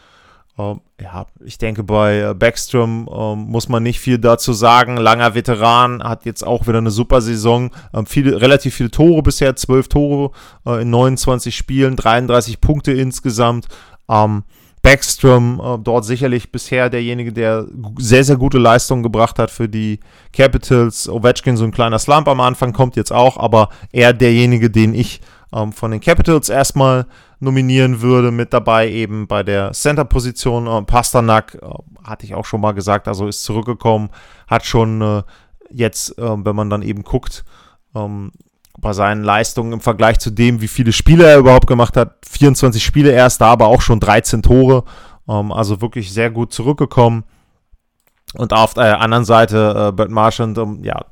Ähm, 0.61 0.81
ja, 1.01 1.27
ich 1.45 1.59
denke, 1.59 1.83
bei 1.83 2.21
äh, 2.21 2.35
Backstrom 2.35 3.09
ähm, 3.13 3.51
muss 3.51 3.69
man 3.69 3.83
nicht 3.83 4.01
viel 4.01 4.19
dazu 4.19 4.53
sagen. 4.53 4.97
Langer 4.97 5.35
Veteran, 5.35 6.03
hat 6.03 6.25
jetzt 6.27 6.47
auch 6.47 6.67
wieder 6.67 6.79
eine 6.79 6.91
super 6.91 7.21
Saison. 7.21 7.71
Ähm, 7.95 8.07
viele, 8.07 8.41
relativ 8.41 8.75
viele 8.75 8.91
Tore 8.91 9.23
bisher, 9.23 9.57
12 9.57 9.89
Tore 9.89 10.31
äh, 10.67 10.83
in 10.83 10.91
29 10.91 11.57
Spielen, 11.57 11.97
33 11.97 12.61
Punkte 12.61 12.93
insgesamt. 12.93 13.67
Ähm, 14.09 14.45
Backstrom 14.83 15.61
äh, 15.61 15.79
dort 15.83 16.05
sicherlich 16.05 16.53
bisher 16.53 16.91
derjenige, 16.91 17.33
der 17.33 17.67
sehr, 17.99 18.25
sehr 18.25 18.37
gute 18.37 18.59
Leistungen 18.59 19.03
gebracht 19.03 19.39
hat 19.39 19.51
für 19.51 19.69
die 19.69 20.01
Capitals. 20.33 21.09
Ovechkin 21.09 21.57
so 21.57 21.65
ein 21.65 21.73
kleiner 21.73 21.99
Slump 21.99 22.29
am 22.29 22.41
Anfang 22.41 22.73
kommt 22.73 22.97
jetzt 22.97 23.13
auch, 23.13 23.37
aber 23.37 23.69
er 23.93 24.13
derjenige, 24.13 24.71
den 24.71 24.95
ich 24.95 25.21
ähm, 25.55 25.73
von 25.73 25.91
den 25.91 26.01
Capitals 26.01 26.49
erstmal 26.49 27.07
nominieren 27.39 28.01
würde. 28.01 28.31
Mit 28.31 28.53
dabei 28.53 28.91
eben 28.91 29.27
bei 29.27 29.43
der 29.43 29.73
Center-Position. 29.73 30.67
Äh, 30.67 30.83
Pasternak, 30.83 31.59
äh, 31.61 31.67
hatte 32.05 32.27
ich 32.27 32.35
auch 32.35 32.45
schon 32.45 32.61
mal 32.61 32.73
gesagt, 32.73 33.09
also 33.09 33.27
ist 33.27 33.43
zurückgekommen, 33.43 34.11
hat 34.47 34.65
schon 34.65 35.01
äh, 35.03 35.23
jetzt, 35.71 36.19
äh, 36.19 36.45
wenn 36.45 36.57
man 36.57 36.71
dann 36.71 36.83
eben 36.83 37.03
guckt, 37.03 37.45
ähm, 37.95 38.33
bei 38.79 38.93
seinen 38.93 39.23
Leistungen 39.23 39.73
im 39.75 39.81
Vergleich 39.81 40.19
zu 40.19 40.31
dem, 40.31 40.61
wie 40.61 40.69
viele 40.69 40.93
Spiele 40.93 41.27
er 41.27 41.39
überhaupt 41.39 41.67
gemacht 41.67 41.97
hat, 41.97 42.17
24 42.29 42.83
Spiele 42.83 43.11
erst, 43.11 43.41
da 43.41 43.49
aber 43.49 43.67
auch 43.67 43.83
schon 43.83 44.01
13 44.01 44.43
Tore, 44.43 44.85
ähm, 45.29 45.53
also 45.53 45.81
wirklich 45.81 46.13
sehr 46.13 46.31
gut 46.31 46.53
zurückgekommen. 46.53 47.25
Und 48.35 48.53
auf 48.53 48.75
der 48.75 49.01
anderen 49.01 49.25
Seite 49.25 49.89
äh, 49.89 49.93
Bert 49.93 50.11
Marchand, 50.11 50.57
um, 50.59 50.85
ja, 50.85 51.05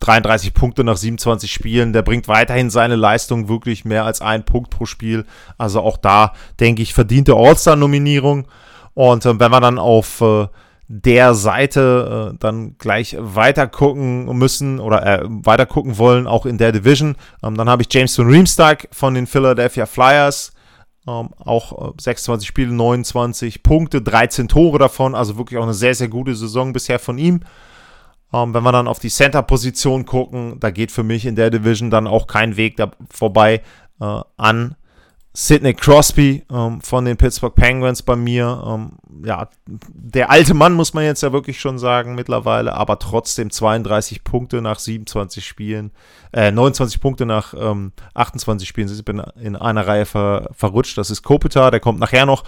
33 0.00 0.54
Punkte 0.54 0.82
nach 0.82 0.96
27 0.96 1.52
Spielen. 1.52 1.92
Der 1.92 2.02
bringt 2.02 2.26
weiterhin 2.26 2.68
seine 2.68 2.96
Leistung 2.96 3.48
wirklich 3.48 3.84
mehr 3.84 4.04
als 4.04 4.20
ein 4.20 4.44
Punkt 4.44 4.70
pro 4.70 4.84
Spiel. 4.84 5.24
Also 5.56 5.80
auch 5.80 5.96
da, 5.96 6.32
denke 6.58 6.82
ich, 6.82 6.92
verdiente 6.92 7.34
All-Star-Nominierung. 7.34 8.48
Und 8.94 9.24
äh, 9.24 9.38
wenn 9.38 9.52
wir 9.52 9.60
dann 9.60 9.78
auf 9.78 10.20
äh, 10.20 10.48
der 10.88 11.34
Seite 11.34 12.32
äh, 12.32 12.36
dann 12.40 12.76
gleich 12.78 13.16
weiter 13.20 13.68
gucken 13.68 14.26
müssen 14.36 14.80
oder 14.80 15.06
äh, 15.06 15.20
weiter 15.24 15.66
gucken 15.66 15.96
wollen, 15.96 16.26
auch 16.26 16.44
in 16.44 16.58
der 16.58 16.72
Division, 16.72 17.14
ähm, 17.44 17.56
dann 17.56 17.68
habe 17.68 17.82
ich 17.82 17.92
James 17.92 18.16
von 18.16 18.28
Riemstark 18.28 18.88
von 18.90 19.14
den 19.14 19.28
Philadelphia 19.28 19.86
Flyers 19.86 20.53
ähm, 21.06 21.30
auch 21.38 21.94
26 21.98 22.46
äh, 22.46 22.48
Spiele, 22.48 22.72
29 22.72 23.62
Punkte, 23.62 24.02
13 24.02 24.48
Tore 24.48 24.78
davon, 24.78 25.14
also 25.14 25.36
wirklich 25.36 25.58
auch 25.58 25.64
eine 25.64 25.74
sehr, 25.74 25.94
sehr 25.94 26.08
gute 26.08 26.34
Saison 26.34 26.72
bisher 26.72 26.98
von 26.98 27.18
ihm. 27.18 27.40
Ähm, 28.32 28.54
wenn 28.54 28.62
wir 28.62 28.72
dann 28.72 28.88
auf 28.88 28.98
die 28.98 29.10
Center-Position 29.10 30.06
gucken, 30.06 30.58
da 30.60 30.70
geht 30.70 30.90
für 30.90 31.02
mich 31.04 31.26
in 31.26 31.36
der 31.36 31.50
Division 31.50 31.90
dann 31.90 32.06
auch 32.06 32.26
kein 32.26 32.56
Weg 32.56 32.76
da 32.76 32.90
vorbei 33.10 33.62
äh, 34.00 34.20
an 34.36 34.76
Sidney 35.36 35.74
Crosby 35.74 36.44
ähm, 36.48 36.80
von 36.80 37.04
den 37.04 37.16
Pittsburgh 37.16 37.56
Penguins 37.56 38.02
bei 38.02 38.14
mir. 38.14 38.62
Ähm, 38.64 38.92
ja, 39.24 39.48
der 39.66 40.30
alte 40.30 40.54
Mann 40.54 40.74
muss 40.74 40.94
man 40.94 41.02
jetzt 41.02 41.24
ja 41.24 41.32
wirklich 41.32 41.58
schon 41.60 41.76
sagen 41.76 42.14
mittlerweile, 42.14 42.74
aber 42.74 43.00
trotzdem 43.00 43.50
32 43.50 44.22
Punkte 44.22 44.62
nach 44.62 44.78
27 44.78 45.44
Spielen, 45.44 45.90
äh, 46.32 46.52
29 46.52 47.00
Punkte 47.00 47.26
nach 47.26 47.52
ähm, 47.58 47.90
28 48.14 48.68
Spielen. 48.68 48.88
Ich 48.88 49.04
bin 49.04 49.20
in 49.40 49.56
einer 49.56 49.84
Reihe 49.84 50.06
ver 50.06 50.50
verrutscht. 50.52 50.96
Das 50.98 51.10
ist 51.10 51.22
Kopitar, 51.22 51.72
der 51.72 51.80
kommt 51.80 51.98
nachher 51.98 52.26
noch. 52.26 52.44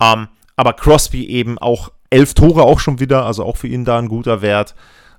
Ähm, 0.00 0.28
aber 0.56 0.72
Crosby 0.72 1.26
eben 1.26 1.58
auch 1.58 1.92
elf 2.08 2.32
Tore 2.32 2.62
auch 2.62 2.80
schon 2.80 3.00
wieder, 3.00 3.26
also 3.26 3.44
auch 3.44 3.58
für 3.58 3.68
ihn 3.68 3.84
da 3.84 3.98
ein 3.98 4.08
guter 4.08 4.40
Wert. 4.40 4.74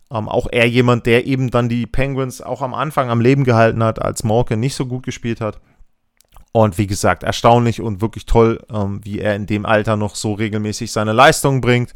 Ähm, 0.10 0.28
auch 0.28 0.48
er 0.52 0.68
jemand, 0.68 1.06
der 1.06 1.28
eben 1.28 1.52
dann 1.52 1.70
die 1.70 1.86
Penguins 1.86 2.42
auch 2.42 2.64
am 2.64 2.74
Anfang 2.74 3.12
am 3.12 3.22
Leben 3.22 3.44
gehalten 3.44 3.84
hat, 3.84 4.02
als 4.02 4.24
Morke 4.24 4.58
nicht 4.58 4.74
so 4.74 4.88
gut 4.88 5.04
gespielt 5.04 5.40
hat. 5.40 5.60
Und 6.56 6.78
wie 6.78 6.88
gesagt, 6.88 7.24
erstaunlich 7.24 7.82
und 7.82 8.00
wirklich 8.00 8.26
toll, 8.26 8.62
ähm, 8.74 9.02
wie 9.04 9.20
er 9.20 9.36
in 9.36 9.46
dem 9.46 9.66
Alter 9.66 9.98
noch 9.98 10.16
so 10.16 10.32
regelmäßig 10.32 10.90
seine 10.90 11.12
Leistungen 11.12 11.60
bringt. 11.60 11.92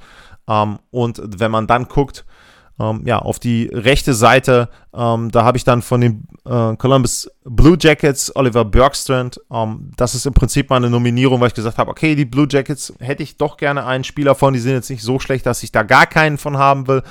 Ähm, 0.50 0.80
und 0.92 1.22
wenn 1.24 1.50
man 1.50 1.66
dann 1.66 1.88
guckt, 1.88 2.26
ähm, 2.78 3.04
ja, 3.06 3.20
auf 3.20 3.40
die 3.40 3.70
rechte 3.72 4.14
Seite, 4.14 4.68
ähm, 4.94 5.32
da 5.32 5.46
habe 5.46 5.56
ich 5.56 5.64
dann 5.64 5.82
von 5.82 6.02
den 6.02 6.28
äh, 6.44 6.76
Columbus 6.76 7.32
Blue 7.46 7.78
Jackets 7.80 8.36
Oliver 8.36 8.66
Björkstrand. 8.66 9.40
Ähm, 9.50 9.92
das 9.96 10.14
ist 10.14 10.26
im 10.26 10.34
Prinzip 10.34 10.70
meine 10.70 10.90
Nominierung, 10.90 11.40
weil 11.40 11.48
ich 11.48 11.54
gesagt 11.54 11.78
habe, 11.78 11.90
okay, 11.90 12.16
die 12.16 12.26
Blue 12.26 12.48
Jackets 12.52 12.94
hätte 13.00 13.24
ich 13.24 13.38
doch 13.38 13.56
gerne 13.56 13.86
einen 13.86 14.04
Spieler 14.04 14.36
von, 14.36 14.54
die 14.54 14.60
sind 14.60 14.74
jetzt 14.74 14.90
nicht 14.90 15.04
so 15.04 15.20
schlecht, 15.20 15.46
dass 15.46 15.64
ich 15.64 15.72
da 15.72 15.84
gar 15.84 16.06
keinen 16.06 16.38
von 16.38 16.58
haben 16.58 16.86
will. 16.90 17.02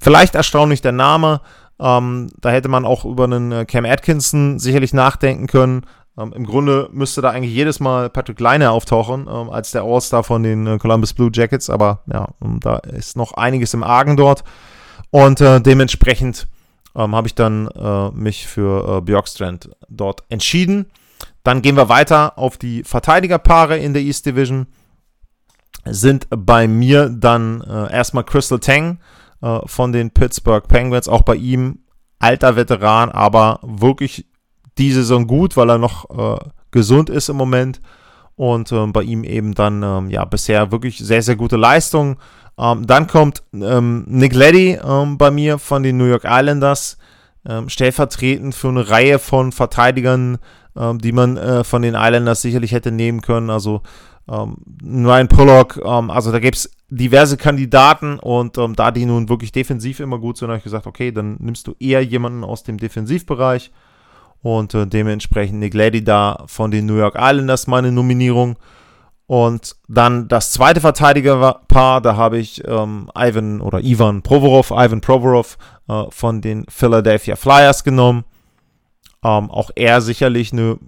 Vielleicht 0.00 0.34
erstaunlich 0.34 0.82
der 0.82 0.90
Name. 0.90 1.40
Ähm, 1.78 2.30
da 2.40 2.50
hätte 2.50 2.68
man 2.68 2.84
auch 2.84 3.04
über 3.04 3.24
einen 3.24 3.52
äh, 3.52 3.64
Cam 3.64 3.84
Atkinson 3.84 4.58
sicherlich 4.58 4.92
nachdenken 4.92 5.46
können. 5.46 5.86
Ähm, 6.20 6.32
Im 6.34 6.44
Grunde 6.44 6.88
müsste 6.92 7.22
da 7.22 7.30
eigentlich 7.30 7.54
jedes 7.54 7.80
Mal 7.80 8.10
Patrick 8.10 8.40
Leiner 8.40 8.72
auftauchen, 8.72 9.28
ähm, 9.30 9.50
als 9.50 9.70
der 9.70 9.82
All-Star 9.82 10.22
von 10.22 10.42
den 10.42 10.66
äh, 10.66 10.78
Columbus 10.78 11.14
Blue 11.14 11.30
Jackets. 11.32 11.70
Aber 11.70 12.02
ja, 12.12 12.28
da 12.40 12.76
ist 12.76 13.16
noch 13.16 13.32
einiges 13.34 13.74
im 13.74 13.82
Argen 13.82 14.16
dort. 14.16 14.44
Und 15.10 15.40
äh, 15.40 15.60
dementsprechend 15.60 16.46
ähm, 16.94 17.14
habe 17.14 17.26
ich 17.26 17.34
dann 17.34 17.68
äh, 17.68 18.10
mich 18.10 18.46
für 18.46 18.98
äh, 18.98 19.00
Björkstrand 19.00 19.70
dort 19.88 20.24
entschieden. 20.28 20.86
Dann 21.42 21.62
gehen 21.62 21.76
wir 21.76 21.88
weiter 21.88 22.38
auf 22.38 22.58
die 22.58 22.84
Verteidigerpaare 22.84 23.78
in 23.78 23.94
der 23.94 24.02
East 24.02 24.26
Division. 24.26 24.66
Sind 25.84 26.26
bei 26.30 26.68
mir 26.68 27.08
dann 27.08 27.62
äh, 27.62 27.92
erstmal 27.92 28.24
Crystal 28.24 28.58
Tang 28.58 28.98
äh, 29.40 29.60
von 29.64 29.92
den 29.92 30.10
Pittsburgh 30.10 30.66
Penguins. 30.68 31.08
Auch 31.08 31.22
bei 31.22 31.36
ihm 31.36 31.80
alter 32.18 32.56
Veteran, 32.56 33.10
aber 33.10 33.60
wirklich 33.62 34.26
die 34.80 34.92
Saison 34.92 35.26
gut, 35.26 35.56
weil 35.56 35.70
er 35.70 35.78
noch 35.78 36.10
äh, 36.10 36.38
gesund 36.70 37.10
ist 37.10 37.28
im 37.28 37.36
Moment. 37.36 37.80
Und 38.34 38.72
ähm, 38.72 38.92
bei 38.92 39.02
ihm 39.02 39.22
eben 39.22 39.54
dann 39.54 39.82
ähm, 39.82 40.10
ja 40.10 40.24
bisher 40.24 40.72
wirklich 40.72 40.98
sehr, 40.98 41.22
sehr 41.22 41.36
gute 41.36 41.56
Leistung. 41.56 42.16
Ähm, 42.58 42.86
dann 42.86 43.06
kommt 43.06 43.42
ähm, 43.52 44.04
Nick 44.06 44.34
Leddy 44.34 44.78
ähm, 44.82 45.18
bei 45.18 45.30
mir 45.30 45.58
von 45.58 45.82
den 45.82 45.98
New 45.98 46.06
York 46.06 46.24
Islanders, 46.24 46.96
ähm, 47.46 47.68
stellvertretend 47.68 48.54
für 48.54 48.68
eine 48.68 48.88
Reihe 48.88 49.18
von 49.18 49.52
Verteidigern, 49.52 50.38
ähm, 50.74 50.98
die 50.98 51.12
man 51.12 51.36
äh, 51.36 51.64
von 51.64 51.82
den 51.82 51.94
Islanders 51.94 52.40
sicherlich 52.40 52.72
hätte 52.72 52.92
nehmen 52.92 53.20
können. 53.20 53.50
Also 53.50 53.82
ähm, 54.30 54.56
Ryan 54.82 55.28
Pollock, 55.28 55.80
also 55.84 56.30
da 56.32 56.38
gibt 56.38 56.56
es 56.56 56.70
diverse 56.88 57.36
Kandidaten 57.36 58.18
und 58.18 58.56
da 58.56 58.90
die 58.90 59.04
nun 59.04 59.28
wirklich 59.28 59.50
defensiv 59.50 59.98
immer 59.98 60.18
gut 60.18 60.36
sind, 60.36 60.48
habe 60.48 60.58
ich 60.58 60.64
gesagt, 60.64 60.86
okay, 60.86 61.10
dann 61.10 61.36
nimmst 61.40 61.66
du 61.66 61.74
eher 61.80 62.04
jemanden 62.04 62.44
aus 62.44 62.62
dem 62.62 62.78
Defensivbereich. 62.78 63.72
Und 64.42 64.74
äh, 64.74 64.86
dementsprechend 64.86 65.58
Nick 65.58 65.74
Leddy 65.74 66.02
da 66.02 66.44
von 66.46 66.70
den 66.70 66.86
New 66.86 66.96
York 66.96 67.16
Islanders 67.18 67.66
meine 67.66 67.92
Nominierung. 67.92 68.56
Und 69.26 69.76
dann 69.86 70.26
das 70.26 70.50
zweite 70.50 70.80
Verteidigerpaar, 70.80 72.00
da 72.00 72.16
habe 72.16 72.38
ich 72.38 72.66
ähm, 72.66 73.08
Ivan 73.16 73.60
oder 73.60 73.80
Ivan 73.80 74.22
Provorov, 74.22 74.72
Ivan 74.72 75.00
Provorov 75.00 75.56
äh, 75.88 76.04
von 76.08 76.40
den 76.40 76.64
Philadelphia 76.68 77.36
Flyers 77.36 77.84
genommen. 77.84 78.24
Ähm, 79.22 79.50
auch 79.50 79.70
er 79.76 80.00
sicherlich 80.00 80.52
eine 80.52 80.78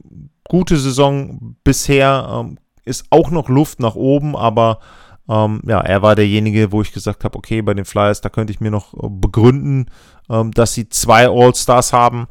gute 0.49 0.77
Saison 0.77 1.57
bisher, 1.62 2.29
ähm, 2.33 2.59
ist 2.85 3.07
auch 3.11 3.31
noch 3.31 3.49
Luft 3.49 3.79
nach 3.79 3.95
oben, 3.95 4.35
aber 4.35 4.81
ähm, 5.29 5.62
ja, 5.67 5.81
er 5.81 6.03
war 6.03 6.17
derjenige, 6.17 6.73
wo 6.73 6.83
ich 6.83 6.93
gesagt 6.93 7.25
habe, 7.25 7.38
okay, 7.38 7.62
bei 7.62 7.75
den 7.75 7.85
Flyers, 7.85 8.23
da 8.23 8.29
könnte 8.29 8.53
ich 8.53 8.61
mir 8.61 8.71
noch 8.71 8.93
äh, 8.95 9.09
begründen, 9.09 9.87
ähm, 10.29 10.51
dass 10.51 10.75
sie 10.75 10.88
zwei 10.88 11.29
All-Stars 11.29 11.93
haben. 11.93 12.27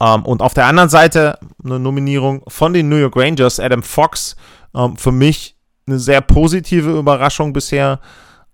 Ähm, 0.00 0.24
und 0.24 0.42
auf 0.42 0.54
der 0.54 0.66
anderen 0.66 0.88
Seite 0.88 1.38
eine 1.64 1.78
Nominierung 1.78 2.42
von 2.48 2.72
den 2.72 2.88
New 2.88 2.96
York 2.96 3.16
Rangers, 3.16 3.60
Adam 3.60 3.82
Fox, 3.82 4.36
ähm, 4.74 4.96
für 4.96 5.12
mich 5.12 5.56
eine 5.86 5.98
sehr 5.98 6.20
positive 6.20 6.98
Überraschung 6.98 7.52
bisher 7.52 8.00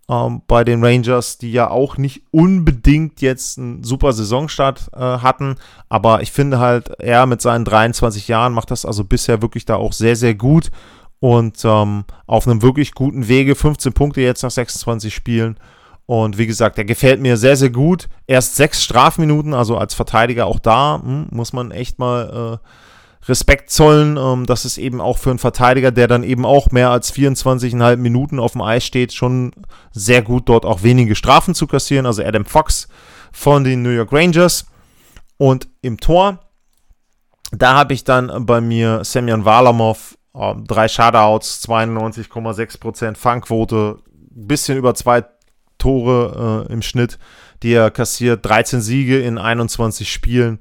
ähm, 0.09 0.43
bei 0.47 0.65
den 0.65 0.85
Rangers, 0.85 1.39
die 1.39 1.53
ja 1.53 1.71
auch 1.71 1.97
nicht 1.97 2.23
unbedingt 2.31 3.21
jetzt 3.21 3.59
einen 3.59 3.83
super 3.83 4.13
Saisonstart 4.13 4.91
äh, 4.95 4.99
hatten. 4.99 5.57
Aber 5.89 6.23
ich 6.23 6.33
finde 6.33 6.59
halt, 6.59 6.91
er 6.99 7.27
mit 7.27 7.41
seinen 7.41 7.65
23 7.65 8.29
Jahren 8.29 8.53
macht 8.53 8.71
das 8.71 8.85
also 8.85 9.05
bisher 9.05 9.43
wirklich 9.43 9.65
da 9.65 9.77
auch 9.77 9.93
sehr, 9.93 10.17
sehr 10.17 10.35
gut. 10.35 10.71
Und 11.21 11.65
ähm, 11.65 12.05
auf 12.27 12.49
einem 12.49 12.63
wirklich 12.63 12.93
guten 12.93 13.29
Wege, 13.29 13.55
15 13.55 13.93
Punkte 13.93 14.21
jetzt 14.21 14.43
nach 14.43 14.51
26 14.51 15.15
Spielen. 15.15 15.57
Und 16.07 16.37
wie 16.37 16.47
gesagt, 16.47 16.79
er 16.79 16.85
gefällt 16.85 17.21
mir 17.21 17.37
sehr, 17.37 17.57
sehr 17.57 17.71
gut. 17.71 18.09
Erst 18.27 18.57
sechs 18.57 18.83
Strafminuten, 18.83 19.55
also 19.55 19.77
als 19.77 19.95
Verteidiger 19.95 20.47
auch 20.47 20.59
da, 20.59 21.01
hm, 21.03 21.29
muss 21.31 21.53
man 21.53 21.71
echt 21.71 21.99
mal 21.99 22.59
äh, 22.61 23.29
Respekt 23.29 23.71
zollen. 23.71 24.17
Ähm, 24.17 24.47
das 24.47 24.65
ist 24.65 24.79
eben 24.79 25.01
auch 25.01 25.19
für 25.19 25.31
einen 25.31 25.39
Verteidiger, 25.39 25.91
der 25.91 26.09
dann 26.09 26.25
eben 26.25 26.45
auch 26.45 26.71
mehr 26.71 26.91
als 26.91 27.13
24,5 27.15 27.97
Minuten 27.97 28.39
auf 28.39 28.53
dem 28.53 28.63
Eis 28.63 28.85
steht, 28.85 29.13
schon 29.13 29.53
sehr 29.93 30.23
gut, 30.23 30.49
dort 30.49 30.67
auch 30.67 30.83
wenige 30.83 31.15
Strafen 31.15 31.55
zu 31.55 31.67
kassieren. 31.67 32.07
Also 32.07 32.25
Adam 32.25 32.45
Fox 32.45 32.89
von 33.31 33.65
den 33.65 33.83
New 33.83 33.91
York 33.91 34.13
Rangers. 34.13 34.67
Und 35.39 35.69
im 35.83 35.99
Tor, 35.99 36.41
da 37.53 37.75
habe 37.75 37.95
ich 37.95 38.05
dann 38.05 38.45
bei 38.45 38.61
mir 38.61 39.05
Semyon 39.05 39.45
Varlamov, 39.45 40.19
äh, 40.35 40.55
drei 40.67 40.89
Shutouts, 40.89 41.67
92,6% 41.69 43.17
Fangquote, 43.17 43.99
bisschen 44.31 44.79
über 44.79 44.95
zwei 44.95 45.25
Tore 45.83 46.67
äh, 46.69 46.73
im 46.73 46.81
Schnitt, 46.81 47.19
die 47.63 47.73
er 47.73 47.91
kassiert, 47.91 48.47
13 48.47 48.81
Siege 48.81 49.21
in 49.21 49.37
21 49.37 50.11
Spielen. 50.13 50.61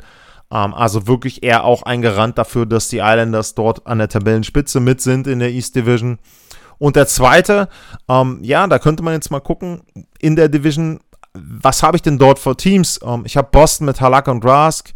Ähm, 0.51 0.73
also 0.73 1.05
wirklich 1.05 1.43
eher 1.43 1.63
auch 1.63 1.83
ein 1.83 2.01
Garant 2.01 2.37
dafür, 2.37 2.65
dass 2.65 2.89
die 2.89 2.97
Islanders 2.97 3.53
dort 3.53 3.85
an 3.85 3.99
der 3.99 4.09
Tabellenspitze 4.09 4.79
mit 4.79 4.99
sind 4.99 5.27
in 5.27 5.39
der 5.39 5.51
East 5.51 5.75
Division. 5.75 6.17
Und 6.79 6.95
der 6.95 7.05
zweite, 7.05 7.69
ähm, 8.09 8.39
ja, 8.41 8.65
da 8.65 8.79
könnte 8.79 9.03
man 9.03 9.13
jetzt 9.13 9.29
mal 9.29 9.39
gucken, 9.39 9.83
in 10.19 10.35
der 10.35 10.49
Division, 10.49 10.99
was 11.33 11.83
habe 11.83 11.95
ich 11.95 12.01
denn 12.01 12.17
dort 12.17 12.39
für 12.39 12.57
Teams? 12.57 12.99
Ähm, 13.03 13.21
ich 13.25 13.37
habe 13.37 13.49
Boston 13.51 13.85
mit 13.85 14.01
Halak 14.01 14.27
und 14.27 14.43
Rask. 14.43 14.91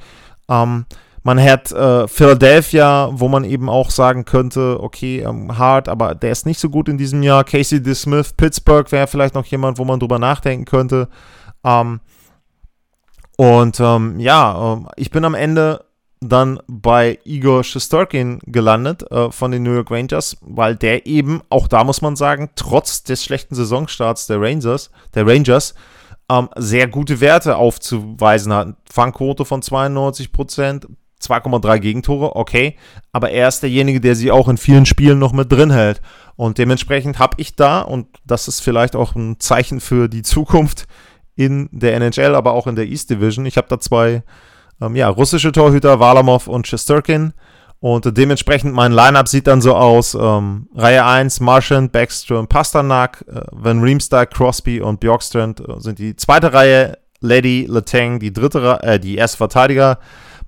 Ähm, 0.49 0.85
man 1.25 1.41
hat 1.41 1.71
äh, 1.71 2.07
Philadelphia, 2.07 3.09
wo 3.11 3.27
man 3.27 3.45
eben 3.45 3.67
auch 3.67 3.89
sagen 3.89 4.25
könnte, 4.25 4.77
okay, 4.79 5.21
ähm, 5.21 5.57
Hart, 5.57 5.89
aber 5.89 6.13
der 6.13 6.31
ist 6.31 6.45
nicht 6.45 6.59
so 6.59 6.69
gut 6.69 6.87
in 6.87 6.99
diesem 6.99 7.23
Jahr. 7.23 7.43
Casey 7.43 7.81
DeSmith, 7.81 8.33
Pittsburgh 8.33 8.91
wäre 8.91 9.07
vielleicht 9.07 9.33
noch 9.33 9.47
jemand, 9.47 9.79
wo 9.79 9.85
man 9.85 9.99
drüber 9.99 10.19
nachdenken 10.19 10.65
könnte. 10.65 11.09
Ähm, 11.63 11.99
und 13.37 13.79
ähm, 13.79 14.19
ja, 14.19 14.73
ähm, 14.73 14.87
ich 14.97 15.09
bin 15.09 15.25
am 15.25 15.33
Ende 15.33 15.85
dann 16.19 16.59
bei 16.67 17.17
Igor 17.23 17.63
Shosturkin 17.63 18.37
gelandet 18.45 19.11
äh, 19.11 19.31
von 19.31 19.49
den 19.49 19.63
New 19.63 19.73
York 19.73 19.89
Rangers, 19.89 20.37
weil 20.41 20.75
der 20.75 21.07
eben, 21.07 21.41
auch 21.49 21.67
da 21.67 21.83
muss 21.83 22.03
man 22.03 22.15
sagen, 22.15 22.51
trotz 22.55 23.01
des 23.01 23.23
schlechten 23.23 23.55
Saisonstarts 23.55 24.27
der 24.27 24.39
Rangers, 24.39 24.91
der 25.15 25.25
Rangers, 25.25 25.73
ähm, 26.29 26.49
sehr 26.55 26.87
gute 26.87 27.19
Werte 27.19 27.55
aufzuweisen 27.55 28.53
hat. 28.53 28.75
Fangquote 28.91 29.43
von 29.43 29.63
92 29.63 30.31
2,3 31.21 31.79
Gegentore, 31.79 32.35
okay, 32.35 32.77
aber 33.11 33.31
er 33.31 33.47
ist 33.47 33.61
derjenige, 33.61 34.01
der 34.01 34.15
sie 34.15 34.31
auch 34.31 34.47
in 34.47 34.57
vielen 34.57 34.85
Spielen 34.85 35.19
noch 35.19 35.33
mit 35.33 35.51
drin 35.51 35.71
hält. 35.71 36.01
Und 36.35 36.57
dementsprechend 36.57 37.19
habe 37.19 37.35
ich 37.37 37.55
da, 37.55 37.81
und 37.81 38.07
das 38.25 38.47
ist 38.47 38.59
vielleicht 38.59 38.95
auch 38.95 39.15
ein 39.15 39.39
Zeichen 39.39 39.79
für 39.79 40.09
die 40.09 40.23
Zukunft, 40.23 40.87
in 41.35 41.69
der 41.71 41.95
NHL, 41.95 42.35
aber 42.35 42.53
auch 42.53 42.67
in 42.67 42.75
der 42.75 42.85
East 42.85 43.09
Division. 43.09 43.45
Ich 43.45 43.57
habe 43.57 43.67
da 43.67 43.79
zwei 43.79 44.23
ähm, 44.81 44.95
ja, 44.95 45.09
russische 45.09 45.51
Torhüter, 45.51 45.99
Varlamov 45.99 46.47
und 46.47 46.65
Chesterkin. 46.65 47.33
Und 47.79 48.17
dementsprechend 48.17 48.73
mein 48.73 48.93
Lineup 48.93 49.27
sieht 49.27 49.47
dann 49.47 49.61
so 49.61 49.75
aus: 49.75 50.15
ähm, 50.15 50.69
Reihe 50.73 51.05
1, 51.05 51.41
Marchand, 51.41 51.91
Backstrom, 51.91 52.47
Pasternak, 52.47 53.25
äh, 53.27 53.41
Van 53.51 53.81
Riemsdyk, 53.81 54.31
Crosby 54.31 54.81
und 54.81 54.99
Bjorkstrand 55.01 55.59
äh, 55.59 55.79
sind 55.79 55.99
die 55.99 56.15
zweite 56.15 56.53
Reihe, 56.53 56.97
Lady, 57.19 57.67
Letang 57.69 58.19
die 58.19 58.33
dritte, 58.33 58.79
äh, 58.81 58.99
die 58.99 59.15
erste 59.15 59.37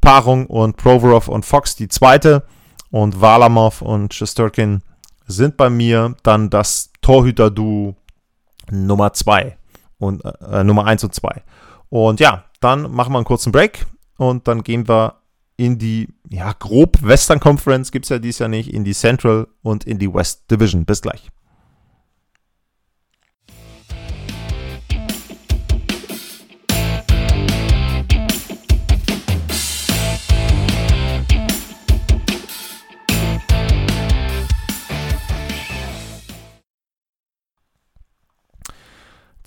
Verteidigerpaarung 0.08 0.46
und 0.48 0.78
Provorov 0.78 1.28
und 1.28 1.46
Fox 1.46 1.76
die 1.76 1.90
zweite. 1.90 2.44
Und 2.90 3.20
Varlamov 3.20 3.82
und 3.82 4.14
Chesterkin 4.14 4.82
sind 5.28 5.58
bei 5.58 5.70
mir 5.70 6.16
dann 6.24 6.50
das 6.50 6.92
Torhüter-Duo 7.02 7.96
Nummer 8.72 9.12
2 9.12 9.58
und 10.00 10.24
äh, 10.24 10.64
Nummer 10.64 10.86
1 10.86 11.04
und 11.04 11.14
2. 11.14 11.44
Und 11.90 12.22
ja, 12.22 12.46
dann 12.62 12.90
machen 12.92 13.12
wir 13.12 13.18
einen 13.18 13.26
kurzen 13.26 13.52
Break 13.52 13.86
und 14.18 14.48
dann 14.48 14.64
gehen 14.64 14.88
wir 14.88 15.16
in 15.58 15.78
die, 15.78 16.08
ja, 16.30 16.54
grob 16.54 17.02
Western 17.02 17.42
Conference 17.42 17.92
gibt 17.92 18.06
es 18.06 18.10
ja 18.10 18.20
dies 18.20 18.40
Jahr 18.40 18.50
nicht, 18.50 18.74
in 18.74 18.86
die 18.86 18.94
Central 18.94 19.48
und 19.62 19.84
in 19.84 20.00
die 20.00 20.14
West 20.14 20.50
Division. 20.50 20.86
Bis 20.86 21.02
gleich. 21.02 21.30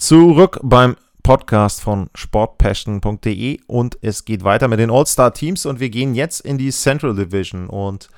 Zurück 0.00 0.58
beim 0.62 0.96
Podcast 1.22 1.82
von 1.82 2.08
sportpassion.de 2.14 3.60
und 3.66 3.98
es 4.00 4.24
geht 4.24 4.44
weiter 4.44 4.66
mit 4.66 4.78
den 4.78 4.90
All-Star-Teams 4.90 5.66
und 5.66 5.78
wir 5.78 5.90
gehen 5.90 6.14
jetzt 6.14 6.40
in 6.40 6.56
die 6.56 6.70
Central 6.70 7.14
Division 7.14 7.66
und 7.66 8.08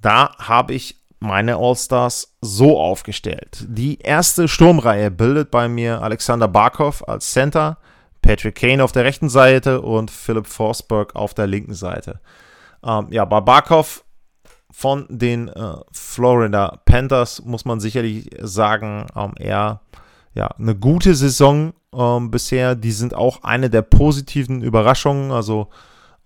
da 0.00 0.36
habe 0.38 0.74
ich 0.74 1.00
meine 1.18 1.56
All-Stars 1.56 2.36
so 2.42 2.78
aufgestellt. 2.78 3.64
Die 3.66 3.98
erste 3.98 4.46
Sturmreihe 4.46 5.10
bildet 5.10 5.50
bei 5.50 5.68
mir 5.68 6.00
Alexander 6.00 6.46
Barkov 6.46 7.02
als 7.08 7.32
Center, 7.32 7.78
Patrick 8.22 8.54
Kane 8.54 8.84
auf 8.84 8.92
der 8.92 9.04
rechten 9.04 9.28
Seite 9.28 9.82
und 9.82 10.12
Philip 10.12 10.46
Forsberg 10.46 11.16
auf 11.16 11.34
der 11.34 11.48
linken 11.48 11.74
Seite. 11.74 12.20
Ähm, 12.84 13.08
ja, 13.10 13.24
bei 13.24 13.40
Barkov 13.40 14.04
von 14.70 15.06
den 15.08 15.48
äh, 15.48 15.74
Florida 15.90 16.80
Panthers 16.84 17.42
muss 17.44 17.64
man 17.64 17.80
sicherlich 17.80 18.30
sagen, 18.40 19.08
ähm, 19.16 19.32
er 19.40 19.80
ja 20.36 20.48
eine 20.58 20.76
gute 20.76 21.14
Saison 21.14 21.72
ähm, 21.92 22.30
bisher. 22.30 22.74
Die 22.76 22.92
sind 22.92 23.14
auch 23.14 23.42
eine 23.42 23.70
der 23.70 23.82
positiven 23.82 24.62
Überraschungen. 24.62 25.32
Also 25.32 25.68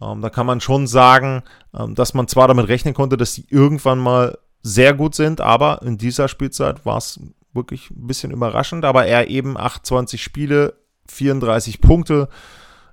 ähm, 0.03 0.21
da 0.21 0.29
kann 0.29 0.47
man 0.47 0.61
schon 0.61 0.87
sagen, 0.87 1.43
ähm, 1.79 1.95
dass 1.95 2.13
man 2.13 2.29
zwar 2.29 2.49
damit 2.49 2.69
rechnen 2.69 2.93
konnte, 2.93 3.17
dass 3.17 3.35
sie 3.35 3.47
irgendwann 3.49 3.99
mal 3.99 4.37
sehr 4.63 4.93
gut 4.93 5.15
sind, 5.15 5.41
aber 5.41 5.81
in 5.83 5.97
dieser 5.97 6.29
Spielzeit 6.29 6.85
war 6.85 6.99
es 6.99 7.19
wirklich 7.55 7.91
ein 7.91 8.07
bisschen 8.07 8.31
überraschend. 8.31 8.85
Aber 8.85 9.07
er 9.07 9.29
eben 9.29 9.57
28 9.57 10.23
Spiele, 10.23 10.75
34 11.09 11.81
Punkte. 11.81 12.29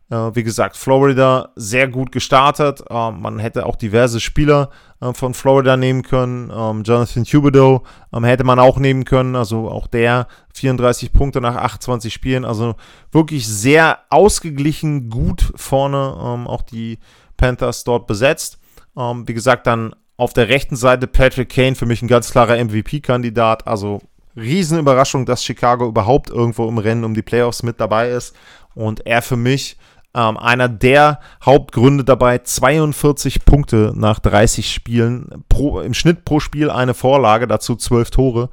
Äh, 0.10 0.36
wie 0.36 0.44
gesagt, 0.44 0.78
Florida 0.78 1.50
sehr 1.56 1.88
gut 1.88 2.12
gestartet. 2.12 2.84
Äh, 2.90 3.12
man 3.12 3.40
hätte 3.40 3.66
auch 3.66 3.76
diverse 3.76 4.20
Spieler 4.20 4.70
äh, 5.02 5.14
von 5.14 5.34
Florida 5.34 5.76
nehmen 5.76 6.02
können. 6.02 6.52
Ähm, 6.54 6.84
Jonathan 6.84 7.24
Huberdeau 7.24 7.84
ähm, 8.14 8.24
hätte 8.24 8.46
man 8.46 8.60
auch 8.60 8.80
nehmen 8.80 9.04
können. 9.04 9.36
Also 9.36 9.70
auch 9.70 9.88
der 9.88 10.28
34 10.54 11.12
Punkte 11.12 11.42
nach 11.42 11.56
28 11.56 12.14
Spielen. 12.14 12.46
Also 12.46 12.76
wirklich 13.12 13.48
sehr 13.48 14.00
ausgeglichen, 14.10 15.10
gut 15.10 15.52
vorne 15.56 16.16
ähm, 16.24 16.48
auch 16.48 16.62
die 16.62 17.00
Panthers 17.36 17.84
dort 17.84 18.08
besetzt. 18.08 18.60
Ähm, 18.98 19.28
wie 19.28 19.34
gesagt, 19.34 19.68
dann 19.68 19.94
auf 20.16 20.34
der 20.34 20.48
rechten 20.48 20.78
Seite 20.78 21.06
Patrick 21.06 21.50
Kane, 21.50 21.76
für 21.76 21.86
mich 21.86 22.02
ein 22.02 22.08
ganz 22.08 22.32
klarer 22.32 22.64
MVP-Kandidat. 22.64 23.68
Also 23.68 24.02
Riesenüberraschung, 24.38 25.26
dass 25.26 25.44
Chicago 25.44 25.88
überhaupt 25.88 26.30
irgendwo 26.30 26.68
im 26.70 26.78
Rennen 26.78 27.04
um 27.04 27.14
die 27.14 27.22
Playoffs 27.22 27.62
mit 27.62 27.80
dabei 27.82 28.10
ist. 28.10 28.36
Und 28.74 29.06
er 29.06 29.22
für 29.22 29.36
mich 29.36 29.78
ähm, 30.18 30.36
einer 30.36 30.68
der 30.68 31.20
Hauptgründe 31.46 32.04
dabei, 32.04 32.40
42 32.40 33.46
Punkte 33.46 33.94
nach 33.96 34.20
30 34.20 34.74
Spielen, 34.74 35.44
pro, 35.48 35.80
im 35.80 35.94
Schnitt 35.94 36.26
pro 36.26 36.40
Spiel 36.40 36.72
eine 36.72 36.96
Vorlage, 36.96 37.48
dazu 37.48 37.76
12 37.76 38.10
Tore. 38.10 38.50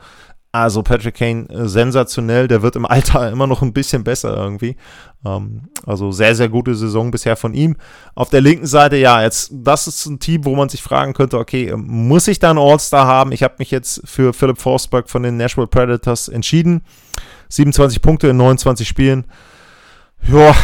Also 0.52 0.82
Patrick 0.82 1.16
Kane 1.16 1.48
äh, 1.48 1.66
sensationell, 1.66 2.48
der 2.48 2.62
wird 2.62 2.76
im 2.76 2.84
Alter 2.84 3.28
immer 3.32 3.46
noch 3.46 3.62
ein 3.62 3.72
bisschen 3.72 4.04
besser 4.04 4.36
irgendwie. 4.36 4.76
Ähm, 5.24 5.62
also 5.86 6.12
sehr, 6.12 6.36
sehr 6.36 6.50
gute 6.50 6.74
Saison 6.74 7.10
bisher 7.10 7.34
von 7.34 7.54
ihm. 7.54 7.76
Auf 8.14 8.28
der 8.28 8.42
linken 8.42 8.66
Seite, 8.66 8.96
ja, 8.96 9.22
jetzt, 9.22 9.50
das 9.50 9.86
ist 9.86 10.04
ein 10.04 10.20
Team, 10.20 10.44
wo 10.44 10.54
man 10.54 10.68
sich 10.68 10.82
fragen 10.82 11.14
könnte, 11.14 11.38
okay, 11.38 11.70
ähm, 11.70 11.86
muss 11.86 12.28
ich 12.28 12.40
da 12.40 12.50
einen 12.50 12.58
All-Star 12.58 13.06
haben? 13.06 13.32
Ich 13.32 13.42
habe 13.42 13.54
mich 13.58 13.70
jetzt 13.70 14.02
für 14.04 14.34
Philip 14.34 14.58
Forsberg 14.58 15.08
von 15.08 15.22
den 15.22 15.38
Nashville 15.38 15.66
Predators 15.66 16.28
entschieden. 16.28 16.82
27 17.48 18.02
Punkte 18.02 18.28
in 18.28 18.36
29 18.36 18.86
Spielen 18.86 19.24
ja, 20.28 20.54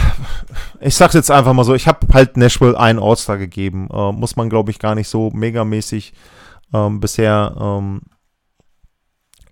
ich 0.80 0.94
sag's 0.94 1.14
jetzt 1.14 1.30
einfach 1.30 1.52
mal 1.52 1.64
so, 1.64 1.74
ich 1.74 1.86
habe 1.86 2.06
halt 2.12 2.36
Nashville 2.36 2.78
einen 2.78 2.98
All-Star 2.98 3.38
gegeben. 3.38 3.88
Äh, 3.92 4.12
muss 4.12 4.36
man, 4.36 4.48
glaube 4.48 4.70
ich, 4.70 4.78
gar 4.78 4.94
nicht 4.94 5.08
so 5.08 5.30
megamäßig 5.30 6.12
ähm, 6.72 7.00
bisher 7.00 7.54
ähm, 7.60 8.00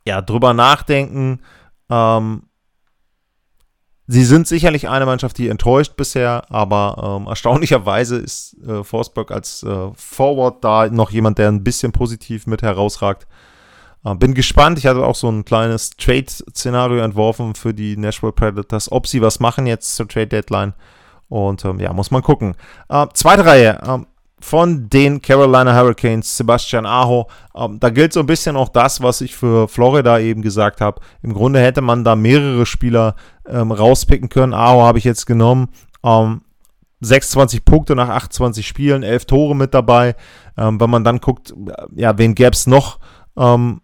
ja, 0.06 0.22
drüber 0.22 0.54
nachdenken. 0.54 1.40
Ähm, 1.90 2.44
sie 4.06 4.24
sind 4.24 4.48
sicherlich 4.48 4.88
eine 4.88 5.06
Mannschaft, 5.06 5.36
die 5.38 5.48
enttäuscht 5.48 5.96
bisher, 5.96 6.50
aber 6.50 7.18
ähm, 7.20 7.26
erstaunlicherweise 7.26 8.16
ist 8.16 8.56
äh, 8.66 8.82
Forsberg 8.82 9.30
als 9.30 9.62
äh, 9.62 9.90
Forward 9.94 10.64
da 10.64 10.88
noch 10.88 11.10
jemand, 11.10 11.38
der 11.38 11.48
ein 11.48 11.62
bisschen 11.62 11.92
positiv 11.92 12.46
mit 12.46 12.62
herausragt. 12.62 13.26
Äh, 14.04 14.14
bin 14.14 14.34
gespannt. 14.34 14.78
Ich 14.78 14.86
hatte 14.86 15.04
auch 15.04 15.14
so 15.14 15.28
ein 15.28 15.44
kleines 15.44 15.90
Trade-Szenario 15.90 17.02
entworfen 17.02 17.54
für 17.54 17.74
die 17.74 17.96
Nashville 17.96 18.32
Predators, 18.32 18.90
ob 18.90 19.06
sie 19.06 19.22
was 19.22 19.40
machen 19.40 19.66
jetzt 19.66 19.96
zur 19.96 20.08
Trade-Deadline. 20.08 20.74
Und 21.28 21.64
ähm, 21.64 21.78
ja, 21.80 21.92
muss 21.92 22.10
man 22.10 22.22
gucken. 22.22 22.54
Äh, 22.88 23.06
zweite 23.12 23.44
Reihe 23.44 23.78
äh, 23.82 23.98
von 24.40 24.88
den 24.88 25.20
Carolina 25.20 25.74
Hurricanes, 25.74 26.36
Sebastian 26.36 26.86
Aho. 26.86 27.28
Ähm, 27.54 27.78
da 27.80 27.90
gilt 27.90 28.12
so 28.12 28.20
ein 28.20 28.26
bisschen 28.26 28.56
auch 28.56 28.68
das, 28.68 29.02
was 29.02 29.20
ich 29.20 29.36
für 29.36 29.68
Florida 29.68 30.18
eben 30.18 30.42
gesagt 30.42 30.80
habe. 30.80 31.00
Im 31.22 31.34
Grunde 31.34 31.60
hätte 31.60 31.80
man 31.80 32.04
da 32.04 32.16
mehrere 32.16 32.64
Spieler 32.66 33.14
ähm, 33.46 33.72
rauspicken 33.72 34.28
können. 34.28 34.54
Aho 34.54 34.82
habe 34.82 34.98
ich 34.98 35.04
jetzt 35.04 35.26
genommen. 35.26 35.68
26 37.00 37.58
ähm, 37.58 37.64
Punkte 37.64 37.96
nach 37.96 38.08
28 38.08 38.66
Spielen, 38.66 39.02
11 39.02 39.26
Tore 39.26 39.56
mit 39.56 39.74
dabei. 39.74 40.14
Ähm, 40.56 40.80
wenn 40.80 40.90
man 40.90 41.04
dann 41.04 41.20
guckt, 41.20 41.52
ja, 41.94 42.16
wen 42.16 42.34
gäbe 42.34 42.52
es 42.52 42.66
noch? 42.66 43.00
Ähm, 43.36 43.80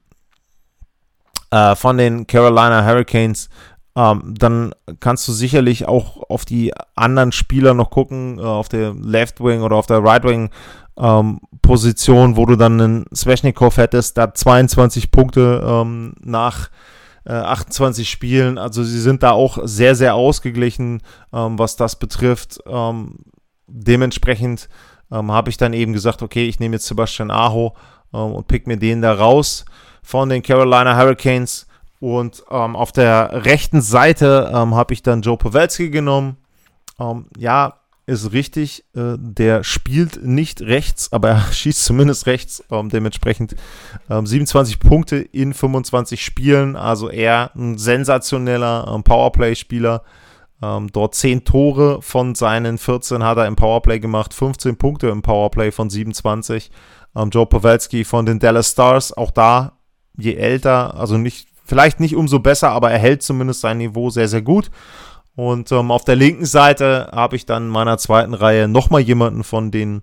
äh, 1.54 1.76
von 1.76 1.96
den 1.96 2.26
Carolina 2.26 2.84
Hurricanes, 2.84 3.48
ähm, 3.94 4.34
dann 4.36 4.74
kannst 4.98 5.28
du 5.28 5.32
sicherlich 5.32 5.86
auch 5.86 6.28
auf 6.28 6.44
die 6.44 6.72
anderen 6.96 7.30
Spieler 7.30 7.74
noch 7.74 7.90
gucken, 7.90 8.40
äh, 8.40 8.42
auf 8.42 8.68
der 8.68 8.92
Left 8.94 9.40
Wing 9.40 9.62
oder 9.62 9.76
auf 9.76 9.86
der 9.86 10.02
Right 10.02 10.24
Wing 10.24 10.50
ähm, 10.98 11.40
Position, 11.62 12.36
wo 12.36 12.44
du 12.44 12.56
dann 12.56 12.80
einen 12.80 13.04
Sveshnikov 13.14 13.76
hättest, 13.76 14.18
da 14.18 14.34
22 14.34 15.12
Punkte 15.12 15.64
ähm, 15.64 16.14
nach 16.20 16.70
äh, 17.24 17.32
28 17.32 18.10
Spielen. 18.10 18.58
Also 18.58 18.82
sie 18.82 19.00
sind 19.00 19.22
da 19.22 19.30
auch 19.30 19.58
sehr, 19.62 19.94
sehr 19.94 20.16
ausgeglichen, 20.16 21.02
ähm, 21.32 21.56
was 21.56 21.76
das 21.76 21.96
betrifft. 21.96 22.58
Ähm, 22.66 23.18
dementsprechend 23.68 24.68
ähm, 25.12 25.30
habe 25.30 25.50
ich 25.50 25.56
dann 25.56 25.72
eben 25.72 25.92
gesagt, 25.92 26.20
okay, 26.20 26.48
ich 26.48 26.58
nehme 26.58 26.74
jetzt 26.74 26.86
Sebastian 26.86 27.30
Aho 27.30 27.76
und 28.10 28.46
pick 28.46 28.68
mir 28.68 28.76
den 28.76 29.02
da 29.02 29.12
raus 29.12 29.64
von 30.04 30.28
den 30.28 30.42
Carolina 30.42 30.96
Hurricanes. 30.96 31.66
Und 31.98 32.44
ähm, 32.50 32.76
auf 32.76 32.92
der 32.92 33.44
rechten 33.44 33.80
Seite 33.80 34.52
ähm, 34.54 34.74
habe 34.74 34.92
ich 34.92 35.02
dann 35.02 35.22
Joe 35.22 35.38
Pavelski 35.38 35.88
genommen. 35.88 36.36
Ähm, 37.00 37.26
ja, 37.38 37.80
ist 38.06 38.32
richtig. 38.32 38.84
Äh, 38.94 39.16
der 39.16 39.64
spielt 39.64 40.22
nicht 40.22 40.60
rechts, 40.60 41.10
aber 41.12 41.30
er 41.30 41.40
schießt 41.52 41.82
zumindest 41.82 42.26
rechts. 42.26 42.62
Ähm, 42.70 42.90
dementsprechend 42.90 43.56
27 44.08 44.74
ähm, 44.74 44.88
Punkte 44.88 45.16
in 45.16 45.54
25 45.54 46.22
Spielen. 46.22 46.76
Also 46.76 47.08
er 47.08 47.50
ein 47.56 47.78
sensationeller 47.78 48.92
ähm, 48.94 49.02
Powerplay-Spieler. 49.02 50.02
dort 50.92 51.14
10 51.14 51.44
Tore 51.44 52.00
von 52.00 52.34
seinen 52.34 52.78
14 52.78 53.22
hat 53.22 53.38
er 53.38 53.46
im 53.46 53.56
Powerplay 53.56 53.98
gemacht. 53.98 54.34
15 54.34 54.76
Punkte 54.76 55.08
im 55.08 55.22
Powerplay 55.22 55.72
von 55.72 55.90
27. 55.90 56.70
Joe 57.30 57.46
Pavelski 57.46 58.04
von 58.04 58.26
den 58.26 58.38
Dallas 58.38 58.70
Stars. 58.70 59.12
Auch 59.12 59.30
da 59.30 59.78
je 60.16 60.35
älter, 60.35 60.94
also 60.98 61.18
nicht, 61.18 61.48
vielleicht 61.64 62.00
nicht 62.00 62.16
umso 62.16 62.38
besser, 62.38 62.70
aber 62.70 62.90
er 62.90 62.98
hält 62.98 63.22
zumindest 63.22 63.61
sein 63.61 63.79
Niveau 63.79 64.11
sehr, 64.11 64.29
sehr 64.29 64.42
gut. 64.42 64.70
Und 65.37 65.72
ähm, 65.72 65.90
auf 65.90 66.05
der 66.05 66.16
linken 66.16 66.46
Seite 66.46 67.09
habe 67.12 67.37
ich 67.37 67.46
dann 67.46 67.64
in 67.64 67.68
meiner 67.70 67.98
zweiten 67.98 68.35
Reihe 68.35 68.68
nochmal 68.68 69.00
jemanden 69.00 69.42
von 69.42 69.70
den 69.70 70.03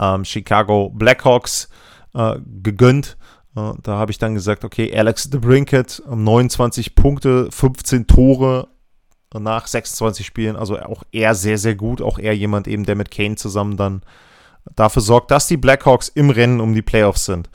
ähm, 0.00 0.24
Chicago 0.24 0.90
Blackhawks 0.90 1.68
äh, 2.14 2.36
gegönnt. 2.62 3.16
Äh, 3.56 3.72
da 3.82 3.96
habe 3.96 4.10
ich 4.10 4.18
dann 4.18 4.34
gesagt, 4.34 4.64
okay, 4.64 4.92
Alex 4.96 5.30
DeBrinket, 5.30 6.02
29 6.08 6.88
ähm, 6.88 6.94
Punkte, 6.94 7.48
15 7.50 8.06
Tore 8.06 8.68
nach 9.32 9.66
26 9.66 10.24
Spielen, 10.24 10.54
also 10.54 10.78
auch 10.78 11.02
er 11.10 11.34
sehr, 11.34 11.58
sehr 11.58 11.74
gut. 11.74 12.00
Auch 12.00 12.18
er 12.18 12.36
jemand 12.36 12.68
eben, 12.68 12.84
der 12.84 12.94
mit 12.94 13.10
Kane 13.10 13.34
zusammen 13.34 13.76
dann 13.76 14.02
dafür 14.76 15.02
sorgt, 15.02 15.30
dass 15.30 15.48
die 15.48 15.56
Blackhawks 15.56 16.08
im 16.08 16.30
Rennen 16.30 16.60
um 16.60 16.74
die 16.74 16.82
Playoffs 16.82 17.24
sind. 17.24 17.50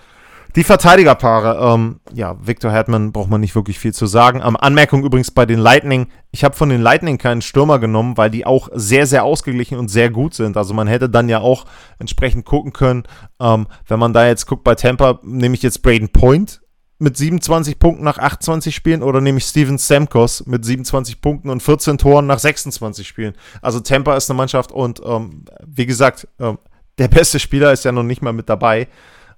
Die 0.56 0.64
Verteidigerpaare, 0.64 1.74
ähm, 1.74 2.00
ja, 2.12 2.36
Victor 2.42 2.72
Hetman 2.72 3.12
braucht 3.12 3.30
man 3.30 3.40
nicht 3.40 3.54
wirklich 3.54 3.78
viel 3.78 3.94
zu 3.94 4.08
sagen. 4.08 4.42
Ähm, 4.44 4.58
Anmerkung 4.58 5.04
übrigens 5.04 5.30
bei 5.30 5.46
den 5.46 5.60
Lightning. 5.60 6.08
Ich 6.32 6.44
habe 6.44 6.56
von 6.56 6.70
den 6.70 6.82
Lightning 6.82 7.20
keinen 7.20 7.44
Stürmer 7.44 7.78
genommen, 7.78 8.18
weil 8.18 8.32
die 8.32 8.48
auch 8.48 8.68
sehr, 8.74 9.06
sehr 9.06 9.24
ausgeglichen 9.24 9.78
und 9.78 9.90
sehr 9.90 10.10
gut 10.10 10.34
sind. 10.34 10.58
Also 10.58 10.74
man 10.74 10.88
hätte 10.88 11.08
dann 11.08 11.30
ja 11.30 11.40
auch 11.40 11.66
entsprechend 12.00 12.46
gucken 12.46 12.74
können, 12.74 13.04
ähm, 13.40 13.68
wenn 13.88 14.00
man 14.00 14.12
da 14.12 14.26
jetzt 14.26 14.48
guckt 14.48 14.64
bei 14.64 14.74
Tampa, 14.74 15.20
nehme 15.24 15.54
ich 15.54 15.62
jetzt 15.62 15.84
Braden 15.84 16.10
Point 16.10 16.62
mit 16.98 17.16
27 17.16 17.80
Punkten 17.80 18.04
nach 18.04 18.18
28 18.18 18.76
Spielen 18.76 19.04
oder 19.04 19.22
nehme 19.22 19.38
ich 19.38 19.46
Steven 19.46 19.80
Stamkos 19.80 20.46
mit 20.46 20.66
27 20.66 21.22
Punkten 21.22 21.50
und 21.50 21.64
14 21.64 21.98
Toren 21.98 22.28
nach 22.28 22.40
26 22.40 23.08
Spielen. 23.08 23.36
Also 23.62 23.80
Tampa 23.80 24.16
ist 24.16 24.30
eine 24.30 24.38
Mannschaft 24.38 24.72
und 24.72 25.02
ähm, 25.06 25.46
wie 25.66 25.86
gesagt, 25.86 26.28
ähm, 26.40 26.58
der 26.98 27.08
beste 27.08 27.40
Spieler 27.40 27.72
ist 27.72 27.86
ja 27.86 27.92
noch 27.92 28.04
nicht 28.04 28.22
mal 28.22 28.34
mit 28.34 28.50
dabei. 28.50 28.90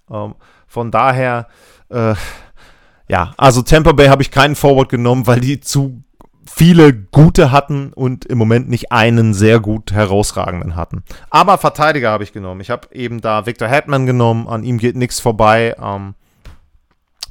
Ähm, 0.10 0.34
von 0.72 0.90
daher, 0.90 1.48
äh, 1.90 2.16
ja, 3.10 3.34
also 3.36 3.62
Tampa 3.62 3.92
Bay 3.92 4.08
habe 4.08 4.22
ich 4.22 4.32
keinen 4.32 4.56
Forward 4.56 4.88
genommen, 4.88 5.28
weil 5.28 5.42
die 5.42 5.60
zu 5.60 6.02
viele 6.46 6.94
gute 6.94 7.52
hatten 7.52 7.92
und 7.92 8.24
im 8.24 8.38
Moment 8.38 8.70
nicht 8.70 8.94
einen 8.94 9.34
sehr 9.34 9.60
gut 9.60 9.92
herausragenden 9.92 10.78
hatten. 10.78 11.04
Aber 11.30 11.58
Verteidiger 11.58 12.12
habe 12.12 12.24
ich 12.24 12.32
genommen. 12.32 12.62
Ich 12.62 12.70
habe 12.70 12.88
eben 12.94 13.20
da 13.20 13.46
Victor 13.46 13.68
Hetman 13.68 14.06
genommen, 14.06 14.48
an 14.48 14.64
ihm 14.64 14.78
geht 14.78 14.96
nichts 14.96 15.20
vorbei. 15.20 15.76
Ähm, 15.78 16.16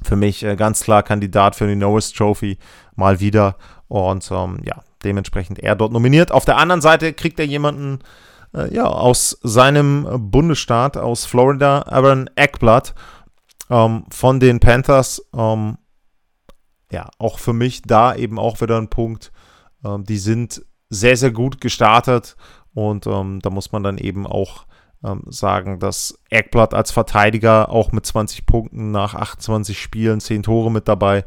für 0.03 0.17
mich 0.17 0.45
äh, 0.45 0.55
ganz 0.55 0.83
klar 0.83 1.03
Kandidat 1.03 1.57
für 1.57 1.67
die 1.67 1.77
Norris 1.77 2.13
Trophy 2.13 2.59
mal 2.95 3.21
wieder. 3.21 3.57
Und 3.89 4.31
ähm, 4.31 4.59
ja, 4.65 4.83
dementsprechend 5.03 5.61
er 5.61 5.77
dort 5.77 5.93
nominiert. 5.93 6.31
Auf 6.31 6.45
der 6.45 6.59
anderen 6.59 6.83
Seite 6.83 7.15
kriegt 7.15 7.41
er 7.41 7.47
jemanden 7.47 8.01
äh, 8.55 8.73
ja, 8.75 8.85
aus 8.85 9.39
seinem 9.43 10.07
Bundesstaat, 10.31 10.97
aus 10.97 11.25
Florida, 11.25 11.83
Aaron 11.89 12.29
Eckblatt 12.35 12.95
ähm, 13.71 14.05
von 14.11 14.41
den 14.41 14.61
Panthers. 14.61 15.25
Ähm, 15.35 15.79
ja, 16.93 17.09
auch 17.19 17.39
für 17.39 17.53
mich 17.53 17.83
da 17.83 18.15
eben 18.15 18.39
auch 18.39 18.61
wieder 18.61 18.77
ein 18.77 18.91
Punkt. 18.91 19.33
Ähm, 19.85 20.05
die 20.05 20.19
sind 20.19 20.65
sehr, 20.89 21.17
sehr 21.17 21.31
gut 21.31 21.61
gestartet 21.61 22.37
und 22.75 23.07
ähm, 23.07 23.39
da 23.41 23.51
muss 23.51 23.73
man 23.73 23.83
dann 23.83 23.97
eben 23.97 24.27
auch 24.27 24.67
ähm, 25.05 25.23
sagen, 25.29 25.79
dass 25.79 26.19
Eckblatt 26.29 26.75
als 26.75 26.91
Verteidiger 26.91 27.71
auch 27.71 27.93
mit 27.93 28.05
20 28.05 28.45
Punkten 28.45 28.91
nach 28.91 29.15
28 29.15 29.81
Spielen, 29.81 30.21
10 30.21 30.43
Tore 30.43 30.71
mit 30.71 30.89
dabei, 30.89 31.25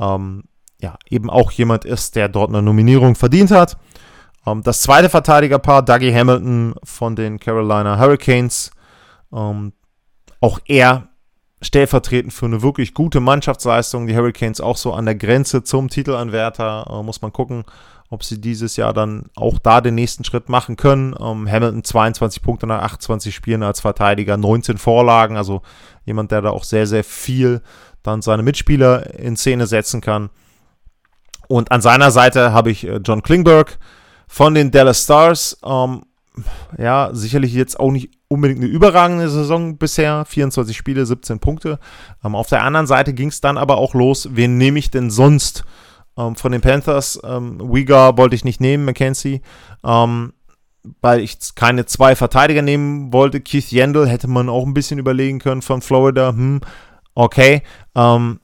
ähm, 0.00 0.44
ja, 0.80 0.96
eben 1.08 1.30
auch 1.30 1.52
jemand 1.52 1.84
ist, 1.84 2.16
der 2.16 2.28
dort 2.28 2.48
eine 2.48 2.62
Nominierung 2.62 3.14
verdient 3.14 3.52
hat. 3.52 3.76
Das 4.64 4.82
zweite 4.82 5.08
Verteidigerpaar, 5.08 5.84
Dougie 5.84 6.12
Hamilton 6.12 6.74
von 6.82 7.14
den 7.14 7.38
Carolina 7.38 7.96
Hurricanes, 7.96 8.72
auch 9.30 10.58
er 10.66 11.11
stellvertretend 11.62 12.32
für 12.32 12.46
eine 12.46 12.60
wirklich 12.60 12.92
gute 12.92 13.20
Mannschaftsleistung. 13.20 14.06
Die 14.06 14.16
Hurricanes 14.16 14.60
auch 14.60 14.76
so 14.76 14.92
an 14.92 15.06
der 15.06 15.14
Grenze 15.14 15.62
zum 15.62 15.88
Titelanwärter. 15.88 16.86
Äh, 16.90 17.02
muss 17.02 17.22
man 17.22 17.32
gucken, 17.32 17.64
ob 18.10 18.24
sie 18.24 18.40
dieses 18.40 18.76
Jahr 18.76 18.92
dann 18.92 19.30
auch 19.36 19.58
da 19.58 19.80
den 19.80 19.94
nächsten 19.94 20.24
Schritt 20.24 20.48
machen 20.48 20.76
können. 20.76 21.14
Ähm, 21.18 21.50
Hamilton 21.50 21.84
22 21.84 22.42
Punkte 22.42 22.66
nach 22.66 22.82
28 22.82 23.34
Spielen 23.34 23.62
als 23.62 23.80
Verteidiger, 23.80 24.36
19 24.36 24.76
Vorlagen, 24.76 25.36
also 25.36 25.62
jemand, 26.04 26.30
der 26.30 26.42
da 26.42 26.50
auch 26.50 26.64
sehr, 26.64 26.86
sehr 26.86 27.04
viel 27.04 27.62
dann 28.02 28.20
seine 28.20 28.42
Mitspieler 28.42 29.18
in 29.18 29.36
Szene 29.36 29.66
setzen 29.66 30.00
kann. 30.00 30.30
Und 31.48 31.70
an 31.70 31.80
seiner 31.80 32.10
Seite 32.10 32.52
habe 32.52 32.70
ich 32.70 32.86
äh, 32.86 33.00
John 33.04 33.22
Klingberg 33.22 33.78
von 34.26 34.54
den 34.54 34.70
Dallas 34.70 35.04
Stars. 35.04 35.58
Ähm, 35.64 36.02
ja, 36.78 37.10
sicherlich 37.12 37.52
jetzt 37.52 37.78
auch 37.78 37.90
nicht 37.90 38.10
unbedingt 38.28 38.60
eine 38.60 38.70
überragende 38.70 39.28
Saison 39.28 39.76
bisher. 39.76 40.24
24 40.24 40.76
Spiele, 40.76 41.04
17 41.04 41.38
Punkte. 41.38 41.78
Ähm, 42.24 42.34
auf 42.34 42.48
der 42.48 42.62
anderen 42.62 42.86
Seite 42.86 43.12
ging 43.12 43.28
es 43.28 43.40
dann 43.40 43.58
aber 43.58 43.76
auch 43.76 43.94
los. 43.94 44.30
Wen 44.32 44.56
nehme 44.56 44.78
ich 44.78 44.90
denn 44.90 45.10
sonst? 45.10 45.64
Ähm, 46.16 46.36
von 46.36 46.52
den 46.52 46.60
Panthers, 46.60 47.20
ähm, 47.24 47.60
Uyghur 47.60 48.16
wollte 48.18 48.34
ich 48.34 48.44
nicht 48.44 48.60
nehmen, 48.60 48.84
McKenzie, 48.84 49.40
ähm, 49.84 50.32
weil 51.00 51.20
ich 51.20 51.38
keine 51.54 51.86
zwei 51.86 52.16
Verteidiger 52.16 52.62
nehmen 52.62 53.12
wollte. 53.12 53.40
Keith 53.40 53.70
Yandel 53.70 54.08
hätte 54.08 54.28
man 54.28 54.48
auch 54.48 54.66
ein 54.66 54.74
bisschen 54.74 54.98
überlegen 54.98 55.38
können 55.38 55.62
von 55.62 55.80
Florida. 55.80 56.30
Hm, 56.30 56.60
okay. 57.14 57.62
Ähm, 57.94 58.40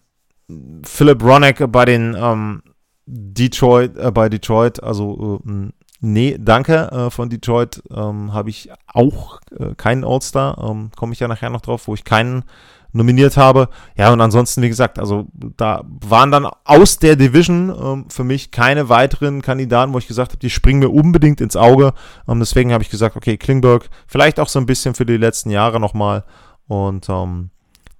Philip 0.84 1.22
Ronek 1.22 1.70
bei 1.70 1.84
den 1.84 2.16
ähm, 2.18 2.62
Detroit, 3.06 3.96
äh, 3.98 4.10
bei 4.10 4.28
Detroit, 4.28 4.82
also 4.82 5.42
äh, 5.46 5.70
nee, 6.00 6.36
danke. 6.38 6.90
Äh, 6.90 7.10
von 7.10 7.28
Detroit 7.28 7.82
ähm, 7.90 8.32
habe 8.32 8.50
ich 8.50 8.70
auch 8.86 9.40
äh, 9.58 9.74
keinen 9.76 10.04
All-Star. 10.04 10.58
Ähm, 10.58 10.90
Komme 10.96 11.12
ich 11.12 11.20
ja 11.20 11.28
nachher 11.28 11.50
noch 11.50 11.60
drauf, 11.60 11.88
wo 11.88 11.94
ich 11.94 12.04
keinen 12.04 12.44
nominiert 12.92 13.36
habe. 13.36 13.68
Ja, 13.96 14.12
und 14.12 14.20
ansonsten, 14.20 14.62
wie 14.62 14.68
gesagt, 14.68 14.98
also 14.98 15.26
da 15.34 15.84
waren 15.84 16.30
dann 16.30 16.46
aus 16.64 16.98
der 16.98 17.16
Division 17.16 17.70
ähm, 17.70 18.10
für 18.10 18.24
mich 18.24 18.50
keine 18.50 18.88
weiteren 18.88 19.42
Kandidaten, 19.42 19.92
wo 19.92 19.98
ich 19.98 20.08
gesagt 20.08 20.32
habe, 20.32 20.40
die 20.40 20.50
springen 20.50 20.80
mir 20.80 20.90
unbedingt 20.90 21.40
ins 21.40 21.56
Auge. 21.56 21.92
Ähm, 22.26 22.38
deswegen 22.40 22.72
habe 22.72 22.82
ich 22.82 22.90
gesagt, 22.90 23.16
okay, 23.16 23.36
Klingberg, 23.36 23.88
vielleicht 24.06 24.40
auch 24.40 24.48
so 24.48 24.58
ein 24.58 24.66
bisschen 24.66 24.94
für 24.94 25.06
die 25.06 25.16
letzten 25.16 25.50
Jahre 25.50 25.80
nochmal. 25.80 26.24
Und 26.66 27.08
ähm, 27.08 27.50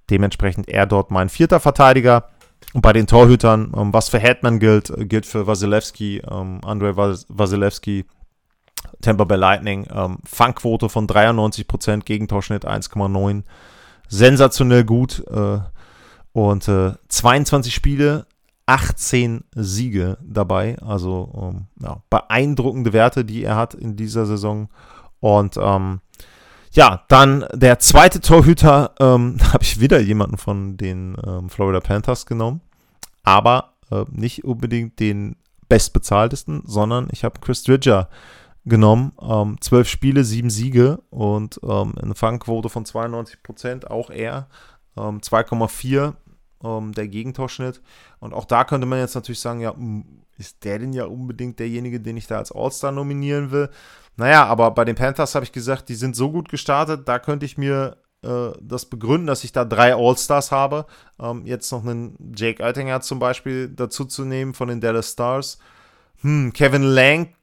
dementsprechend 0.09 0.67
er 0.67 0.85
dort 0.85 1.11
mein 1.11 1.29
vierter 1.29 1.59
Verteidiger. 1.59 2.29
Und 2.73 2.81
bei 2.81 2.93
den 2.93 3.07
Torhütern, 3.07 3.73
ähm, 3.75 3.93
was 3.93 4.09
für 4.09 4.19
Hetman 4.19 4.59
gilt, 4.59 4.93
gilt 5.09 5.25
für 5.25 5.47
Wasilewski, 5.47 6.21
ähm, 6.29 6.61
Andrei 6.63 6.95
Wasilewski, 6.95 8.05
Tampa 9.01 9.23
Bay 9.23 9.37
Lightning, 9.37 9.87
ähm, 9.91 10.19
Fangquote 10.23 10.89
von 10.89 11.07
93%, 11.07 12.05
Gegentorschnitt 12.05 12.65
1,9 12.65 13.43
sensationell 14.07 14.83
gut. 14.83 15.23
Äh, 15.29 15.59
und 16.31 16.67
äh, 16.67 16.93
22 17.07 17.73
Spiele, 17.73 18.25
18 18.65 19.45
Siege 19.55 20.17
dabei. 20.21 20.77
Also 20.79 21.31
ähm, 21.35 21.65
ja, 21.81 22.03
beeindruckende 22.09 22.93
Werte, 22.93 23.25
die 23.25 23.43
er 23.43 23.55
hat 23.55 23.73
in 23.73 23.95
dieser 23.95 24.25
Saison. 24.25 24.69
Und 25.19 25.57
ähm, 25.57 26.01
ja, 26.71 27.03
dann 27.07 27.45
der 27.53 27.79
zweite 27.79 28.21
Torhüter, 28.21 28.93
ähm, 28.99 29.37
habe 29.53 29.63
ich 29.63 29.79
wieder 29.79 29.99
jemanden 29.99 30.37
von 30.37 30.77
den 30.77 31.17
ähm, 31.25 31.49
Florida 31.49 31.79
Panthers 31.79 32.25
genommen. 32.25 32.61
Aber 33.23 33.73
äh, 33.91 34.05
nicht 34.11 34.43
unbedingt 34.43 34.99
den 34.99 35.35
bestbezahltesten, 35.67 36.63
sondern 36.65 37.09
ich 37.11 37.23
habe 37.23 37.39
Chris 37.39 37.63
Dridger 37.63 38.09
genommen. 38.65 39.13
Ähm, 39.21 39.57
12 39.59 39.87
Spiele, 39.87 40.23
7 40.23 40.49
Siege 40.49 41.01
und 41.09 41.59
ähm, 41.63 41.93
eine 42.01 42.15
Fangquote 42.15 42.69
von 42.69 42.85
92 42.85 43.43
Prozent, 43.43 43.89
auch 43.89 44.09
er. 44.09 44.47
Ähm, 44.97 45.19
2,4 45.21 46.13
ähm, 46.63 46.93
der 46.93 47.07
Gegentorschnitt. 47.07 47.81
Und 48.19 48.33
auch 48.33 48.45
da 48.45 48.63
könnte 48.63 48.87
man 48.87 48.99
jetzt 48.99 49.15
natürlich 49.15 49.39
sagen, 49.39 49.61
ja, 49.61 49.73
ist 50.37 50.63
der 50.63 50.79
denn 50.79 50.93
ja 50.93 51.05
unbedingt 51.05 51.59
derjenige, 51.59 51.99
den 51.99 52.17
ich 52.17 52.27
da 52.27 52.37
als 52.37 52.51
All-Star 52.51 52.91
nominieren 52.91 53.51
will? 53.51 53.69
Naja, 54.19 54.45
aber 54.45 54.71
bei 54.71 54.83
den 54.83 54.97
Panthers 54.97 55.33
habe 55.33 55.45
ich 55.45 55.53
gesagt, 55.53 55.87
die 55.87 55.95
sind 55.95 56.13
so 56.13 56.29
gut 56.29 56.49
gestartet, 56.49 57.07
da 57.07 57.19
könnte 57.19 57.45
ich 57.45 57.57
mir 57.57 57.95
äh, 58.21 58.51
das 58.61 58.85
begründen, 58.85 59.27
dass 59.27 59.45
ich 59.45 59.53
da 59.53 59.63
drei 59.63 59.95
All-Stars 59.95 60.51
habe. 60.51 60.87
Ähm, 61.21 61.45
jetzt 61.45 61.71
noch 61.71 61.85
einen 61.85 62.17
Jake 62.35 62.61
Oettinger 62.61 62.99
zum 62.99 63.19
Beispiel 63.19 63.69
dazu 63.69 64.03
zu 64.03 64.25
nehmen 64.25 64.53
von 64.53 64.67
den 64.67 64.81
Dallas 64.81 65.13
Stars. 65.13 65.57
Hm, 66.21 66.51
Kevin 66.51 66.83
Lang 66.83 67.33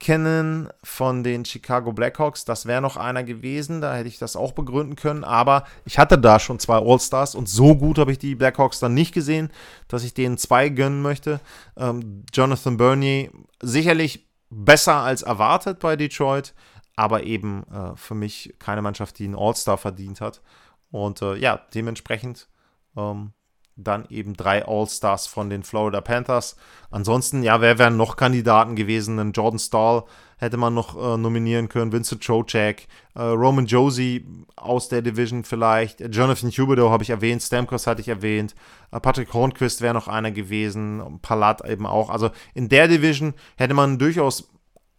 kennen 0.00 0.70
von 0.82 1.22
den 1.22 1.44
Chicago 1.44 1.92
Blackhawks. 1.92 2.44
Das 2.44 2.66
wäre 2.66 2.82
noch 2.82 2.96
einer 2.96 3.22
gewesen, 3.22 3.80
da 3.80 3.94
hätte 3.94 4.08
ich 4.08 4.18
das 4.18 4.34
auch 4.34 4.50
begründen 4.50 4.96
können. 4.96 5.22
Aber 5.22 5.62
ich 5.84 6.00
hatte 6.00 6.18
da 6.18 6.40
schon 6.40 6.58
zwei 6.58 6.78
All-Stars 6.78 7.36
und 7.36 7.48
so 7.48 7.76
gut 7.76 7.98
habe 7.98 8.10
ich 8.10 8.18
die 8.18 8.34
Blackhawks 8.34 8.80
dann 8.80 8.92
nicht 8.92 9.14
gesehen, 9.14 9.52
dass 9.86 10.02
ich 10.02 10.14
denen 10.14 10.36
zwei 10.36 10.68
gönnen 10.68 11.00
möchte. 11.00 11.38
Ähm, 11.76 12.24
Jonathan 12.32 12.76
Bernier 12.76 13.30
sicherlich 13.62 14.26
besser 14.54 14.96
als 14.96 15.22
erwartet 15.22 15.78
bei 15.78 15.96
Detroit, 15.96 16.54
aber 16.96 17.24
eben 17.24 17.64
äh, 17.72 17.96
für 17.96 18.14
mich 18.14 18.54
keine 18.58 18.82
Mannschaft, 18.82 19.18
die 19.18 19.24
einen 19.24 19.36
All-Star 19.36 19.78
verdient 19.78 20.20
hat. 20.20 20.42
Und 20.90 21.22
äh, 21.22 21.34
ja, 21.36 21.60
dementsprechend 21.74 22.48
ähm, 22.96 23.32
dann 23.76 24.06
eben 24.08 24.34
drei 24.34 24.66
All-Stars 24.66 25.26
von 25.26 25.50
den 25.50 25.62
Florida 25.62 26.00
Panthers. 26.00 26.56
Ansonsten, 26.90 27.42
ja, 27.42 27.60
wer 27.60 27.78
wären 27.78 27.96
noch 27.96 28.16
Kandidaten 28.16 28.76
gewesen? 28.76 29.18
Ein 29.18 29.32
Jordan 29.32 29.58
Stahl 29.58 30.04
hätte 30.38 30.56
man 30.56 30.74
noch 30.74 30.96
äh, 30.96 31.16
nominieren 31.16 31.68
können, 31.68 31.92
Vincent 31.92 32.22
Trocek, 32.22 32.86
äh, 33.14 33.22
Roman 33.22 33.66
Josie 33.66 34.24
aus 34.56 34.88
der 34.88 35.02
Division 35.02 35.44
vielleicht, 35.44 36.00
Jonathan 36.14 36.50
Huberdeau 36.50 36.90
habe 36.90 37.02
ich 37.02 37.10
erwähnt, 37.10 37.42
Stamkos 37.42 37.86
hatte 37.86 38.00
ich 38.00 38.08
erwähnt, 38.08 38.54
äh, 38.90 39.00
Patrick 39.00 39.32
Hornquist 39.32 39.80
wäre 39.80 39.94
noch 39.94 40.08
einer 40.08 40.30
gewesen, 40.30 41.20
Palat 41.22 41.64
eben 41.68 41.86
auch. 41.86 42.10
Also 42.10 42.30
in 42.52 42.68
der 42.68 42.88
Division 42.88 43.34
hätte 43.56 43.74
man 43.74 43.98
durchaus 43.98 44.48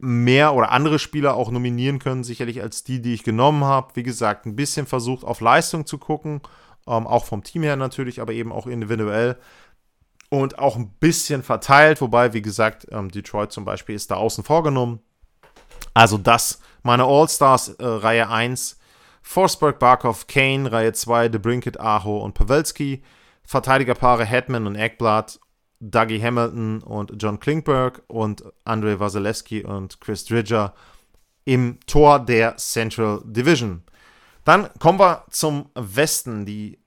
mehr 0.06 0.54
oder 0.54 0.72
andere 0.72 1.00
Spieler 1.00 1.36
auch 1.36 1.52
nominieren 1.52 2.00
können, 2.00 2.24
sicherlich 2.24 2.62
als 2.62 2.84
die, 2.84 3.02
die 3.02 3.14
ich 3.14 3.24
genommen 3.24 3.64
habe. 3.64 3.96
Wie 3.96 4.04
gesagt, 4.04 4.46
ein 4.46 4.56
bisschen 4.56 4.86
versucht 4.86 5.24
auf 5.24 5.42
Leistung 5.42 5.86
zu 5.86 5.98
gucken 5.98 6.42
ähm, 6.88 7.08
auch 7.08 7.26
vom 7.26 7.44
Team 7.44 7.64
her 7.64 7.76
natürlich, 7.76 8.22
aber 8.22 8.34
eben 8.34 8.52
auch 8.52 8.68
individuell. 8.68 9.38
Und 10.30 10.60
auch 10.60 10.76
ein 10.76 10.90
bisschen 11.00 11.44
verteilt, 11.44 12.02
wobei, 12.02 12.34
wie 12.34 12.42
gesagt, 12.42 12.88
ähm, 12.92 13.10
Detroit 13.10 13.52
zum 13.52 13.64
Beispiel 13.64 13.96
ist 13.96 14.12
da 14.12 14.16
außen 14.16 14.44
vorgenommen. 14.44 15.00
Also 15.94 16.18
das, 16.18 16.60
meine 16.84 17.06
All-Stars, 17.06 17.70
äh, 17.70 17.86
Reihe 17.86 18.30
1, 18.30 18.80
Forsberg, 19.22 19.80
Barkov, 19.80 20.28
Kane, 20.28 20.72
Reihe 20.72 20.94
2, 20.94 21.30
DeBrinket, 21.30 21.80
Aho 21.80 22.20
und 22.20 22.34
Pavelski. 22.34 23.04
Verteidigerpaare 23.44 24.26
Hetman 24.26 24.66
und 24.66 24.76
Eckblatt, 24.76 25.40
Dougie 25.80 26.22
Hamilton 26.22 26.82
und 26.82 27.14
John 27.22 27.40
Klingberg 27.40 28.04
und 28.08 28.44
Andrei 28.64 29.00
Wasilewski 29.00 29.64
und 29.64 30.00
Chris 30.02 30.26
Dridger 30.26 30.74
im 31.46 31.80
Tor 31.86 32.20
der 32.20 32.58
Central 32.58 33.22
Division. 33.26 33.84
Dann 34.44 34.70
kommen 34.80 35.00
wir 35.00 35.26
zum 35.30 35.70
Westen, 35.76 36.46
die 36.46 36.80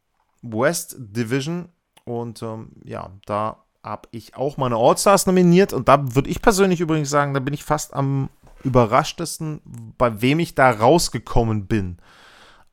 West 0.42 0.96
Division. 0.98 1.68
Und 2.04 2.42
ähm, 2.42 2.70
ja, 2.84 3.10
da 3.26 3.64
habe 3.82 4.08
ich 4.12 4.36
auch 4.36 4.56
meine 4.56 4.76
All-Stars 4.76 5.26
nominiert. 5.26 5.72
Und 5.72 5.88
da 5.88 6.14
würde 6.14 6.30
ich 6.30 6.42
persönlich 6.42 6.80
übrigens 6.80 7.10
sagen, 7.10 7.34
da 7.34 7.40
bin 7.40 7.54
ich 7.54 7.64
fast 7.64 7.94
am 7.94 8.30
überraschtesten, 8.64 9.60
bei 9.98 10.20
wem 10.20 10.40
ich 10.40 10.54
da 10.54 10.70
rausgekommen 10.70 11.66
bin. 11.66 11.98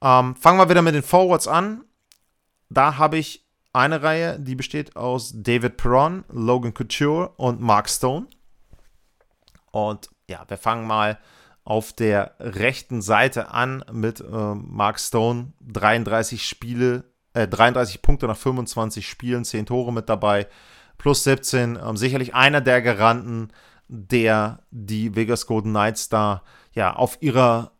Ähm, 0.01 0.35
fangen 0.35 0.59
wir 0.59 0.69
wieder 0.69 0.81
mit 0.81 0.95
den 0.95 1.03
Forwards 1.03 1.47
an. 1.47 1.83
Da 2.69 2.97
habe 2.97 3.17
ich 3.17 3.44
eine 3.75 4.01
Reihe, 4.01 4.39
die 4.39 4.55
besteht 4.55 4.95
aus 4.95 5.33
David 5.35 5.77
Perron, 5.77 6.23
Logan 6.29 6.73
Couture 6.73 7.29
und 7.37 7.59
Mark 7.59 7.89
Stone. 7.89 8.27
Und 9.71 10.09
ja, 10.27 10.43
wir 10.47 10.57
fangen 10.57 10.87
mal 10.87 11.19
auf 11.63 11.93
der 11.93 12.35
rechten 12.39 13.01
Seite 13.01 13.51
an 13.51 13.83
mit 13.91 14.21
äh, 14.21 14.55
Mark 14.55 14.99
Stone. 14.99 15.53
33 15.61 16.47
Spiele, 16.47 17.03
äh, 17.33 17.47
33 17.47 18.01
Punkte 18.01 18.27
nach 18.27 18.37
25 18.37 19.07
Spielen, 19.07 19.43
10 19.43 19.65
Tore 19.65 19.91
mit 19.91 20.09
dabei, 20.09 20.47
plus 20.97 21.23
17. 21.23 21.77
Ähm, 21.83 21.97
sicherlich 21.97 22.33
einer 22.33 22.61
der 22.61 22.81
Garanten 22.81 23.49
der 23.87 24.59
die 24.71 25.15
Vegas 25.15 25.45
Golden 25.45 25.69
Knights 25.69 26.09
da 26.09 26.43
ja 26.73 26.95
auf 26.95 27.17
ihrer 27.21 27.71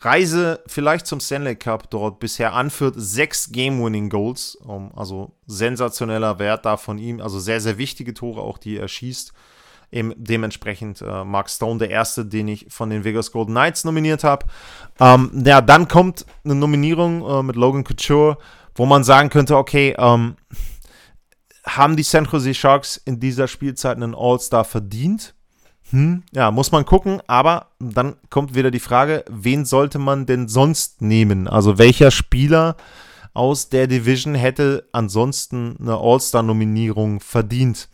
Reise 0.00 0.62
vielleicht 0.66 1.06
zum 1.06 1.20
Stanley 1.20 1.56
Cup 1.56 1.90
dort 1.90 2.20
bisher 2.20 2.52
anführt. 2.52 2.94
Sechs 2.96 3.50
Game-Winning-Goals, 3.50 4.58
also 4.94 5.32
sensationeller 5.46 6.38
Wert 6.38 6.66
da 6.66 6.76
von 6.76 6.98
ihm, 6.98 7.20
also 7.20 7.38
sehr, 7.38 7.60
sehr 7.60 7.78
wichtige 7.78 8.14
Tore 8.14 8.42
auch, 8.42 8.58
die 8.58 8.76
er 8.76 8.88
schießt. 8.88 9.32
Eben 9.90 10.12
dementsprechend 10.16 11.00
äh, 11.00 11.24
Mark 11.24 11.48
Stone 11.48 11.78
der 11.78 11.88
erste, 11.88 12.26
den 12.26 12.46
ich 12.48 12.66
von 12.68 12.90
den 12.90 13.04
Vegas 13.04 13.32
Golden 13.32 13.52
Knights 13.52 13.84
nominiert 13.84 14.22
habe. 14.22 14.46
Ähm, 15.00 15.42
ja, 15.46 15.62
dann 15.62 15.88
kommt 15.88 16.26
eine 16.44 16.54
Nominierung 16.54 17.26
äh, 17.26 17.42
mit 17.42 17.56
Logan 17.56 17.84
Couture, 17.84 18.36
wo 18.74 18.84
man 18.84 19.02
sagen 19.02 19.30
könnte, 19.30 19.56
okay, 19.56 19.94
ähm, 19.96 20.36
haben 21.66 21.96
die 21.96 22.02
San 22.02 22.26
Jose 22.26 22.52
Sharks 22.52 22.98
in 22.98 23.18
dieser 23.18 23.48
Spielzeit 23.48 23.96
einen 23.96 24.14
All-Star 24.14 24.64
verdient? 24.64 25.34
Hm, 25.90 26.22
ja, 26.32 26.50
muss 26.50 26.70
man 26.70 26.84
gucken, 26.84 27.22
aber 27.26 27.68
dann 27.78 28.16
kommt 28.28 28.54
wieder 28.54 28.70
die 28.70 28.80
Frage, 28.80 29.24
wen 29.30 29.64
sollte 29.64 29.98
man 29.98 30.26
denn 30.26 30.48
sonst 30.48 31.00
nehmen? 31.00 31.48
Also 31.48 31.78
welcher 31.78 32.10
Spieler 32.10 32.76
aus 33.32 33.70
der 33.70 33.86
Division 33.86 34.34
hätte 34.34 34.88
ansonsten 34.92 35.76
eine 35.80 35.96
All-Star-Nominierung 35.96 37.20
verdient? 37.20 37.88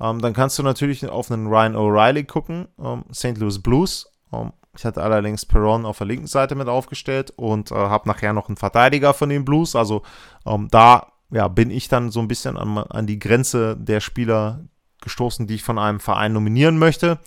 Ähm, 0.00 0.20
dann 0.20 0.32
kannst 0.32 0.58
du 0.58 0.62
natürlich 0.62 1.06
auf 1.08 1.30
einen 1.30 1.46
Ryan 1.46 1.76
O'Reilly 1.76 2.24
gucken, 2.24 2.68
ähm, 2.82 3.04
St. 3.12 3.36
Louis 3.36 3.60
Blues. 3.60 4.10
Ähm, 4.32 4.52
ich 4.76 4.84
hatte 4.84 5.02
allerdings 5.02 5.46
Perron 5.46 5.86
auf 5.86 5.98
der 5.98 6.06
linken 6.06 6.26
Seite 6.26 6.54
mit 6.54 6.68
aufgestellt 6.68 7.32
und 7.36 7.70
äh, 7.70 7.74
habe 7.74 8.08
nachher 8.08 8.32
noch 8.32 8.48
einen 8.48 8.56
Verteidiger 8.56 9.14
von 9.14 9.28
den 9.28 9.44
Blues. 9.44 9.76
Also 9.76 10.02
ähm, 10.46 10.68
da 10.70 11.12
ja, 11.30 11.48
bin 11.48 11.70
ich 11.70 11.88
dann 11.88 12.10
so 12.10 12.20
ein 12.20 12.28
bisschen 12.28 12.56
an, 12.56 12.78
an 12.78 13.06
die 13.06 13.18
Grenze 13.18 13.76
der 13.76 14.00
Spieler 14.00 14.64
gestoßen, 15.04 15.46
die 15.46 15.54
ich 15.54 15.62
von 15.62 15.78
einem 15.78 16.00
Verein 16.00 16.32
nominieren 16.32 16.78
möchte. 16.78 17.18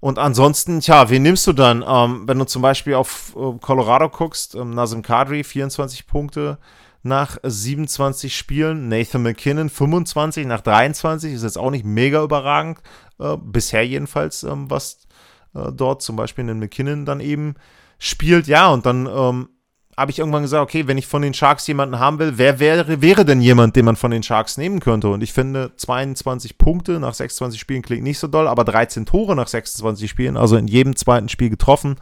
Und 0.00 0.18
ansonsten, 0.18 0.80
tja, 0.80 1.10
wen 1.10 1.22
nimmst 1.22 1.46
du 1.46 1.52
dann? 1.52 1.84
Ähm, 1.86 2.22
wenn 2.26 2.38
du 2.38 2.46
zum 2.46 2.62
Beispiel 2.62 2.94
auf 2.94 3.36
äh, 3.36 3.58
Colorado 3.60 4.08
guckst, 4.08 4.54
ähm, 4.54 4.70
Nazem 4.70 5.02
Kadri 5.02 5.44
24 5.44 6.06
Punkte 6.06 6.58
nach 7.02 7.36
27 7.42 8.34
Spielen, 8.34 8.88
Nathan 8.88 9.22
McKinnon 9.22 9.68
25 9.68 10.46
nach 10.46 10.62
23, 10.62 11.34
ist 11.34 11.42
jetzt 11.42 11.58
auch 11.58 11.70
nicht 11.70 11.84
mega 11.84 12.22
überragend, 12.22 12.78
äh, 13.18 13.36
bisher 13.36 13.86
jedenfalls, 13.86 14.42
ähm, 14.42 14.70
was 14.70 15.06
äh, 15.54 15.70
dort 15.72 16.00
zum 16.02 16.16
Beispiel 16.16 16.48
in 16.48 16.58
McKinnon 16.58 17.04
dann 17.04 17.20
eben 17.20 17.54
spielt. 17.98 18.46
Ja, 18.46 18.68
und 18.68 18.86
dann 18.86 19.06
ähm, 19.06 19.48
habe 19.96 20.10
ich 20.10 20.18
irgendwann 20.18 20.42
gesagt, 20.42 20.62
okay, 20.62 20.86
wenn 20.86 20.98
ich 20.98 21.06
von 21.06 21.22
den 21.22 21.34
Sharks 21.34 21.66
jemanden 21.66 21.98
haben 21.98 22.18
will, 22.18 22.34
wer 22.36 22.58
wäre, 22.58 23.02
wäre 23.02 23.24
denn 23.24 23.40
jemand, 23.40 23.76
den 23.76 23.84
man 23.84 23.96
von 23.96 24.10
den 24.10 24.22
Sharks 24.22 24.56
nehmen 24.56 24.80
könnte? 24.80 25.08
Und 25.08 25.22
ich 25.22 25.32
finde, 25.32 25.72
22 25.76 26.58
Punkte 26.58 27.00
nach 27.00 27.14
26 27.14 27.60
Spielen 27.60 27.82
klingt 27.82 28.04
nicht 28.04 28.18
so 28.18 28.26
doll, 28.26 28.48
aber 28.48 28.64
13 28.64 29.04
Tore 29.06 29.36
nach 29.36 29.48
26 29.48 30.08
Spielen, 30.08 30.36
also 30.36 30.56
in 30.56 30.68
jedem 30.68 30.96
zweiten 30.96 31.28
Spiel 31.28 31.50
getroffen 31.50 31.96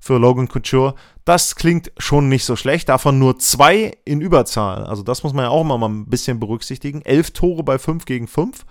für 0.00 0.18
Logan 0.18 0.48
Couture, 0.48 0.94
das 1.24 1.56
klingt 1.56 1.92
schon 1.98 2.28
nicht 2.28 2.44
so 2.44 2.56
schlecht. 2.56 2.88
Davon 2.88 3.18
nur 3.18 3.38
zwei 3.38 3.96
in 4.04 4.20
Überzahl. 4.20 4.84
Also 4.84 5.02
das 5.02 5.22
muss 5.22 5.32
man 5.32 5.44
ja 5.44 5.50
auch 5.50 5.64
mal 5.64 5.82
ein 5.88 6.06
bisschen 6.06 6.40
berücksichtigen. 6.40 7.02
Elf 7.02 7.32
Tore 7.32 7.62
bei 7.62 7.78
5 7.78 8.04
gegen 8.04 8.28
5. 8.28 8.64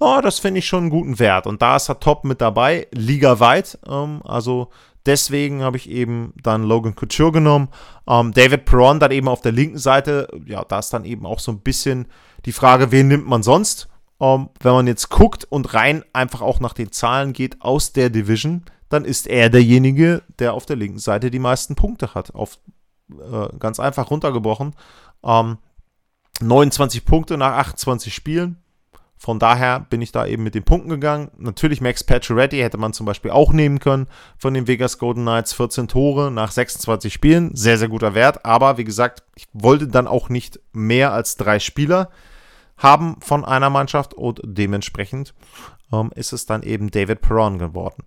Oh, 0.00 0.20
das 0.22 0.38
finde 0.38 0.58
ich 0.58 0.66
schon 0.66 0.84
einen 0.84 0.90
guten 0.90 1.18
Wert. 1.18 1.46
Und 1.46 1.62
da 1.62 1.76
ist 1.76 1.88
er 1.88 2.00
top 2.00 2.24
mit 2.24 2.40
dabei, 2.40 2.88
ligaweit. 2.92 3.78
Ähm, 3.88 4.20
also 4.24 4.70
Deswegen 5.06 5.62
habe 5.62 5.76
ich 5.76 5.90
eben 5.90 6.32
dann 6.42 6.62
Logan 6.62 6.94
Couture 6.94 7.32
genommen. 7.32 7.68
Ähm, 8.08 8.32
David 8.32 8.64
Perron 8.64 9.00
dann 9.00 9.10
eben 9.10 9.28
auf 9.28 9.42
der 9.42 9.52
linken 9.52 9.78
Seite. 9.78 10.28
Ja, 10.46 10.64
da 10.64 10.78
ist 10.78 10.90
dann 10.90 11.04
eben 11.04 11.26
auch 11.26 11.40
so 11.40 11.52
ein 11.52 11.60
bisschen 11.60 12.06
die 12.46 12.52
Frage, 12.52 12.90
wen 12.90 13.08
nimmt 13.08 13.26
man 13.26 13.42
sonst? 13.42 13.88
Ähm, 14.20 14.48
wenn 14.60 14.72
man 14.72 14.86
jetzt 14.86 15.10
guckt 15.10 15.44
und 15.44 15.74
rein 15.74 16.04
einfach 16.12 16.40
auch 16.40 16.60
nach 16.60 16.72
den 16.72 16.92
Zahlen 16.92 17.32
geht 17.32 17.60
aus 17.60 17.92
der 17.92 18.10
Division, 18.10 18.64
dann 18.88 19.04
ist 19.04 19.26
er 19.26 19.50
derjenige, 19.50 20.22
der 20.38 20.54
auf 20.54 20.66
der 20.66 20.76
linken 20.76 20.98
Seite 20.98 21.30
die 21.30 21.38
meisten 21.38 21.74
Punkte 21.74 22.14
hat. 22.14 22.34
Auf, 22.34 22.58
äh, 23.10 23.48
ganz 23.58 23.80
einfach 23.80 24.10
runtergebrochen. 24.10 24.74
Ähm, 25.22 25.58
29 26.40 27.04
Punkte 27.04 27.36
nach 27.36 27.52
28 27.52 28.14
Spielen. 28.14 28.63
Von 29.24 29.38
daher 29.38 29.80
bin 29.80 30.02
ich 30.02 30.12
da 30.12 30.26
eben 30.26 30.42
mit 30.42 30.54
den 30.54 30.64
Punkten 30.64 30.90
gegangen. 30.90 31.30
Natürlich 31.38 31.80
Max 31.80 32.04
Pacioretty 32.04 32.58
hätte 32.58 32.76
man 32.76 32.92
zum 32.92 33.06
Beispiel 33.06 33.30
auch 33.30 33.54
nehmen 33.54 33.78
können 33.78 34.06
von 34.36 34.52
den 34.52 34.66
Vegas 34.66 34.98
Golden 34.98 35.22
Knights. 35.22 35.54
14 35.54 35.88
Tore 35.88 36.30
nach 36.30 36.50
26 36.50 37.10
Spielen. 37.10 37.56
Sehr, 37.56 37.78
sehr 37.78 37.88
guter 37.88 38.14
Wert. 38.14 38.44
Aber 38.44 38.76
wie 38.76 38.84
gesagt, 38.84 39.22
ich 39.34 39.46
wollte 39.54 39.88
dann 39.88 40.06
auch 40.06 40.28
nicht 40.28 40.60
mehr 40.74 41.14
als 41.14 41.38
drei 41.38 41.58
Spieler 41.58 42.10
haben 42.76 43.16
von 43.22 43.46
einer 43.46 43.70
Mannschaft 43.70 44.12
und 44.12 44.42
dementsprechend 44.44 45.32
ähm, 45.90 46.10
ist 46.14 46.34
es 46.34 46.44
dann 46.44 46.62
eben 46.62 46.90
David 46.90 47.22
Perron 47.22 47.58
geworden. 47.58 48.04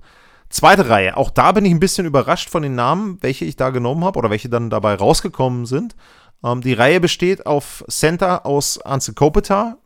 Zweite 0.49 0.87
Reihe, 0.87 1.17
auch 1.17 1.31
da 1.31 1.51
bin 1.51 1.65
ich 1.65 1.71
ein 1.71 1.79
bisschen 1.79 2.05
überrascht 2.05 2.51
von 2.51 2.61
den 2.61 2.75
Namen, 2.75 3.17
welche 3.21 3.45
ich 3.45 3.55
da 3.55 3.71
genommen 3.71 4.05
habe 4.05 4.19
oder 4.19 4.29
welche 4.29 4.49
dann 4.49 4.69
dabei 4.69 4.93
rausgekommen 4.93 5.65
sind. 5.65 5.95
Ähm, 6.43 6.61
die 6.61 6.73
Reihe 6.73 6.99
besteht 6.99 7.47
auf 7.47 7.83
Center 7.89 8.45
aus 8.45 8.79
Anze 8.79 9.15
Kopitar, 9.15 9.77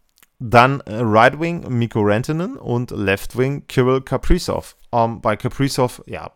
dann 0.42 0.82
äh, 0.82 0.96
Right 0.96 1.40
Wing 1.40 1.70
Miko 1.70 2.02
Rantanen 2.02 2.58
und 2.58 2.92
Left 2.92 3.38
Wing 3.38 3.68
Kirill 3.68 4.02
Kaprizov. 4.02 4.76
Um, 4.90 5.22
bei 5.22 5.38
Kaprizov, 5.38 6.04
ja, 6.06 6.32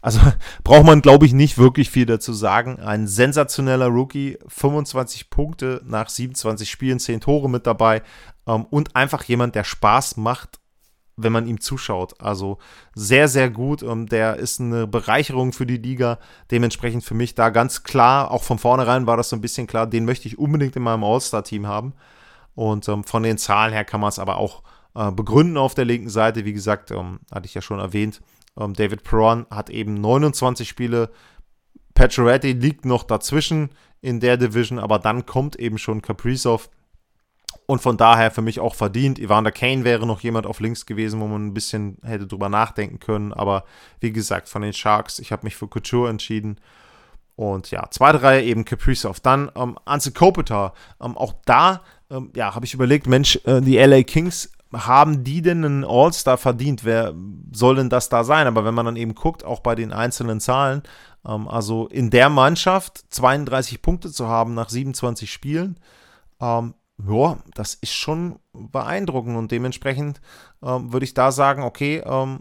also 0.00 0.20
braucht 0.64 0.86
man, 0.86 1.02
glaube 1.02 1.26
ich, 1.26 1.32
nicht 1.32 1.58
wirklich 1.58 1.90
viel 1.90 2.06
dazu 2.06 2.32
sagen. 2.32 2.78
Ein 2.78 3.06
sensationeller 3.06 3.88
Rookie, 3.88 4.38
25 4.46 5.28
Punkte 5.28 5.82
nach 5.84 6.08
27 6.08 6.70
Spielen, 6.70 7.00
10 7.00 7.20
Tore 7.20 7.50
mit 7.50 7.66
dabei 7.66 8.02
um, 8.44 8.64
und 8.64 8.94
einfach 8.94 9.24
jemand, 9.24 9.56
der 9.56 9.64
Spaß 9.64 10.16
macht, 10.18 10.60
wenn 11.16 11.32
man 11.32 11.46
ihm 11.48 11.60
zuschaut. 11.60 12.20
Also 12.20 12.58
sehr, 12.94 13.26
sehr 13.26 13.50
gut. 13.50 13.82
Um, 13.82 14.06
der 14.06 14.36
ist 14.36 14.60
eine 14.60 14.86
Bereicherung 14.86 15.52
für 15.52 15.66
die 15.66 15.78
Liga. 15.78 16.20
Dementsprechend 16.52 17.02
für 17.02 17.14
mich 17.14 17.34
da 17.34 17.50
ganz 17.50 17.82
klar, 17.82 18.30
auch 18.30 18.44
von 18.44 18.58
vornherein 18.58 19.08
war 19.08 19.16
das 19.16 19.30
so 19.30 19.36
ein 19.36 19.42
bisschen 19.42 19.66
klar, 19.66 19.88
den 19.88 20.04
möchte 20.04 20.28
ich 20.28 20.38
unbedingt 20.38 20.76
in 20.76 20.82
meinem 20.82 21.02
All-Star-Team 21.02 21.66
haben. 21.66 21.94
Und 22.54 22.88
ähm, 22.88 23.04
von 23.04 23.22
den 23.22 23.38
Zahlen 23.38 23.72
her 23.72 23.84
kann 23.84 24.00
man 24.00 24.08
es 24.08 24.18
aber 24.18 24.36
auch 24.36 24.62
äh, 24.94 25.10
begründen 25.10 25.56
auf 25.56 25.74
der 25.74 25.84
linken 25.84 26.10
Seite. 26.10 26.44
Wie 26.44 26.52
gesagt, 26.52 26.90
ähm, 26.90 27.20
hatte 27.32 27.46
ich 27.46 27.54
ja 27.54 27.62
schon 27.62 27.78
erwähnt, 27.78 28.20
ähm, 28.58 28.74
David 28.74 29.04
Perron 29.04 29.46
hat 29.50 29.70
eben 29.70 29.94
29 29.94 30.68
Spiele. 30.68 31.10
Pacioretty 31.94 32.52
liegt 32.52 32.84
noch 32.84 33.04
dazwischen 33.04 33.70
in 34.00 34.20
der 34.20 34.36
Division, 34.36 34.78
aber 34.78 34.98
dann 34.98 35.26
kommt 35.26 35.56
eben 35.56 35.78
schon 35.78 36.02
Kaprizov. 36.02 36.68
Und 37.66 37.80
von 37.80 37.96
daher 37.96 38.30
für 38.30 38.42
mich 38.42 38.60
auch 38.60 38.74
verdient. 38.74 39.18
Evander 39.18 39.52
Kane 39.52 39.84
wäre 39.84 40.06
noch 40.06 40.20
jemand 40.20 40.46
auf 40.46 40.60
links 40.60 40.84
gewesen, 40.84 41.20
wo 41.20 41.26
man 41.26 41.46
ein 41.46 41.54
bisschen 41.54 41.98
hätte 42.02 42.26
drüber 42.26 42.48
nachdenken 42.48 42.98
können. 42.98 43.32
Aber 43.32 43.64
wie 44.00 44.12
gesagt, 44.12 44.48
von 44.48 44.62
den 44.62 44.72
Sharks, 44.72 45.18
ich 45.18 45.32
habe 45.32 45.44
mich 45.44 45.56
für 45.56 45.68
Couture 45.68 46.10
entschieden. 46.10 46.58
Und 47.36 47.70
ja, 47.70 47.88
zweite 47.90 48.22
Reihe 48.22 48.42
eben 48.42 48.64
Kaprizov. 48.64 49.20
Dann 49.20 49.50
ähm, 49.54 49.78
Anze 49.84 50.12
Kopitar. 50.12 50.74
Ähm, 51.00 51.16
auch 51.16 51.34
da 51.44 51.82
ähm, 52.12 52.30
ja, 52.36 52.54
habe 52.54 52.66
ich 52.66 52.74
überlegt, 52.74 53.06
Mensch, 53.06 53.40
äh, 53.44 53.60
die 53.60 53.78
LA 53.78 54.02
Kings, 54.02 54.50
haben 54.72 55.24
die 55.24 55.42
denn 55.42 55.64
einen 55.64 55.84
All-Star 55.84 56.38
verdient? 56.38 56.84
Wer 56.84 57.14
soll 57.52 57.76
denn 57.76 57.90
das 57.90 58.08
da 58.08 58.24
sein? 58.24 58.46
Aber 58.46 58.64
wenn 58.64 58.74
man 58.74 58.86
dann 58.86 58.96
eben 58.96 59.14
guckt, 59.14 59.44
auch 59.44 59.60
bei 59.60 59.74
den 59.74 59.92
einzelnen 59.92 60.40
Zahlen, 60.40 60.82
ähm, 61.26 61.48
also 61.48 61.88
in 61.88 62.10
der 62.10 62.28
Mannschaft 62.28 63.04
32 63.10 63.82
Punkte 63.82 64.10
zu 64.10 64.28
haben 64.28 64.54
nach 64.54 64.68
27 64.68 65.30
Spielen, 65.30 65.78
ähm, 66.40 66.74
ja, 67.08 67.38
das 67.54 67.74
ist 67.74 67.92
schon 67.92 68.38
beeindruckend 68.52 69.36
und 69.36 69.50
dementsprechend 69.50 70.20
ähm, 70.62 70.92
würde 70.92 71.04
ich 71.04 71.14
da 71.14 71.32
sagen, 71.32 71.62
okay, 71.62 72.02
ähm, 72.04 72.40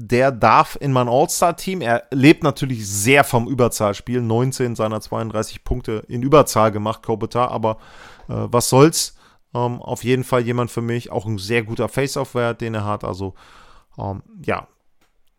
der 0.00 0.30
darf 0.30 0.78
in 0.80 0.92
mein 0.92 1.08
All-Star-Team. 1.08 1.80
Er 1.80 2.04
lebt 2.12 2.44
natürlich 2.44 2.88
sehr 2.88 3.24
vom 3.24 3.48
Überzahlspiel. 3.48 4.20
19 4.20 4.76
seiner 4.76 5.00
32 5.00 5.64
Punkte 5.64 6.04
in 6.06 6.22
Überzahl 6.22 6.70
gemacht, 6.70 7.02
Kopitar, 7.02 7.50
aber 7.50 7.78
äh, 8.28 8.46
was 8.46 8.68
soll's. 8.68 9.16
Ähm, 9.52 9.82
auf 9.82 10.04
jeden 10.04 10.22
Fall 10.22 10.42
jemand 10.42 10.70
für 10.70 10.82
mich, 10.82 11.10
auch 11.10 11.26
ein 11.26 11.38
sehr 11.38 11.64
guter 11.64 11.88
Face-Off-Wert, 11.88 12.60
den 12.60 12.74
er 12.74 12.84
hat. 12.84 13.02
Also, 13.02 13.34
ähm, 13.98 14.22
ja, 14.46 14.68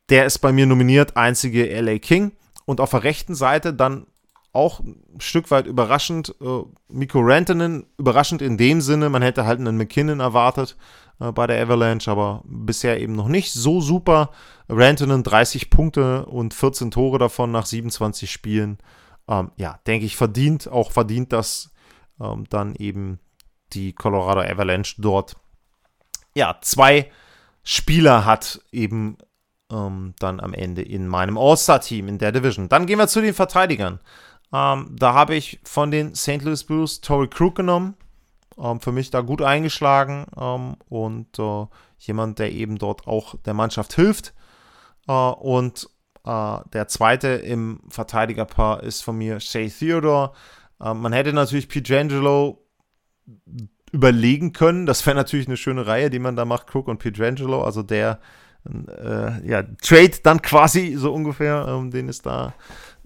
der 0.10 0.26
ist 0.26 0.40
bei 0.40 0.52
mir 0.52 0.66
nominiert, 0.66 1.16
einzige 1.16 1.80
LA 1.80 2.00
King. 2.00 2.34
Und 2.66 2.82
auf 2.82 2.90
der 2.90 3.04
rechten 3.04 3.36
Seite 3.36 3.74
dann 3.74 4.08
auch 4.52 4.82
ein 4.82 5.22
Stück 5.22 5.52
weit 5.52 5.68
überraschend, 5.68 6.36
äh, 6.42 6.64
Miko 6.90 7.20
Rantanen, 7.22 7.86
überraschend 7.98 8.42
in 8.42 8.58
dem 8.58 8.82
Sinne, 8.82 9.10
man 9.10 9.22
hätte 9.22 9.46
halt 9.46 9.62
einen 9.62 9.78
McKinnon 9.78 10.20
erwartet 10.20 10.76
äh, 11.20 11.32
bei 11.32 11.48
der 11.48 11.62
Avalanche, 11.62 12.10
aber 12.10 12.44
bisher 12.46 13.00
eben 13.00 13.14
noch 13.14 13.28
nicht 13.28 13.52
so 13.52 13.82
super. 13.82 14.32
Rantanen 14.68 15.24
30 15.24 15.70
Punkte 15.70 16.26
und 16.26 16.54
14 16.54 16.92
Tore 16.92 17.18
davon 17.18 17.52
nach 17.52 17.66
27 17.66 18.30
Spielen. 18.32 18.78
Ähm, 19.28 19.52
ja, 19.58 19.80
denke 19.88 20.06
ich, 20.06 20.16
verdient, 20.16 20.68
auch 20.68 20.92
verdient, 20.92 21.34
dass 21.34 21.72
ähm, 22.20 22.46
dann 22.50 22.76
eben 22.76 23.20
die 23.74 23.94
Colorado 23.94 24.42
Avalanche 24.42 24.96
dort 24.98 25.36
ja 26.36 26.58
zwei 26.62 27.12
Spieler 27.64 28.26
hat 28.26 28.62
eben 28.72 29.18
ähm, 29.72 30.14
dann 30.20 30.40
am 30.40 30.54
Ende 30.54 30.82
in 30.82 31.08
meinem 31.08 31.38
All-Star-Team 31.38 32.08
in 32.08 32.18
der 32.18 32.32
Division. 32.32 32.70
Dann 32.70 32.86
gehen 32.86 32.98
wir 32.98 33.08
zu 33.08 33.22
den 33.22 33.34
Verteidigern. 33.34 34.00
Ähm, 34.52 34.96
da 34.98 35.14
habe 35.14 35.36
ich 35.36 35.60
von 35.64 35.92
den 35.92 36.16
St. 36.16 36.42
Louis 36.42 36.64
Blues 36.64 37.02
Tory 37.02 37.28
Krug 37.28 37.56
genommen. 37.56 37.96
Ähm, 38.62 38.80
für 38.80 38.92
mich 38.92 39.10
da 39.10 39.22
gut 39.22 39.42
eingeschlagen 39.42 40.26
ähm, 40.40 40.76
und 40.90 41.40
äh, 41.40 41.66
jemand, 41.98 42.40
der 42.40 42.52
eben 42.52 42.78
dort 42.78 43.08
auch 43.08 43.36
der 43.46 43.54
Mannschaft 43.54 43.94
hilft. 43.94 44.34
Äh, 45.08 45.12
und 45.12 45.90
äh, 46.26 46.58
der 46.74 46.88
zweite 46.88 47.28
im 47.28 47.82
Verteidigerpaar 47.90 48.84
ist 48.84 49.02
von 49.02 49.18
mir 49.18 49.40
Shea 49.40 49.68
Theodore. 49.68 50.34
Äh, 50.82 50.94
man 50.94 51.14
hätte 51.14 51.34
natürlich 51.34 51.70
Pietrangelo 51.70 52.66
überlegen 53.92 54.54
können. 54.54 54.86
Das 54.86 55.06
wäre 55.06 55.16
natürlich 55.16 55.48
eine 55.48 55.58
schöne 55.58 55.88
Reihe, 55.88 56.10
die 56.10 56.20
man 56.20 56.36
da 56.36 56.46
macht, 56.46 56.74
Cook 56.74 56.88
und 56.88 57.00
Pietrangelo. 57.00 57.64
Also 57.64 57.84
der 57.84 58.20
äh, 58.66 59.48
ja, 59.48 59.64
Trade 59.82 60.18
dann 60.24 60.42
quasi 60.42 60.96
so 60.96 61.14
ungefähr, 61.14 61.66
ähm, 61.68 61.92
den 61.92 62.10
es 62.10 62.22
da 62.22 62.54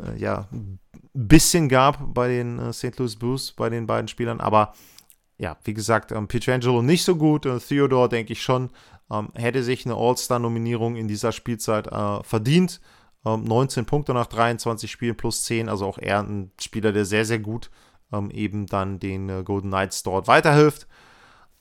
äh, 0.01 0.19
ja 0.19 0.47
ein 0.51 0.79
bisschen 1.13 1.69
gab 1.69 2.13
bei 2.13 2.27
den 2.27 2.73
St. 2.73 2.97
Louis 2.97 3.15
Blues, 3.15 3.51
bei 3.51 3.69
den 3.69 3.85
beiden 3.85 4.07
Spielern. 4.07 4.41
Aber 4.41 4.73
ja, 5.43 5.57
wie 5.65 5.73
gesagt, 5.73 6.13
ähm, 6.13 6.29
Pietrangelo 6.29 6.81
nicht 6.81 7.03
so 7.03 7.17
gut. 7.17 7.45
Äh, 7.45 7.59
Theodore 7.59 8.07
denke 8.07 8.31
ich 8.31 8.41
schon, 8.41 8.69
ähm, 9.11 9.27
hätte 9.35 9.61
sich 9.61 9.85
eine 9.85 9.95
All-Star-Nominierung 9.95 10.95
in 10.95 11.09
dieser 11.09 11.33
Spielzeit 11.33 11.87
äh, 11.87 12.23
verdient. 12.23 12.79
19 13.25 13.81
ähm, 13.81 13.85
Punkte 13.85 14.13
nach 14.13 14.27
23 14.27 14.89
Spielen 14.89 15.15
plus 15.15 15.43
10, 15.43 15.69
also 15.69 15.85
auch 15.85 15.97
er 15.97 16.21
ein 16.21 16.51
Spieler, 16.59 16.93
der 16.93 17.05
sehr, 17.05 17.25
sehr 17.25 17.39
gut 17.39 17.71
ähm, 18.13 18.31
eben 18.31 18.67
dann 18.67 18.99
den 18.99 19.29
äh, 19.29 19.43
Golden 19.43 19.69
Knights 19.69 20.03
dort 20.03 20.27
weiterhilft. 20.27 20.87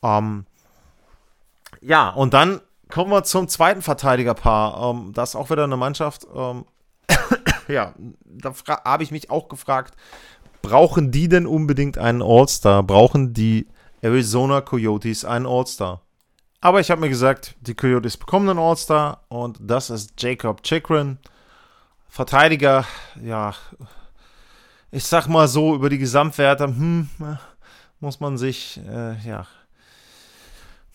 Ähm, 0.03 0.47
ja, 1.81 2.11
und 2.11 2.35
dann 2.35 2.61
kommen 2.89 3.11
wir 3.11 3.25
zum 3.25 3.49
zweiten 3.49 3.83
Verteidigerpaar. 3.83 4.91
Ähm, 4.91 5.13
das 5.13 5.31
ist 5.31 5.37
auch 5.37 5.51
wieder 5.51 5.65
eine 5.65 5.77
Mannschaft. 5.77 6.27
Ähm, 6.33 6.67
ja, 7.69 7.95
da 8.25 8.55
habe 8.85 9.03
ich 9.03 9.11
mich 9.11 9.31
auch 9.31 9.49
gefragt, 9.49 9.97
brauchen 10.63 11.11
die 11.11 11.29
denn 11.29 11.47
unbedingt 11.47 11.99
einen 11.99 12.23
All-Star? 12.23 12.83
Brauchen 12.83 13.35
die 13.35 13.67
Arizona 14.03 14.61
Coyotes 14.61 15.25
einen 15.25 15.47
All-Star? 15.47 16.03
Aber 16.61 16.81
ich 16.81 16.91
habe 16.91 17.01
mir 17.01 17.09
gesagt, 17.09 17.55
die 17.61 17.75
Coyotes 17.75 18.17
bekommen 18.17 18.49
einen 18.49 18.59
All-Star 18.59 19.25
und 19.29 19.59
das 19.61 19.91
ist 19.91 20.21
Jacob 20.21 20.63
Chikrin. 20.63 21.19
Verteidiger, 22.09 22.85
ja, 23.23 23.55
ich 24.91 25.05
sag 25.05 25.27
mal 25.27 25.49
so, 25.49 25.75
über 25.75 25.89
die 25.89 25.99
Gesamtwerte, 25.99 26.65
hm, 26.65 27.09
muss 28.01 28.21
man 28.21 28.37
sich, 28.37 28.79
äh, 28.87 29.19
ja, 29.27 29.47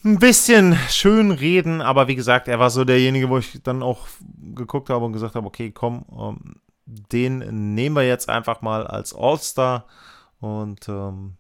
ein 0.06 0.20
bisschen 0.20 0.78
schön 0.90 1.32
reden, 1.32 1.82
aber 1.82 2.08
wie 2.08 2.16
gesagt, 2.16 2.48
er 2.48 2.60
war 2.60 2.70
so 2.70 2.86
derjenige, 2.86 3.30
wo 3.30 3.40
ich 3.40 3.62
dann 3.64 3.82
auch 3.82 4.08
geguckt 4.54 4.90
habe 4.90 5.04
und 5.06 5.14
gesagt 5.14 5.36
habe, 5.36 5.48
okay, 5.48 5.72
komm, 5.72 6.06
ähm, 6.18 6.62
den 6.86 7.74
nehmen 7.74 7.96
wir 7.96 8.08
jetzt 8.08 8.30
einfach 8.30 8.62
mal 8.62 8.86
als 8.86 9.14
All-Star 9.14 9.86
und 10.40 10.88
ähm, 10.88 11.38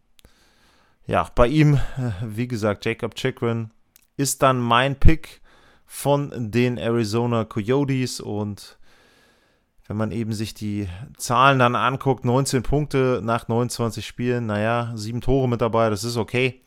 ja, 1.07 1.29
bei 1.33 1.47
ihm, 1.47 1.75
äh, 1.75 2.11
wie 2.21 2.47
gesagt, 2.47 2.85
Jacob 2.85 3.15
Chikrin 3.15 3.71
ist 4.17 4.43
dann 4.43 4.59
mein 4.59 4.99
Pick 4.99 5.41
von 5.85 6.51
den 6.51 6.77
Arizona 6.77 7.45
Coyotes 7.45 8.19
und 8.19 8.77
wenn 9.87 9.95
man 9.95 10.11
eben 10.11 10.33
sich 10.33 10.53
die 10.53 10.89
Zahlen 11.15 11.59
dann 11.59 11.75
anguckt, 11.75 12.25
19 12.25 12.61
Punkte 12.61 13.21
nach 13.23 13.47
29 13.47 14.05
Spielen, 14.05 14.45
naja, 14.45 14.91
sieben 14.95 15.21
Tore 15.21 15.47
mit 15.47 15.61
dabei, 15.61 15.89
das 15.89 16.03
ist 16.03 16.17
okay. 16.17 16.61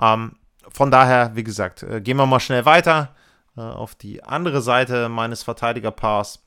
Ähm, 0.00 0.36
von 0.68 0.90
daher, 0.90 1.36
wie 1.36 1.44
gesagt, 1.44 1.84
äh, 1.84 2.00
gehen 2.00 2.16
wir 2.16 2.26
mal 2.26 2.40
schnell 2.40 2.64
weiter 2.64 3.14
äh, 3.56 3.60
auf 3.60 3.94
die 3.94 4.24
andere 4.24 4.60
Seite 4.60 5.08
meines 5.08 5.44
Verteidigerpaars. 5.44 6.44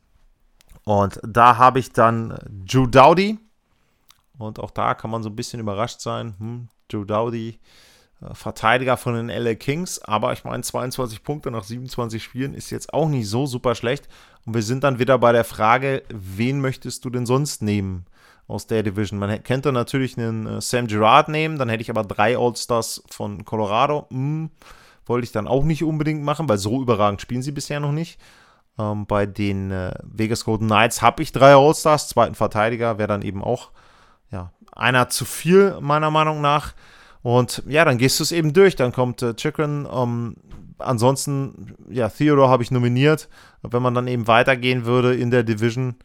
Und 0.84 1.22
da 1.24 1.58
habe 1.58 1.80
ich 1.80 1.94
dann 1.94 2.38
Drew 2.66 2.88
Dowdy. 2.88 3.40
Und 4.38 4.60
auch 4.60 4.72
da 4.72 4.94
kann 4.96 5.12
man 5.12 5.24
so 5.24 5.30
ein 5.30 5.36
bisschen 5.36 5.62
überrascht 5.62 6.02
sein. 6.02 6.36
Hm, 6.40 6.70
Drew 6.88 7.04
Dowdy, 7.04 7.60
äh, 8.22 8.34
Verteidiger 8.34 8.98
von 8.98 9.16
den 9.16 9.30
LA 9.30 9.56
Kings. 9.56 10.00
Aber 10.00 10.34
ich 10.34 10.44
meine, 10.44 10.64
22 10.64 11.24
Punkte 11.24 11.52
nach 11.52 11.64
27 11.64 12.24
Spielen 12.24 12.54
ist 12.54 12.70
jetzt 12.70 12.94
auch 12.94 13.10
nicht 13.10 13.30
so 13.30 13.46
super 13.46 13.76
schlecht. 13.76 14.08
Und 14.46 14.54
wir 14.54 14.64
sind 14.64 14.84
dann 14.84 15.00
wieder 15.00 15.18
bei 15.18 15.32
der 15.32 15.44
Frage, 15.44 16.04
wen 16.10 16.62
möchtest 16.62 17.06
du 17.06 17.10
denn 17.10 17.26
sonst 17.26 17.62
nehmen? 17.62 18.06
aus 18.48 18.68
der 18.68 18.84
Division. 18.84 19.20
Man 19.20 19.44
kennt 19.44 19.66
da 19.66 19.72
natürlich 19.72 20.18
einen 20.18 20.48
äh, 20.48 20.62
Sam 20.62 20.88
Gerard 20.88 21.30
nehmen, 21.30 21.58
dann 21.58 21.70
hätte 21.70 21.82
ich 21.82 21.90
aber 21.90 22.04
drei 22.04 22.38
All-Stars 22.38 23.04
von 23.10 23.46
Colorado. 23.46 24.08
Hm, 24.10 24.50
wollte 25.06 25.26
ich 25.26 25.32
dann 25.32 25.48
auch 25.48 25.64
nicht 25.64 25.84
unbedingt 25.84 26.24
machen, 26.24 26.50
weil 26.50 26.58
so 26.58 26.82
überragend 26.82 27.22
spielen 27.22 27.42
sie 27.42 27.52
bisher 27.52 27.80
noch 27.80 27.92
nicht. 27.92 28.20
Ähm, 28.80 29.06
bei 29.06 29.26
den 29.26 29.72
äh, 29.72 29.94
Vegas 30.04 30.46
Golden 30.46 30.68
Knights 30.68 31.02
habe 31.02 31.24
ich 31.24 31.32
drei 31.32 31.56
All-Stars, 31.56 32.10
zweiten 32.10 32.36
Verteidiger 32.36 32.98
wäre 32.98 33.08
dann 33.08 33.22
eben 33.22 33.44
auch 33.44 33.72
einer 34.78 35.10
zu 35.10 35.26
viel, 35.26 35.78
meiner 35.82 36.12
Meinung 36.12 36.42
nach. 36.42 36.74
Und 37.24 37.64
ja, 37.68 37.84
dann 37.84 37.98
gehst 37.98 38.20
du 38.20 38.24
es 38.24 38.32
eben 38.32 38.54
durch. 38.54 38.76
Dann 38.76 38.92
kommt 38.92 39.22
äh, 39.22 39.34
Chikrin. 39.36 39.88
Ähm, 39.92 40.36
ansonsten, 40.78 41.76
ja, 41.90 42.10
Theodore 42.10 42.50
habe 42.50 42.64
ich 42.64 42.72
nominiert. 42.72 43.28
Wenn 43.64 43.82
man 43.82 43.94
dann 43.94 44.08
eben 44.08 44.28
weitergehen 44.28 44.86
würde 44.86 45.16
in 45.16 45.32
der 45.32 45.44
Division, 45.44 45.96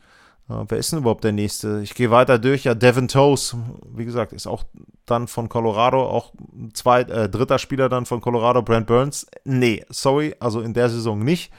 äh, 0.49 0.65
wer 0.69 0.79
ist 0.79 0.93
denn 0.93 1.01
überhaupt 1.01 1.25
der 1.25 1.33
nächste? 1.33 1.81
Ich 1.83 1.95
gehe 1.95 2.11
weiter 2.11 2.39
durch. 2.39 2.65
Ja, 2.65 2.75
Devin 2.75 3.09
Toes, 3.09 3.57
wie 3.95 4.05
gesagt, 4.05 4.33
ist 4.33 4.47
auch 4.47 4.65
dann 5.07 5.29
von 5.29 5.49
Colorado, 5.49 6.03
auch 6.03 6.33
zweit, 6.73 7.11
äh, 7.11 7.29
dritter 7.29 7.59
Spieler 7.59 7.89
dann 7.89 8.07
von 8.07 8.21
Colorado, 8.21 8.63
Brent 8.63 8.87
Burns. 8.87 9.27
Nee, 9.45 9.85
sorry, 9.91 10.35
also 10.41 10.61
in 10.61 10.75
der 10.75 10.89
Saison 10.89 11.19
nicht. 11.19 11.53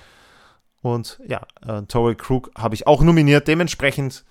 Und 0.81 1.21
ja, 1.25 1.41
äh, 1.65 1.83
Torrey 1.83 2.15
Krug 2.15 2.51
habe 2.57 2.75
ich 2.75 2.87
auch 2.87 3.01
nominiert. 3.01 3.47
Dementsprechend 3.47 4.25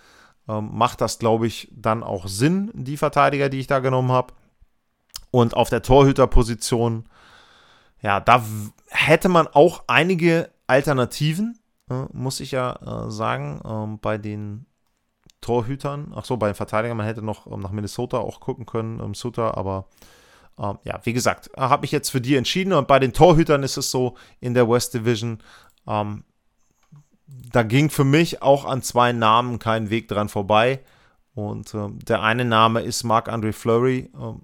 ähm, 0.49 0.71
macht 0.73 1.01
das, 1.01 1.19
glaube 1.19 1.47
ich, 1.47 1.69
dann 1.73 2.03
auch 2.03 2.27
Sinn, 2.27 2.71
die 2.75 2.97
Verteidiger, 2.97 3.49
die 3.49 3.61
ich 3.61 3.67
da 3.67 3.79
genommen 3.79 4.13
habe. 4.13 4.35
Und 5.31 5.55
auf 5.55 5.71
der 5.71 5.83
Torhüterposition, 5.83 7.09
ja, 8.01 8.21
da 8.21 8.45
hätte 8.89 9.29
man 9.29 9.47
auch 9.47 9.85
einige 9.87 10.51
Alternativen 10.67 11.59
äh, 11.93 12.07
muss 12.13 12.41
ich 12.41 12.53
ja 12.53 13.07
äh, 13.07 13.11
sagen, 13.11 13.61
ähm, 13.65 13.99
bei 14.01 14.19
den 14.19 14.67
Torhütern, 15.41 16.13
ach 16.15 16.25
so, 16.25 16.37
bei 16.37 16.49
den 16.49 16.55
Verteidigern, 16.55 16.97
man 16.97 17.07
hätte 17.07 17.23
noch 17.23 17.47
ähm, 17.47 17.61
nach 17.61 17.73
Minnesota 17.73 18.19
auch 18.19 18.41
gucken 18.41 18.67
können, 18.67 19.01
ähm, 19.01 19.15
Suter, 19.15 19.57
aber 19.57 19.87
ähm, 20.59 20.79
ja, 20.85 21.01
wie 21.05 21.13
gesagt, 21.13 21.51
äh, 21.55 21.61
habe 21.61 21.85
ich 21.85 21.93
jetzt 21.93 22.11
für 22.11 22.21
die 22.21 22.37
entschieden 22.37 22.73
und 22.73 22.89
bei 22.89 22.99
den 22.99 23.13
Torhütern 23.13 23.63
ist 23.63 23.77
es 23.77 23.91
so 23.91 24.17
in 24.41 24.55
der 24.55 24.69
West 24.69 24.95
Division, 24.95 25.43
ähm, 25.87 26.25
da 27.53 27.63
ging 27.63 27.91
für 27.91 28.05
mich 28.05 28.43
auch 28.43 28.65
an 28.65 28.83
zwei 28.83 29.13
Namen 29.13 29.59
kein 29.59 29.91
Weg 29.91 30.09
dran 30.09 30.29
vorbei. 30.29 30.81
Und 31.35 31.75
ähm, 31.75 31.99
der 32.01 32.23
eine 32.23 32.45
Name 32.45 32.81
ist 32.81 33.05
Marc-André 33.05 33.53
Fleury, 33.53 34.11
ähm, 34.21 34.43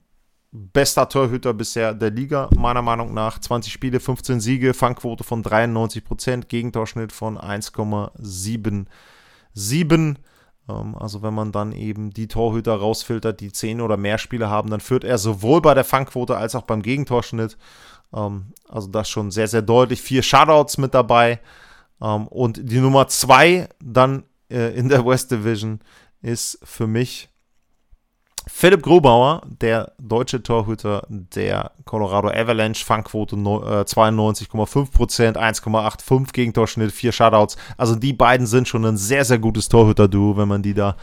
bester 0.51 1.09
Torhüter 1.09 1.53
bisher 1.53 1.95
der 1.95 2.11
Liga, 2.11 2.49
meiner 2.57 2.83
Meinung 2.83 3.13
nach. 3.15 3.39
20 3.39 3.73
Spiele, 3.73 4.01
15 4.01 4.41
Siege, 4.41 4.75
Fangquote 4.75 5.25
von 5.25 5.43
93 5.43 6.05
Prozent, 6.05 6.49
Gegentorschnitt 6.49 7.13
von 7.13 7.39
1,77. 7.39 8.87
Ähm, 10.69 10.97
also 10.97 11.23
wenn 11.23 11.35
man 11.35 11.53
dann 11.53 11.73
eben 11.73 12.11
die 12.11 12.29
Torhüter 12.29 12.75
rausfiltert, 12.77 13.41
die 13.41 13.53
10 13.53 13.81
oder 13.81 13.97
mehr 13.97 14.19
Spiele 14.19 14.49
haben, 14.49 14.71
dann 14.71 14.81
führt 14.81 15.05
er 15.05 15.19
sowohl 15.19 15.61
bei 15.61 15.75
der 15.75 15.85
Fangquote 15.85 16.37
als 16.37 16.55
auch 16.55 16.63
beim 16.63 16.83
Gegentorschnitt. 16.83 17.59
Ähm, 18.15 18.53
also 18.69 18.89
das 18.89 19.11
schon 19.11 19.31
sehr, 19.31 19.49
sehr 19.49 19.63
deutlich. 19.63 20.01
Vier 20.01 20.23
Shutouts 20.23 20.79
mit 20.79 20.95
dabei. 20.95 21.41
Ähm, 22.03 22.29
und 22.29 22.61
die 22.63 22.81
Nummer 22.81 23.09
2 23.09 23.69
dann 23.81 24.25
äh, 24.51 24.77
in 24.77 24.89
der 24.89 25.05
West 25.05 25.31
Division 25.31 25.81
ist 26.23 26.59
für 26.63 26.87
mich 26.87 27.29
Philipp 28.49 28.83
Grubauer, 28.83 29.43
der 29.47 29.93
deutsche 30.01 30.43
Torhüter 30.43 31.07
der 31.09 31.71
Colorado 31.85 32.29
Avalanche, 32.29 32.85
Fangquote 32.85 33.37
92,5%, 33.37 35.37
1,85 35.37 36.33
Gegentorschnitt, 36.33 36.91
4 36.91 37.13
Shutouts. 37.13 37.57
Also 37.77 37.95
die 37.95 38.15
beiden 38.15 38.47
sind 38.47 38.67
schon 38.67 38.87
ein 38.87 38.97
sehr, 38.97 39.27
sehr 39.27 39.39
gutes 39.39 39.69
Torhüter-Duo, 39.69 40.39
wenn 40.39 40.49
man 40.49 40.63
die 40.63 40.75
da 40.75 40.97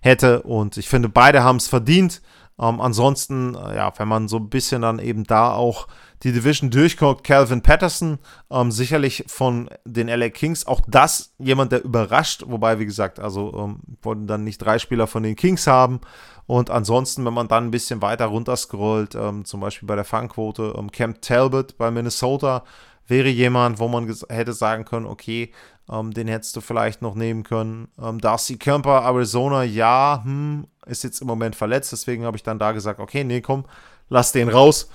hätte. 0.00 0.42
Und 0.42 0.78
ich 0.78 0.88
finde, 0.88 1.10
beide 1.10 1.44
haben 1.44 1.56
es 1.56 1.68
verdient. 1.68 2.22
Ähm, 2.58 2.80
ansonsten, 2.80 3.54
äh, 3.54 3.76
ja, 3.76 3.92
wenn 3.98 4.08
man 4.08 4.28
so 4.28 4.38
ein 4.38 4.48
bisschen 4.48 4.82
dann 4.82 4.98
eben 4.98 5.24
da 5.24 5.52
auch 5.52 5.88
die 6.22 6.32
Division 6.32 6.70
durchguckt, 6.70 7.24
Calvin 7.24 7.62
Patterson, 7.62 8.18
ähm, 8.50 8.70
sicherlich 8.70 9.24
von 9.28 9.70
den 9.84 10.08
LA 10.08 10.30
Kings, 10.30 10.66
auch 10.66 10.80
das 10.86 11.34
jemand, 11.38 11.72
der 11.72 11.84
überrascht, 11.84 12.44
wobei, 12.46 12.78
wie 12.78 12.86
gesagt, 12.86 13.20
also 13.20 13.52
ähm, 13.56 13.80
wollten 14.02 14.26
dann 14.26 14.44
nicht 14.44 14.58
drei 14.58 14.78
Spieler 14.78 15.06
von 15.06 15.22
den 15.22 15.36
Kings 15.36 15.66
haben. 15.66 16.00
Und 16.46 16.70
ansonsten, 16.70 17.24
wenn 17.24 17.34
man 17.34 17.48
dann 17.48 17.66
ein 17.66 17.70
bisschen 17.70 18.02
weiter 18.02 18.26
runterscrollt, 18.26 19.14
ähm, 19.14 19.44
zum 19.44 19.60
Beispiel 19.60 19.86
bei 19.86 19.96
der 19.96 20.04
Fangquote, 20.04 20.74
ähm, 20.76 20.90
Camp 20.90 21.20
Talbot 21.20 21.76
bei 21.76 21.90
Minnesota 21.90 22.64
wäre 23.06 23.28
jemand, 23.28 23.78
wo 23.78 23.88
man 23.88 24.12
hätte 24.28 24.52
sagen 24.52 24.84
können, 24.84 25.06
okay, 25.06 25.52
ähm, 25.90 26.12
den 26.12 26.28
hättest 26.28 26.54
du 26.56 26.60
vielleicht 26.60 27.02
noch 27.02 27.14
nehmen 27.14 27.42
können. 27.42 27.88
Ähm, 28.00 28.20
Darcy 28.20 28.56
Kemper, 28.56 29.02
Arizona, 29.02 29.62
ja, 29.62 30.22
hm, 30.24 30.66
ist 30.86 31.04
jetzt 31.04 31.20
im 31.20 31.26
Moment 31.26 31.56
verletzt, 31.56 31.92
deswegen 31.92 32.24
habe 32.24 32.36
ich 32.36 32.42
dann 32.42 32.58
da 32.58 32.72
gesagt, 32.72 33.00
okay, 33.00 33.24
nee, 33.24 33.40
komm, 33.40 33.64
lass 34.08 34.32
den 34.32 34.48
raus. 34.48 34.90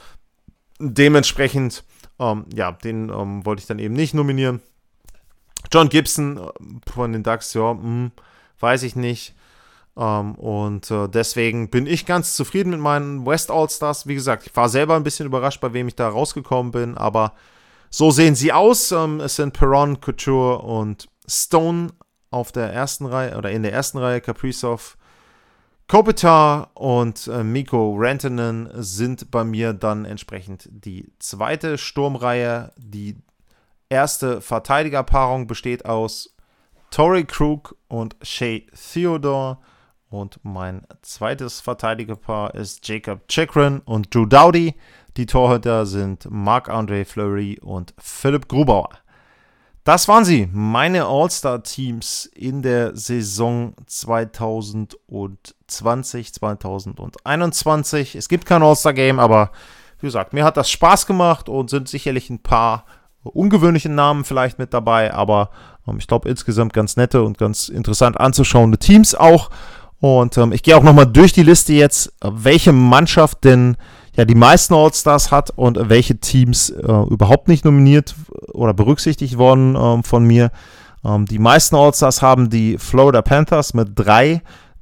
Dementsprechend, 0.92 1.84
ähm, 2.20 2.46
ja, 2.54 2.72
den 2.72 3.10
ähm, 3.10 3.46
wollte 3.46 3.62
ich 3.62 3.68
dann 3.68 3.80
eben 3.80 3.94
nicht 3.94 4.14
nominieren. 4.14 4.62
John 5.72 5.90
Gibson 5.90 6.38
äh, 6.38 6.92
von 6.92 7.14
den 7.14 7.24
Ducks, 7.24 7.54
ja, 7.54 7.72
hm, 7.72 8.12
weiß 8.60 8.84
ich 8.84 8.96
nicht. 8.96 9.34
Ähm, 9.96 10.36
und 10.36 10.90
äh, 10.92 11.08
deswegen 11.08 11.70
bin 11.70 11.88
ich 11.88 12.06
ganz 12.06 12.36
zufrieden 12.36 12.72
mit 12.72 12.80
meinen 12.80 13.26
West 13.26 13.50
All-Stars. 13.52 14.08
Wie 14.08 14.16
gesagt, 14.16 14.46
ich 14.48 14.56
war 14.56 14.68
selber 14.68 14.96
ein 14.96 15.04
bisschen 15.04 15.26
überrascht, 15.26 15.62
bei 15.62 15.74
wem 15.74 15.88
ich 15.88 15.96
da 15.96 16.10
rausgekommen 16.10 16.72
bin, 16.72 16.98
aber 16.98 17.34
so 17.90 18.12
sehen 18.12 18.36
sie 18.36 18.52
aus. 18.52 18.92
Ähm, 18.92 19.20
es 19.20 19.36
sind 19.36 19.54
Perron, 19.54 20.02
Couture 20.02 20.60
und 20.60 21.08
Stone 21.28 21.92
auf 22.32 22.52
der 22.52 22.74
ersten 22.74 23.06
Reihe 23.06 23.38
oder 23.38 23.52
in 23.52 23.64
der 23.64 23.72
ersten 23.72 24.00
Reihe. 24.00 24.20
Kaprizov, 24.20 24.98
Kopitar 25.88 26.72
und 26.76 27.28
äh, 27.28 27.44
Miko 27.44 27.96
Rantanen 27.98 28.70
sind 28.74 29.30
bei 29.32 29.44
mir 29.44 29.74
dann 29.74 30.06
entsprechend 30.06 30.70
die 30.72 31.12
zweite 31.20 31.78
Sturmreihe. 31.78 32.72
Die 32.78 33.18
erste 33.90 34.42
Verteidigerpaarung 34.42 35.46
besteht 35.46 35.86
aus 35.86 36.36
Tory 36.90 37.26
Krug 37.26 37.76
und 37.88 38.16
Shay 38.22 38.68
Theodore. 38.74 39.58
Und 40.10 40.40
mein 40.44 40.86
zweites 41.02 41.60
Verteidigerpaar 41.60 42.54
ist 42.54 42.88
Jacob 42.88 43.28
Chikrin 43.28 43.80
und 43.80 44.14
Drew 44.14 44.26
Dowdy. 44.26 44.76
Die 45.18 45.26
Torhüter 45.26 45.86
sind 45.86 46.28
Marc-André 46.30 47.06
Fleury 47.06 47.60
und 47.60 47.94
Philipp 47.98 48.48
Grubauer. 48.48 48.90
Das 49.84 50.08
waren 50.08 50.24
sie, 50.24 50.48
meine 50.54 51.08
All-Star-Teams 51.08 52.32
in 52.34 52.62
der 52.62 52.96
Saison 52.96 53.74
2020, 53.86 56.34
2021. 56.34 58.16
Es 58.16 58.30
gibt 58.30 58.46
kein 58.46 58.64
All-Star-Game, 58.64 59.20
aber 59.20 59.52
wie 60.00 60.08
gesagt, 60.08 60.32
mir 60.32 60.46
hat 60.46 60.56
das 60.56 60.72
Spaß 60.72 61.06
gemacht 61.06 61.50
und 61.50 61.70
sind 61.70 61.90
sicherlich 61.90 62.30
ein 62.30 62.42
paar 62.42 62.86
ungewöhnliche 63.24 63.90
Namen 63.90 64.24
vielleicht 64.24 64.58
mit 64.58 64.74
dabei, 64.74 65.14
aber 65.14 65.50
ähm, 65.86 65.98
ich 65.98 66.08
glaube 66.08 66.30
insgesamt 66.30 66.72
ganz 66.74 66.96
nette 66.96 67.22
und 67.22 67.38
ganz 67.38 67.68
interessant 67.68 68.18
anzuschauende 68.20 68.78
Teams 68.78 69.16
auch. 69.16 69.50
Und 70.04 70.38
ähm, 70.38 70.52
ich 70.52 70.64
gehe 70.64 70.76
auch 70.76 70.84
nochmal 70.84 71.06
durch 71.06 71.32
die 71.32 71.44
Liste 71.44 71.72
jetzt, 71.72 72.12
welche 72.22 72.74
Mannschaft 72.74 73.46
denn 73.46 73.78
ja 74.18 74.26
die 74.26 74.36
meisten 74.36 74.74
All-Stars 74.74 75.32
hat 75.32 75.52
und 75.52 75.80
welche 75.88 76.18
Teams 76.18 76.72
äh, 76.72 77.04
überhaupt 77.10 77.48
nicht 77.48 77.64
nominiert 77.64 78.14
oder 78.52 78.74
berücksichtigt 78.74 79.38
worden 79.38 79.78
ähm, 79.80 80.04
von 80.04 80.26
mir. 80.26 80.52
Ähm, 81.06 81.26
die 81.26 81.40
meisten 81.40 81.78
All-Stars 81.78 82.22
haben 82.22 82.50
die 82.50 82.78
Florida 82.78 83.22
Panthers 83.22 83.74
mit 83.74 83.92
drei, 83.96 84.42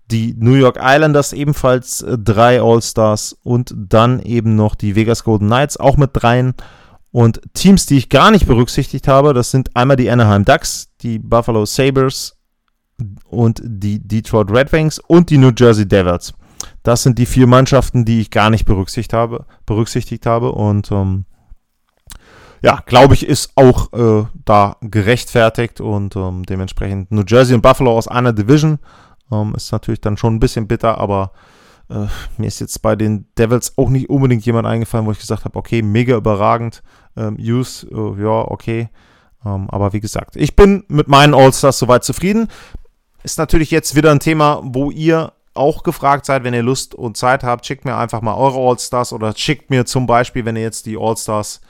die 0.10 0.34
New 0.40 0.56
York 0.56 0.80
Islanders 0.82 1.34
ebenfalls 1.34 2.02
äh, 2.02 2.18
drei 2.18 2.60
All-Stars 2.60 3.38
und 3.44 3.76
dann 3.78 4.22
eben 4.22 4.56
noch 4.56 4.74
die 4.74 4.96
Vegas 4.96 5.24
Golden 5.24 5.46
Knights 5.46 5.78
auch 5.78 5.98
mit 5.98 6.10
dreien. 6.14 6.56
Und 7.12 7.42
Teams, 7.54 7.86
die 7.86 8.00
ich 8.00 8.10
gar 8.10 8.32
nicht 8.32 8.48
berücksichtigt 8.48 9.08
habe, 9.08 9.36
das 9.36 9.52
sind 9.52 9.76
einmal 9.76 9.98
die 9.98 10.10
Anaheim 10.10 10.46
Ducks, 10.46 10.90
die 11.04 11.20
Buffalo 11.20 11.68
Sabres, 11.68 12.41
und 13.30 13.62
die 13.64 14.00
Detroit 14.00 14.52
Red 14.52 14.72
Wings 14.72 15.00
und 15.00 15.30
die 15.30 15.38
New 15.38 15.52
Jersey 15.56 15.88
Devils. 15.88 16.34
Das 16.84 17.04
sind 17.04 17.18
die 17.18 17.26
vier 17.26 17.48
Mannschaften, 17.48 18.06
die 18.06 18.22
ich 18.22 18.32
gar 18.32 18.50
nicht 18.50 18.66
berücksichtigt 18.66 19.14
habe. 19.14 19.46
Berücksichtigt 19.66 20.26
habe. 20.26 20.52
Und 20.52 20.92
ähm, 20.92 21.26
ja, 22.62 22.80
glaube 22.86 23.14
ich, 23.14 23.26
ist 23.26 23.52
auch 23.56 23.92
äh, 23.94 24.26
da 24.46 24.78
gerechtfertigt 24.82 25.82
und 25.82 26.16
ähm, 26.16 26.44
dementsprechend 26.44 27.12
New 27.12 27.24
Jersey 27.28 27.56
und 27.56 27.62
Buffalo 27.62 27.98
aus 27.98 28.08
einer 28.08 28.34
Division. 28.34 28.80
Ähm, 29.32 29.54
ist 29.56 29.72
natürlich 29.72 30.02
dann 30.02 30.18
schon 30.18 30.36
ein 30.36 30.40
bisschen 30.40 30.68
bitter, 30.68 30.98
aber 30.98 31.32
äh, 31.90 32.08
mir 32.38 32.48
ist 32.48 32.60
jetzt 32.60 32.82
bei 32.82 32.96
den 32.96 33.26
Devils 33.38 33.78
auch 33.78 33.90
nicht 33.90 34.10
unbedingt 34.10 34.46
jemand 34.46 34.68
eingefallen, 34.68 35.06
wo 35.06 35.12
ich 35.12 35.20
gesagt 35.20 35.46
habe, 35.46 35.58
okay, 35.58 35.82
mega 35.82 36.16
überragend. 36.16 36.84
Ähm, 37.18 37.38
Use, 37.40 37.88
äh, 37.88 38.22
ja, 38.22 38.46
okay. 38.48 38.90
Ähm, 39.46 39.70
aber 39.70 39.94
wie 39.94 40.00
gesagt, 40.00 40.36
ich 40.36 40.56
bin 40.56 40.84
mit 40.88 41.08
meinen 41.08 41.34
All-Stars 41.34 41.80
soweit 41.80 42.04
zufrieden. 42.04 42.48
Ist 43.24 43.38
natürlich 43.38 43.72
jetzt 43.72 43.96
wieder 43.96 44.12
ein 44.12 44.20
Thema, 44.20 44.62
wo 44.64 44.92
ihr 44.92 45.34
auch 45.54 45.84
gefragt 45.84 46.26
seid, 46.26 46.44
wenn 46.44 46.54
ihr 46.54 46.64
Lust 46.64 46.96
und 46.96 47.18
Zeit 47.18 47.44
habt, 47.44 47.66
schickt 47.66 47.86
mir 47.86 47.98
einfach 47.98 48.22
mal 48.22 48.36
eure 48.36 48.58
All-Stars 48.58 49.14
oder 49.14 49.36
schickt 49.36 49.70
mir 49.70 49.86
zum 49.86 50.08
Beispiel, 50.08 50.46
wenn 50.46 50.56
ihr 50.56 50.62
jetzt 50.62 50.86
die 50.86 50.98
All-Stars 50.98 51.62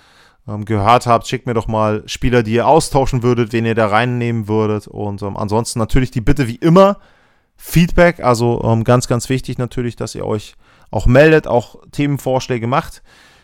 ähm, 0.48 0.66
gehört 0.66 1.08
habt, 1.08 1.28
schickt 1.28 1.48
mir 1.48 1.54
doch 1.54 1.68
mal 1.68 2.04
Spieler, 2.06 2.44
die 2.44 2.54
ihr 2.54 2.68
austauschen 2.68 3.24
würdet, 3.24 3.54
wen 3.54 3.66
ihr 3.66 3.76
da 3.76 3.88
reinnehmen 3.88 4.48
würdet. 4.48 4.88
Und 4.88 5.22
ähm, 5.24 5.36
ansonsten 5.36 5.80
natürlich 5.80 6.12
die 6.12 6.22
Bitte 6.22 6.48
wie 6.48 6.56
immer 6.56 7.00
Feedback, 7.58 8.20
also 8.22 8.62
ähm, 8.64 8.84
ganz, 8.84 9.08
ganz 9.08 9.30
wichtig 9.30 9.58
natürlich, 9.58 9.96
dass 9.96 10.16
ihr 10.16 10.26
euch 10.26 10.56
auch 10.90 11.06
meldet, 11.06 11.48
auch 11.48 11.78
Themenvorschläge 11.92 12.68
macht 12.68 13.02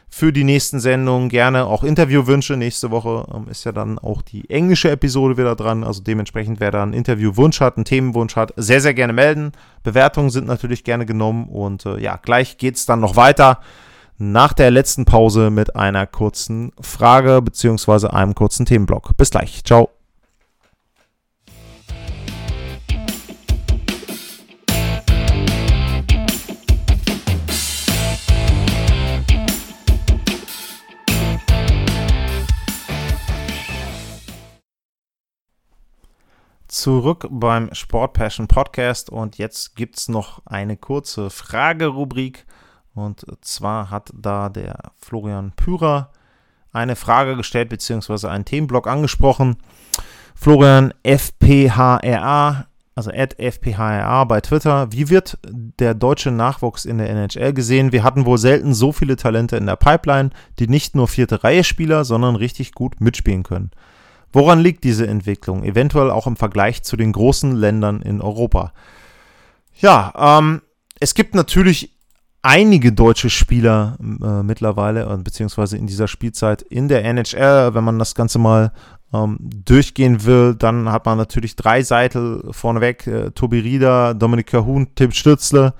für 0.09 0.31
die 0.33 0.43
nächsten 0.43 0.79
Sendungen. 0.79 1.29
Gerne 1.29 1.65
auch 1.65 1.83
Interviewwünsche. 1.83 2.57
Nächste 2.57 2.91
Woche 2.91 3.25
ähm, 3.33 3.47
ist 3.49 3.63
ja 3.65 3.71
dann 3.71 3.99
auch 3.99 4.21
die 4.21 4.49
englische 4.49 4.89
Episode 4.89 5.37
wieder 5.37 5.55
dran. 5.55 5.83
Also 5.83 6.01
dementsprechend, 6.01 6.59
wer 6.59 6.71
da 6.71 6.83
einen 6.83 6.93
Interviewwunsch 6.93 7.61
hat, 7.61 7.77
einen 7.77 7.85
Themenwunsch 7.85 8.35
hat, 8.35 8.53
sehr, 8.55 8.81
sehr 8.81 8.93
gerne 8.93 9.13
melden. 9.13 9.51
Bewertungen 9.83 10.29
sind 10.29 10.47
natürlich 10.47 10.83
gerne 10.83 11.05
genommen. 11.05 11.47
Und 11.49 11.85
äh, 11.85 11.99
ja, 11.99 12.17
gleich 12.17 12.57
geht 12.57 12.75
es 12.75 12.85
dann 12.85 12.99
noch 12.99 13.15
weiter 13.15 13.59
nach 14.17 14.53
der 14.53 14.71
letzten 14.71 15.05
Pause 15.05 15.51
mit 15.51 15.75
einer 15.75 16.07
kurzen 16.07 16.71
Frage 16.81 17.41
bzw. 17.41 18.07
einem 18.07 18.33
kurzen 18.33 18.65
Themenblock. 18.65 19.15
Bis 19.17 19.29
gleich. 19.29 19.63
Ciao. 19.63 19.96
Zurück 36.77 37.27
beim 37.31 37.73
Sport 37.73 38.13
Passion 38.13 38.47
Podcast 38.47 39.09
und 39.09 39.37
jetzt 39.37 39.75
gibt 39.75 39.97
es 39.97 40.09
noch 40.09 40.41
eine 40.45 40.77
kurze 40.77 41.29
Fragerubrik. 41.29 42.45
Und 42.93 43.25
zwar 43.41 43.89
hat 43.89 44.11
da 44.13 44.49
der 44.49 44.91
Florian 44.95 45.53
Pürer 45.55 46.11
eine 46.71 46.95
Frage 46.95 47.35
gestellt, 47.35 47.69
beziehungsweise 47.69 48.29
einen 48.29 48.45
Themenblock 48.45 48.87
angesprochen. 48.87 49.57
Florian 50.35 50.93
FPHRA, 51.01 52.67
also 52.95 53.11
at 53.11 53.39
FPHRA 53.39 54.23
bei 54.25 54.41
Twitter. 54.41 54.91
Wie 54.91 55.09
wird 55.09 55.39
der 55.43 55.95
deutsche 55.95 56.31
Nachwuchs 56.31 56.85
in 56.85 56.99
der 56.99 57.09
NHL 57.09 57.53
gesehen? 57.53 57.91
Wir 57.91 58.03
hatten 58.03 58.25
wohl 58.25 58.37
selten 58.37 58.75
so 58.75 58.91
viele 58.91 59.15
Talente 59.15 59.57
in 59.57 59.65
der 59.65 59.77
Pipeline, 59.77 60.29
die 60.59 60.67
nicht 60.67 60.95
nur 60.95 61.07
vierte 61.07 61.43
Reihe 61.43 61.63
Spieler, 61.63 62.05
sondern 62.05 62.35
richtig 62.35 62.73
gut 62.73 63.01
mitspielen 63.01 63.41
können. 63.41 63.71
Woran 64.33 64.59
liegt 64.59 64.83
diese 64.83 65.07
Entwicklung? 65.07 65.63
Eventuell 65.63 66.11
auch 66.11 66.27
im 66.27 66.35
Vergleich 66.35 66.83
zu 66.83 66.97
den 66.97 67.11
großen 67.11 67.55
Ländern 67.55 68.01
in 68.01 68.21
Europa. 68.21 68.73
Ja, 69.79 70.39
ähm, 70.39 70.61
es 70.99 71.13
gibt 71.13 71.35
natürlich 71.35 71.97
einige 72.41 72.91
deutsche 72.91 73.29
Spieler 73.29 73.97
äh, 73.99 74.43
mittlerweile, 74.43 75.03
äh, 75.03 75.17
beziehungsweise 75.17 75.77
in 75.77 75.87
dieser 75.87 76.07
Spielzeit 76.07 76.61
in 76.61 76.87
der 76.87 77.03
NHL. 77.05 77.73
Wenn 77.73 77.83
man 77.83 77.99
das 77.99 78.15
Ganze 78.15 78.39
mal 78.39 78.71
ähm, 79.13 79.37
durchgehen 79.39 80.25
will, 80.25 80.55
dann 80.55 80.91
hat 80.91 81.05
man 81.05 81.17
natürlich 81.17 81.55
drei 81.55 81.83
Seiten 81.83 82.41
vorneweg. 82.51 83.07
Äh, 83.07 83.31
Tobi 83.31 83.59
Rieder, 83.59 84.13
Dominik 84.13 84.47
Cahun, 84.47 84.95
Tim 84.95 85.11
Stützle, 85.11 85.73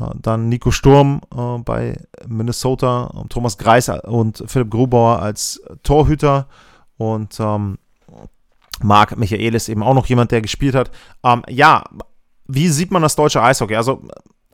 äh, 0.00 0.04
dann 0.20 0.48
Nico 0.48 0.70
Sturm 0.70 1.20
äh, 1.34 1.58
bei 1.58 1.96
Minnesota, 2.26 3.24
Thomas 3.28 3.58
Greis 3.58 3.88
und 3.88 4.44
Philipp 4.46 4.70
Grubauer 4.70 5.20
als 5.20 5.60
Torhüter. 5.82 6.46
Und 6.96 7.38
ähm, 7.40 7.78
Marc 8.82 9.16
Michaelis 9.16 9.68
eben 9.68 9.82
auch 9.82 9.94
noch 9.94 10.06
jemand, 10.06 10.30
der 10.30 10.42
gespielt 10.42 10.74
hat. 10.74 10.90
Ähm, 11.24 11.42
ja, 11.48 11.84
wie 12.46 12.68
sieht 12.68 12.90
man 12.90 13.02
das 13.02 13.16
deutsche 13.16 13.42
Eishockey? 13.42 13.76
Also, 13.76 14.02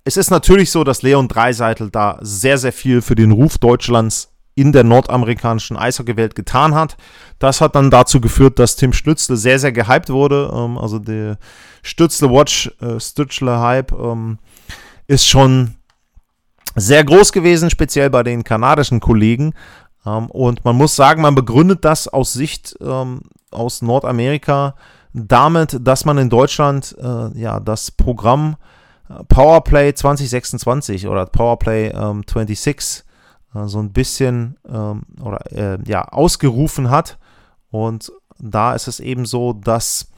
es 0.05 0.17
ist 0.17 0.31
natürlich 0.31 0.71
so, 0.71 0.85
dass 0.85 1.03
Leon 1.03 1.29
Dreiseitel 1.29 1.91
da 1.91 2.19
sehr, 2.21 2.59
sehr 2.59 2.73
viel 2.73 3.03
für 3.03 3.15
den 3.15 3.31
Ruf 3.31 3.59
Deutschlands 3.59 4.33
in 4.55 4.73
der 4.73 4.85
nordamerikanischen 4.85 5.77
Eishockeywelt 5.77 6.35
getan 6.35 6.75
hat. 6.75 6.97
Das 7.39 7.61
hat 7.61 7.75
dann 7.75 7.91
dazu 7.91 8.21
geführt, 8.21 8.59
dass 8.59 8.77
Tim 8.77 8.93
Stützle 8.93 9.37
sehr, 9.37 9.59
sehr 9.59 9.73
gehypt 9.73 10.11
wurde. 10.11 10.53
Ähm, 10.55 10.77
also 10.79 10.99
der 10.99 11.39
Stützle 11.83 12.31
Watch, 12.31 12.71
äh, 12.81 13.01
Stützle 13.01 13.61
Hype 13.61 13.93
ähm, 13.93 14.39
ist 15.07 15.27
schon 15.27 15.75
sehr 16.75 17.05
groß 17.05 17.33
gewesen, 17.33 17.71
speziell 17.71 18.11
bei 18.11 18.23
den 18.23 18.45
kanadischen 18.45 19.01
Kollegen. 19.01 19.55
Ähm, 20.07 20.31
und 20.31 20.65
man 20.65 20.77
muss 20.77 20.97
sagen, 20.97 21.23
man 21.23 21.35
begründet 21.35 21.85
das 21.85 22.09
aus 22.09 22.33
Sicht 22.33 22.77
ähm, 22.81 23.23
aus 23.51 23.83
Nordamerika 23.83 24.75
damit, 25.13 25.77
dass 25.81 26.05
man 26.05 26.19
in 26.19 26.31
Deutschland 26.31 26.97
äh, 26.99 27.39
ja 27.39 27.61
das 27.61 27.91
Programm 27.91 28.57
äh, 29.09 29.23
Powerplay 29.25 29.93
2026 29.95 31.07
oder 31.07 31.27
Powerplay 31.27 31.89
ähm, 31.89 32.23
26 32.27 33.05
äh, 33.55 33.67
so 33.67 33.79
ein 33.79 33.93
bisschen 33.93 34.57
ähm, 34.69 35.03
oder 35.21 35.53
äh, 35.53 35.79
ja 35.87 36.09
ausgerufen 36.09 36.91
hat. 36.91 37.19
Und 37.71 38.13
da 38.39 38.75
ist 38.75 38.89
es 38.89 39.01
eben 39.01 39.27
so, 39.27 39.53
dass 39.53 40.09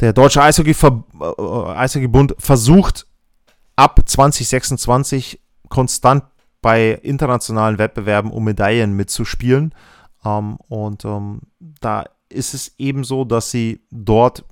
der 0.00 0.12
Deutsche 0.12 0.42
Eishockey-Bund 0.42 1.04
äh, 1.20 1.72
Eishockey 1.74 2.34
versucht, 2.38 3.06
ab 3.76 4.00
2026 4.04 5.40
konstant 5.68 6.24
bei 6.60 6.92
internationalen 6.92 7.78
Wettbewerben 7.78 8.30
um 8.30 8.44
Medaillen 8.44 8.94
mitzuspielen. 8.94 9.74
Ähm, 10.24 10.58
und 10.68 11.04
ähm, 11.04 11.40
da 11.58 12.04
ist 12.28 12.54
es 12.54 12.74
eben 12.78 13.04
so, 13.04 13.24
dass 13.24 13.50
sie 13.50 13.80
dort 13.90 14.44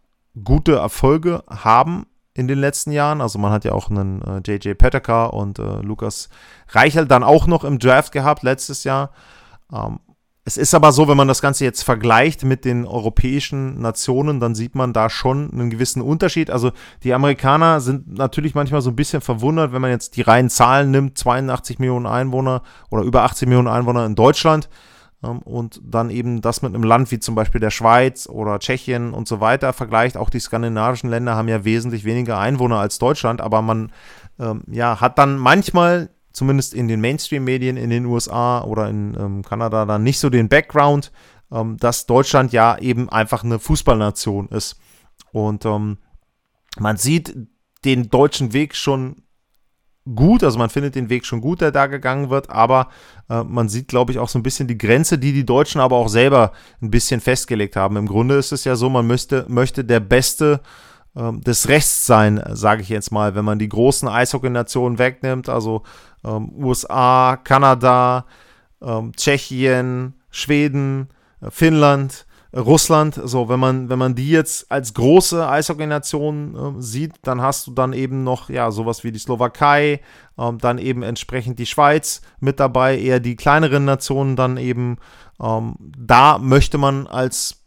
gute 0.42 0.76
Erfolge 0.76 1.42
haben 1.48 2.06
in 2.34 2.48
den 2.48 2.58
letzten 2.58 2.92
Jahren. 2.92 3.20
Also 3.20 3.38
man 3.38 3.52
hat 3.52 3.64
ja 3.64 3.72
auch 3.72 3.90
einen 3.90 4.22
äh, 4.22 4.40
JJ 4.46 4.74
Petterka 4.74 5.26
und 5.26 5.58
äh, 5.58 5.80
Lukas 5.80 6.28
Reichel 6.68 7.06
dann 7.06 7.22
auch 7.22 7.46
noch 7.46 7.64
im 7.64 7.78
Draft 7.78 8.12
gehabt 8.12 8.42
letztes 8.42 8.84
Jahr. 8.84 9.10
Ähm, 9.72 10.00
es 10.46 10.56
ist 10.56 10.74
aber 10.74 10.92
so, 10.92 11.08
wenn 11.08 11.16
man 11.16 11.26
das 11.26 11.42
Ganze 11.42 11.64
jetzt 11.64 11.82
vergleicht 11.82 12.44
mit 12.44 12.64
den 12.64 12.86
europäischen 12.86 13.80
Nationen, 13.80 14.38
dann 14.38 14.54
sieht 14.54 14.76
man 14.76 14.92
da 14.92 15.10
schon 15.10 15.50
einen 15.50 15.70
gewissen 15.70 16.00
Unterschied. 16.00 16.52
Also 16.52 16.70
die 17.02 17.12
Amerikaner 17.14 17.80
sind 17.80 18.16
natürlich 18.16 18.54
manchmal 18.54 18.80
so 18.80 18.90
ein 18.90 18.96
bisschen 18.96 19.20
verwundert, 19.20 19.72
wenn 19.72 19.82
man 19.82 19.90
jetzt 19.90 20.14
die 20.16 20.22
reinen 20.22 20.48
Zahlen 20.48 20.92
nimmt, 20.92 21.18
82 21.18 21.80
Millionen 21.80 22.06
Einwohner 22.06 22.62
oder 22.90 23.02
über 23.02 23.24
80 23.24 23.48
Millionen 23.48 23.66
Einwohner 23.66 24.06
in 24.06 24.14
Deutschland 24.14 24.68
ähm, 25.24 25.40
und 25.40 25.80
dann 25.82 26.10
eben 26.10 26.42
das 26.42 26.62
mit 26.62 26.72
einem 26.72 26.84
Land 26.84 27.10
wie 27.10 27.18
zum 27.18 27.34
Beispiel 27.34 27.60
der 27.60 27.70
Schweiz 27.70 28.28
oder 28.28 28.60
Tschechien 28.60 29.14
und 29.14 29.26
so 29.26 29.40
weiter 29.40 29.72
vergleicht. 29.72 30.16
Auch 30.16 30.30
die 30.30 30.38
skandinavischen 30.38 31.10
Länder 31.10 31.34
haben 31.34 31.48
ja 31.48 31.64
wesentlich 31.64 32.04
weniger 32.04 32.38
Einwohner 32.38 32.78
als 32.78 32.98
Deutschland, 32.98 33.40
aber 33.40 33.62
man 33.62 33.90
ähm, 34.38 34.62
ja, 34.70 35.00
hat 35.00 35.18
dann 35.18 35.38
manchmal 35.38 36.10
zumindest 36.36 36.74
in 36.74 36.86
den 36.86 37.00
Mainstream-Medien 37.00 37.78
in 37.78 37.88
den 37.88 38.04
USA 38.04 38.62
oder 38.62 38.90
in 38.90 39.16
ähm, 39.18 39.42
Kanada 39.42 39.86
dann 39.86 40.02
nicht 40.02 40.18
so 40.18 40.28
den 40.28 40.50
Background, 40.50 41.10
ähm, 41.50 41.78
dass 41.78 42.04
Deutschland 42.04 42.52
ja 42.52 42.76
eben 42.76 43.08
einfach 43.08 43.42
eine 43.42 43.58
Fußballnation 43.58 44.48
ist. 44.48 44.76
Und 45.32 45.64
ähm, 45.64 45.96
man 46.78 46.98
sieht 46.98 47.34
den 47.86 48.10
deutschen 48.10 48.52
Weg 48.52 48.76
schon 48.76 49.22
gut, 50.14 50.44
also 50.44 50.58
man 50.58 50.68
findet 50.68 50.94
den 50.94 51.08
Weg 51.08 51.24
schon 51.24 51.40
gut, 51.40 51.62
der 51.62 51.72
da 51.72 51.86
gegangen 51.86 52.28
wird, 52.28 52.50
aber 52.50 52.90
äh, 53.30 53.42
man 53.42 53.70
sieht, 53.70 53.88
glaube 53.88 54.12
ich, 54.12 54.18
auch 54.18 54.28
so 54.28 54.38
ein 54.38 54.42
bisschen 54.42 54.68
die 54.68 54.76
Grenze, 54.76 55.16
die 55.16 55.32
die 55.32 55.46
Deutschen 55.46 55.80
aber 55.80 55.96
auch 55.96 56.08
selber 56.08 56.52
ein 56.82 56.90
bisschen 56.90 57.22
festgelegt 57.22 57.76
haben. 57.76 57.96
Im 57.96 58.08
Grunde 58.08 58.34
ist 58.34 58.52
es 58.52 58.64
ja 58.64 58.76
so, 58.76 58.90
man 58.90 59.06
müsste, 59.06 59.46
möchte 59.48 59.86
der 59.86 60.00
beste 60.00 60.60
ähm, 61.16 61.40
des 61.42 61.68
Rechts 61.68 62.06
sein, 62.06 62.42
sage 62.52 62.82
ich 62.82 62.88
jetzt 62.88 63.10
mal, 63.10 63.34
wenn 63.34 63.44
man 63.44 63.58
die 63.58 63.68
großen 63.68 64.08
Eishockey-Nationen 64.08 64.98
wegnimmt, 64.98 65.48
also 65.48 65.82
ähm, 66.24 66.52
USA, 66.56 67.38
Kanada, 67.42 68.26
ähm, 68.82 69.12
Tschechien, 69.16 70.14
Schweden, 70.30 71.08
äh, 71.40 71.50
Finnland, 71.50 72.26
äh, 72.52 72.58
Russland, 72.58 73.18
so, 73.24 73.48
wenn 73.48 73.60
man, 73.60 73.88
wenn 73.88 73.98
man 73.98 74.14
die 74.14 74.28
jetzt 74.28 74.70
als 74.70 74.92
große 74.92 75.48
Eishockey-Nation 75.48 76.76
äh, 76.78 76.82
sieht, 76.82 77.14
dann 77.22 77.40
hast 77.40 77.66
du 77.66 77.72
dann 77.72 77.94
eben 77.94 78.22
noch, 78.22 78.50
ja, 78.50 78.70
sowas 78.70 79.02
wie 79.02 79.12
die 79.12 79.18
Slowakei, 79.18 80.00
ähm, 80.38 80.58
dann 80.58 80.76
eben 80.78 81.02
entsprechend 81.02 81.58
die 81.58 81.66
Schweiz 81.66 82.20
mit 82.40 82.60
dabei, 82.60 82.98
eher 82.98 83.20
die 83.20 83.36
kleineren 83.36 83.86
Nationen 83.86 84.36
dann 84.36 84.58
eben, 84.58 84.98
ähm, 85.42 85.76
da 85.78 86.38
möchte 86.38 86.76
man 86.76 87.06
als 87.06 87.65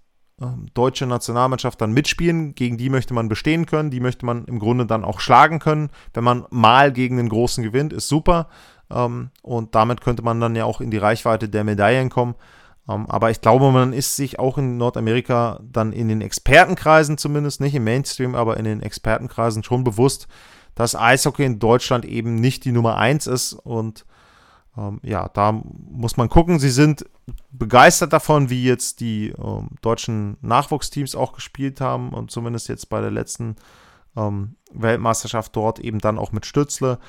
deutsche 0.73 1.05
Nationalmannschaft 1.05 1.81
dann 1.81 1.91
mitspielen. 1.91 2.55
Gegen 2.55 2.77
die 2.77 2.89
möchte 2.89 3.13
man 3.13 3.29
bestehen 3.29 3.65
können. 3.65 3.91
Die 3.91 3.99
möchte 3.99 4.25
man 4.25 4.45
im 4.45 4.59
Grunde 4.59 4.85
dann 4.85 5.03
auch 5.03 5.19
schlagen 5.19 5.59
können. 5.59 5.89
Wenn 6.13 6.23
man 6.23 6.45
mal 6.49 6.91
gegen 6.91 7.17
den 7.17 7.29
Großen 7.29 7.63
gewinnt, 7.63 7.93
ist 7.93 8.07
super. 8.07 8.47
Ähm, 8.89 9.31
und 9.41 9.75
damit 9.75 10.01
könnte 10.01 10.23
man 10.23 10.39
dann 10.39 10.55
ja 10.55 10.65
auch 10.65 10.81
in 10.81 10.91
die 10.91 10.97
Reichweite 10.97 11.49
der 11.49 11.63
Medaillen 11.63 12.09
kommen. 12.09 12.35
Ähm, 12.87 13.05
aber 13.07 13.31
ich 13.31 13.41
glaube, 13.41 13.71
man 13.71 13.93
ist 13.93 14.15
sich 14.15 14.39
auch 14.39 14.57
in 14.57 14.77
Nordamerika 14.77 15.59
dann 15.63 15.93
in 15.93 16.07
den 16.07 16.21
Expertenkreisen 16.21 17.17
zumindest, 17.17 17.61
nicht 17.61 17.75
im 17.75 17.83
Mainstream, 17.83 18.35
aber 18.35 18.57
in 18.57 18.65
den 18.65 18.81
Expertenkreisen 18.81 19.63
schon 19.63 19.83
bewusst, 19.83 20.27
dass 20.75 20.95
Eishockey 20.95 21.43
in 21.43 21.59
Deutschland 21.59 22.05
eben 22.05 22.35
nicht 22.35 22.65
die 22.65 22.71
Nummer 22.71 22.97
eins 22.97 23.27
ist 23.27 23.53
und 23.53 24.05
ähm, 24.77 24.99
ja, 25.03 25.29
da 25.29 25.51
muss 25.51 26.17
man 26.17 26.29
gucken. 26.29 26.59
Sie 26.59 26.69
sind 26.69 27.05
begeistert 27.51 28.13
davon, 28.13 28.49
wie 28.49 28.63
jetzt 28.63 28.99
die 28.99 29.29
ähm, 29.29 29.69
deutschen 29.81 30.37
Nachwuchsteams 30.41 31.15
auch 31.15 31.33
gespielt 31.33 31.81
haben 31.81 32.09
und 32.09 32.31
zumindest 32.31 32.69
jetzt 32.69 32.89
bei 32.89 33.01
der 33.01 33.11
letzten 33.11 33.55
ähm, 34.15 34.55
Weltmeisterschaft 34.71 35.55
dort 35.55 35.79
eben 35.79 35.99
dann 35.99 36.17
auch 36.17 36.31
mit 36.31 36.45
Stützle. 36.45 36.99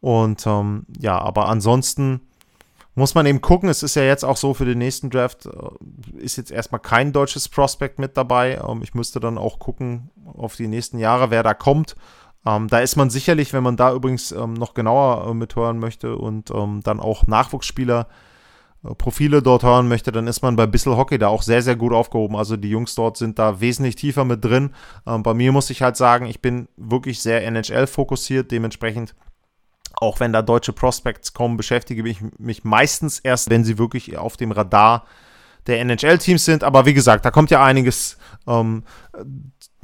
Und 0.00 0.46
ähm, 0.46 0.86
ja, 0.98 1.18
aber 1.18 1.48
ansonsten 1.48 2.20
muss 2.94 3.14
man 3.14 3.26
eben 3.26 3.40
gucken. 3.40 3.68
Es 3.68 3.82
ist 3.82 3.94
ja 3.94 4.02
jetzt 4.02 4.24
auch 4.24 4.36
so 4.36 4.54
für 4.54 4.64
den 4.64 4.78
nächsten 4.78 5.10
Draft, 5.10 5.46
äh, 5.46 6.18
ist 6.18 6.36
jetzt 6.36 6.50
erstmal 6.50 6.80
kein 6.80 7.12
deutsches 7.12 7.48
Prospect 7.48 7.98
mit 7.98 8.16
dabei. 8.16 8.60
Ähm, 8.66 8.82
ich 8.82 8.94
müsste 8.94 9.20
dann 9.20 9.38
auch 9.38 9.58
gucken 9.58 10.10
auf 10.24 10.56
die 10.56 10.68
nächsten 10.68 10.98
Jahre, 10.98 11.30
wer 11.30 11.42
da 11.42 11.54
kommt. 11.54 11.94
Ähm, 12.46 12.68
da 12.68 12.78
ist 12.78 12.96
man 12.96 13.10
sicherlich, 13.10 13.52
wenn 13.52 13.62
man 13.62 13.76
da 13.76 13.92
übrigens 13.92 14.30
ähm, 14.30 14.54
noch 14.54 14.74
genauer 14.74 15.28
äh, 15.28 15.34
mithören 15.34 15.78
möchte 15.78 16.16
und 16.16 16.50
ähm, 16.50 16.80
dann 16.84 17.00
auch 17.00 17.26
Nachwuchsspieler 17.26 18.06
äh, 18.84 18.94
Profile 18.94 19.42
dort 19.42 19.64
hören 19.64 19.88
möchte, 19.88 20.12
dann 20.12 20.28
ist 20.28 20.42
man 20.42 20.54
bei 20.54 20.66
Bissel 20.66 20.96
Hockey 20.96 21.18
da 21.18 21.28
auch 21.28 21.42
sehr, 21.42 21.62
sehr 21.62 21.76
gut 21.76 21.92
aufgehoben. 21.92 22.36
Also 22.36 22.56
die 22.56 22.70
Jungs 22.70 22.94
dort 22.94 23.16
sind 23.16 23.38
da 23.38 23.60
wesentlich 23.60 23.96
tiefer 23.96 24.24
mit 24.24 24.44
drin. 24.44 24.74
Ähm, 25.06 25.24
bei 25.24 25.34
mir 25.34 25.50
muss 25.50 25.70
ich 25.70 25.82
halt 25.82 25.96
sagen, 25.96 26.26
ich 26.26 26.40
bin 26.40 26.68
wirklich 26.76 27.20
sehr 27.20 27.44
NHL 27.44 27.88
fokussiert, 27.88 28.52
dementsprechend 28.52 29.14
auch 29.98 30.20
wenn 30.20 30.32
da 30.32 30.42
deutsche 30.42 30.74
Prospects 30.74 31.32
kommen, 31.32 31.56
beschäftige 31.56 32.06
ich 32.06 32.20
mich 32.38 32.64
meistens 32.64 33.18
erst, 33.18 33.50
wenn 33.50 33.64
sie 33.64 33.78
wirklich 33.78 34.18
auf 34.18 34.36
dem 34.36 34.52
Radar 34.52 35.06
der 35.66 35.80
NHL-Teams 35.80 36.44
sind. 36.44 36.64
Aber 36.64 36.86
wie 36.86 36.94
gesagt, 36.94 37.24
da 37.24 37.30
kommt 37.30 37.50
ja 37.50 37.64
einiges 37.64 38.16
ähm, 38.46 38.84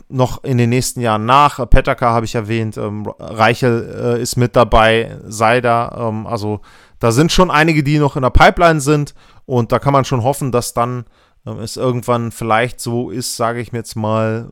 noch 0.09 0.45
in 0.45 0.59
den 0.59 0.71
nächsten 0.71 1.01
Jahren 1.01 1.25
nach. 1.25 1.69
Petaka 1.69 2.13
habe 2.13 2.27
ich 2.27 2.35
erwähnt, 2.35 2.77
ähm, 2.77 3.07
Reichel 3.19 4.17
äh, 4.19 4.23
ist 4.23 4.37
mit 4.37 4.57
dabei, 4.57 5.19
Seider. 5.25 5.97
Ähm, 5.99 6.27
also 6.27 6.61
da 6.99 7.13
sind 7.13 7.33
schon 7.33 7.51
einige, 7.51 7.83
die 7.83 7.99
noch 7.99 8.17
in 8.17 8.23
der 8.23 8.31
Pipeline 8.31 8.81
sind 8.81 9.15
und 9.47 9.73
da 9.73 9.79
kann 9.79 9.93
man 9.93 10.05
schon 10.05 10.23
hoffen, 10.23 10.53
dass 10.53 10.75
dann 10.75 11.05
ähm, 11.47 11.59
es 11.59 11.77
irgendwann 11.77 12.31
vielleicht 12.31 12.81
so 12.81 13.11
ist, 13.11 13.37
sage 13.37 13.61
ich 13.61 13.73
mir 13.73 13.79
jetzt 13.79 13.97
mal, 13.97 14.51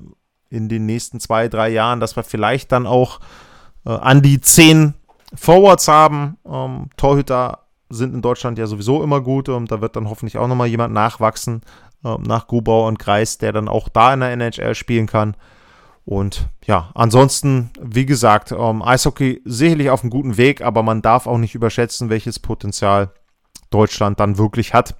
in 0.51 0.69
den 0.69 0.85
nächsten 0.85 1.21
zwei, 1.21 1.49
drei 1.49 1.69
Jahren, 1.69 2.01
dass 2.01 2.17
wir 2.17 2.25
vielleicht 2.25 2.73
dann 2.73 2.87
auch 2.87 3.21
äh, 3.87 3.91
an 3.91 4.21
die 4.21 4.41
zehn 4.41 4.95
Forwards 5.35 5.87
haben. 5.87 6.39
Ähm, 6.45 6.91
Torhüter 6.97 7.67
sind 7.91 8.15
in 8.15 8.23
Deutschland 8.23 8.59
ja 8.59 8.67
sowieso 8.67 9.03
immer 9.03 9.21
gut 9.21 9.49
und 9.49 9.71
da 9.71 9.81
wird 9.81 9.97
dann 9.97 10.09
hoffentlich 10.09 10.39
auch 10.39 10.49
nochmal 10.49 10.69
jemand 10.69 10.95
nachwachsen 10.95 11.63
äh, 12.05 12.17
nach 12.19 12.47
Gubau 12.47 12.89
und 12.89 12.99
Kreis, 12.99 13.39
der 13.39 13.53
dann 13.53 13.69
auch 13.69 13.89
da 13.89 14.15
in 14.15 14.21
der 14.21 14.33
NHL 14.33 14.75
spielen 14.75 15.07
kann. 15.07 15.37
Und 16.05 16.49
ja, 16.65 16.91
ansonsten, 16.95 17.71
wie 17.81 18.07
gesagt, 18.07 18.53
ähm, 18.53 18.83
Eishockey 18.83 19.43
sicherlich 19.45 19.91
auf 19.91 20.03
einem 20.03 20.11
guten 20.11 20.37
Weg, 20.37 20.63
aber 20.63 20.83
man 20.83 21.03
darf 21.03 21.27
auch 21.27 21.39
nicht 21.39 21.55
überschätzen, 21.55 22.11
welches 22.11 22.39
Potenzial 22.39 23.13
Deutschland 23.71 24.19
dann 24.19 24.39
wirklich 24.39 24.75
hat 24.75 24.97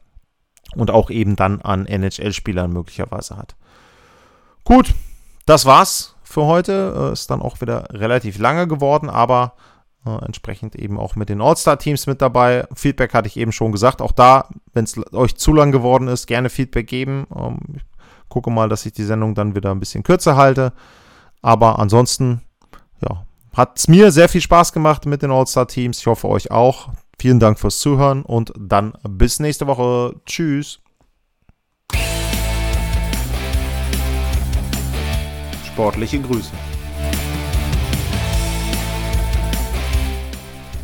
und 0.77 0.91
auch 0.91 1.11
eben 1.11 1.37
dann 1.37 1.61
an 1.63 1.87
NHL-Spielern 1.87 2.73
möglicherweise 2.73 3.37
hat. 3.37 3.57
Gut, 4.65 4.95
das 5.47 5.67
war's 5.67 6.15
für 6.23 6.45
heute. 6.45 6.95
Äh, 6.97 7.13
ist 7.13 7.31
dann 7.31 7.43
auch 7.43 7.61
wieder 7.61 7.89
relativ 7.91 8.39
lange 8.39 8.69
geworden, 8.69 9.11
aber 9.11 9.55
entsprechend 10.05 10.77
eben 10.77 10.99
auch 10.99 11.15
mit 11.15 11.29
den 11.29 11.43
All-Star-Teams 11.43 12.07
mit 12.07 12.23
dabei. 12.23 12.67
Feedback 12.75 13.13
hatte 13.13 13.29
ich 13.29 13.37
eben 13.37 13.53
schon 13.53 13.73
gesagt. 13.73 14.01
Auch 14.01 14.13
da, 14.13 14.49
wenn 14.73 14.85
es 14.85 14.99
euch 15.13 15.37
zu 15.37 15.53
lang 15.53 15.73
geworden 15.73 16.09
ist, 16.09 16.27
gerne 16.27 16.49
Feedback 16.49 16.87
geben. 16.87 17.27
Ähm, 17.37 17.59
ich 17.77 17.83
gucke 18.29 18.51
mal, 18.51 18.69
dass 18.69 18.87
ich 18.87 18.93
die 18.93 19.05
Sendung 19.05 19.35
dann 19.35 19.55
wieder 19.55 19.71
ein 19.71 19.81
bisschen 19.81 20.03
kürzer 20.03 20.37
halte. 20.37 20.73
Aber 21.43 21.79
ansonsten, 21.79 22.43
ja, 23.07 23.27
hat 23.53 23.79
es 23.79 23.89
mir 23.89 24.11
sehr 24.13 24.29
viel 24.29 24.41
Spaß 24.41 24.73
gemacht 24.73 25.05
mit 25.07 25.23
den 25.23 25.31
All-Star-Teams. 25.31 25.99
Ich 25.99 26.07
hoffe 26.07 26.29
euch 26.29 26.51
auch. 26.51 26.89
Vielen 27.19 27.41
Dank 27.41 27.59
fürs 27.59 27.79
Zuhören 27.81 28.23
und 28.23 28.55
dann 28.59 28.95
bis 29.07 29.41
nächste 29.41 29.67
Woche. 29.67 30.15
Tschüss. 30.25 30.81
Sportliche 35.67 36.21
Grüße. 36.21 36.51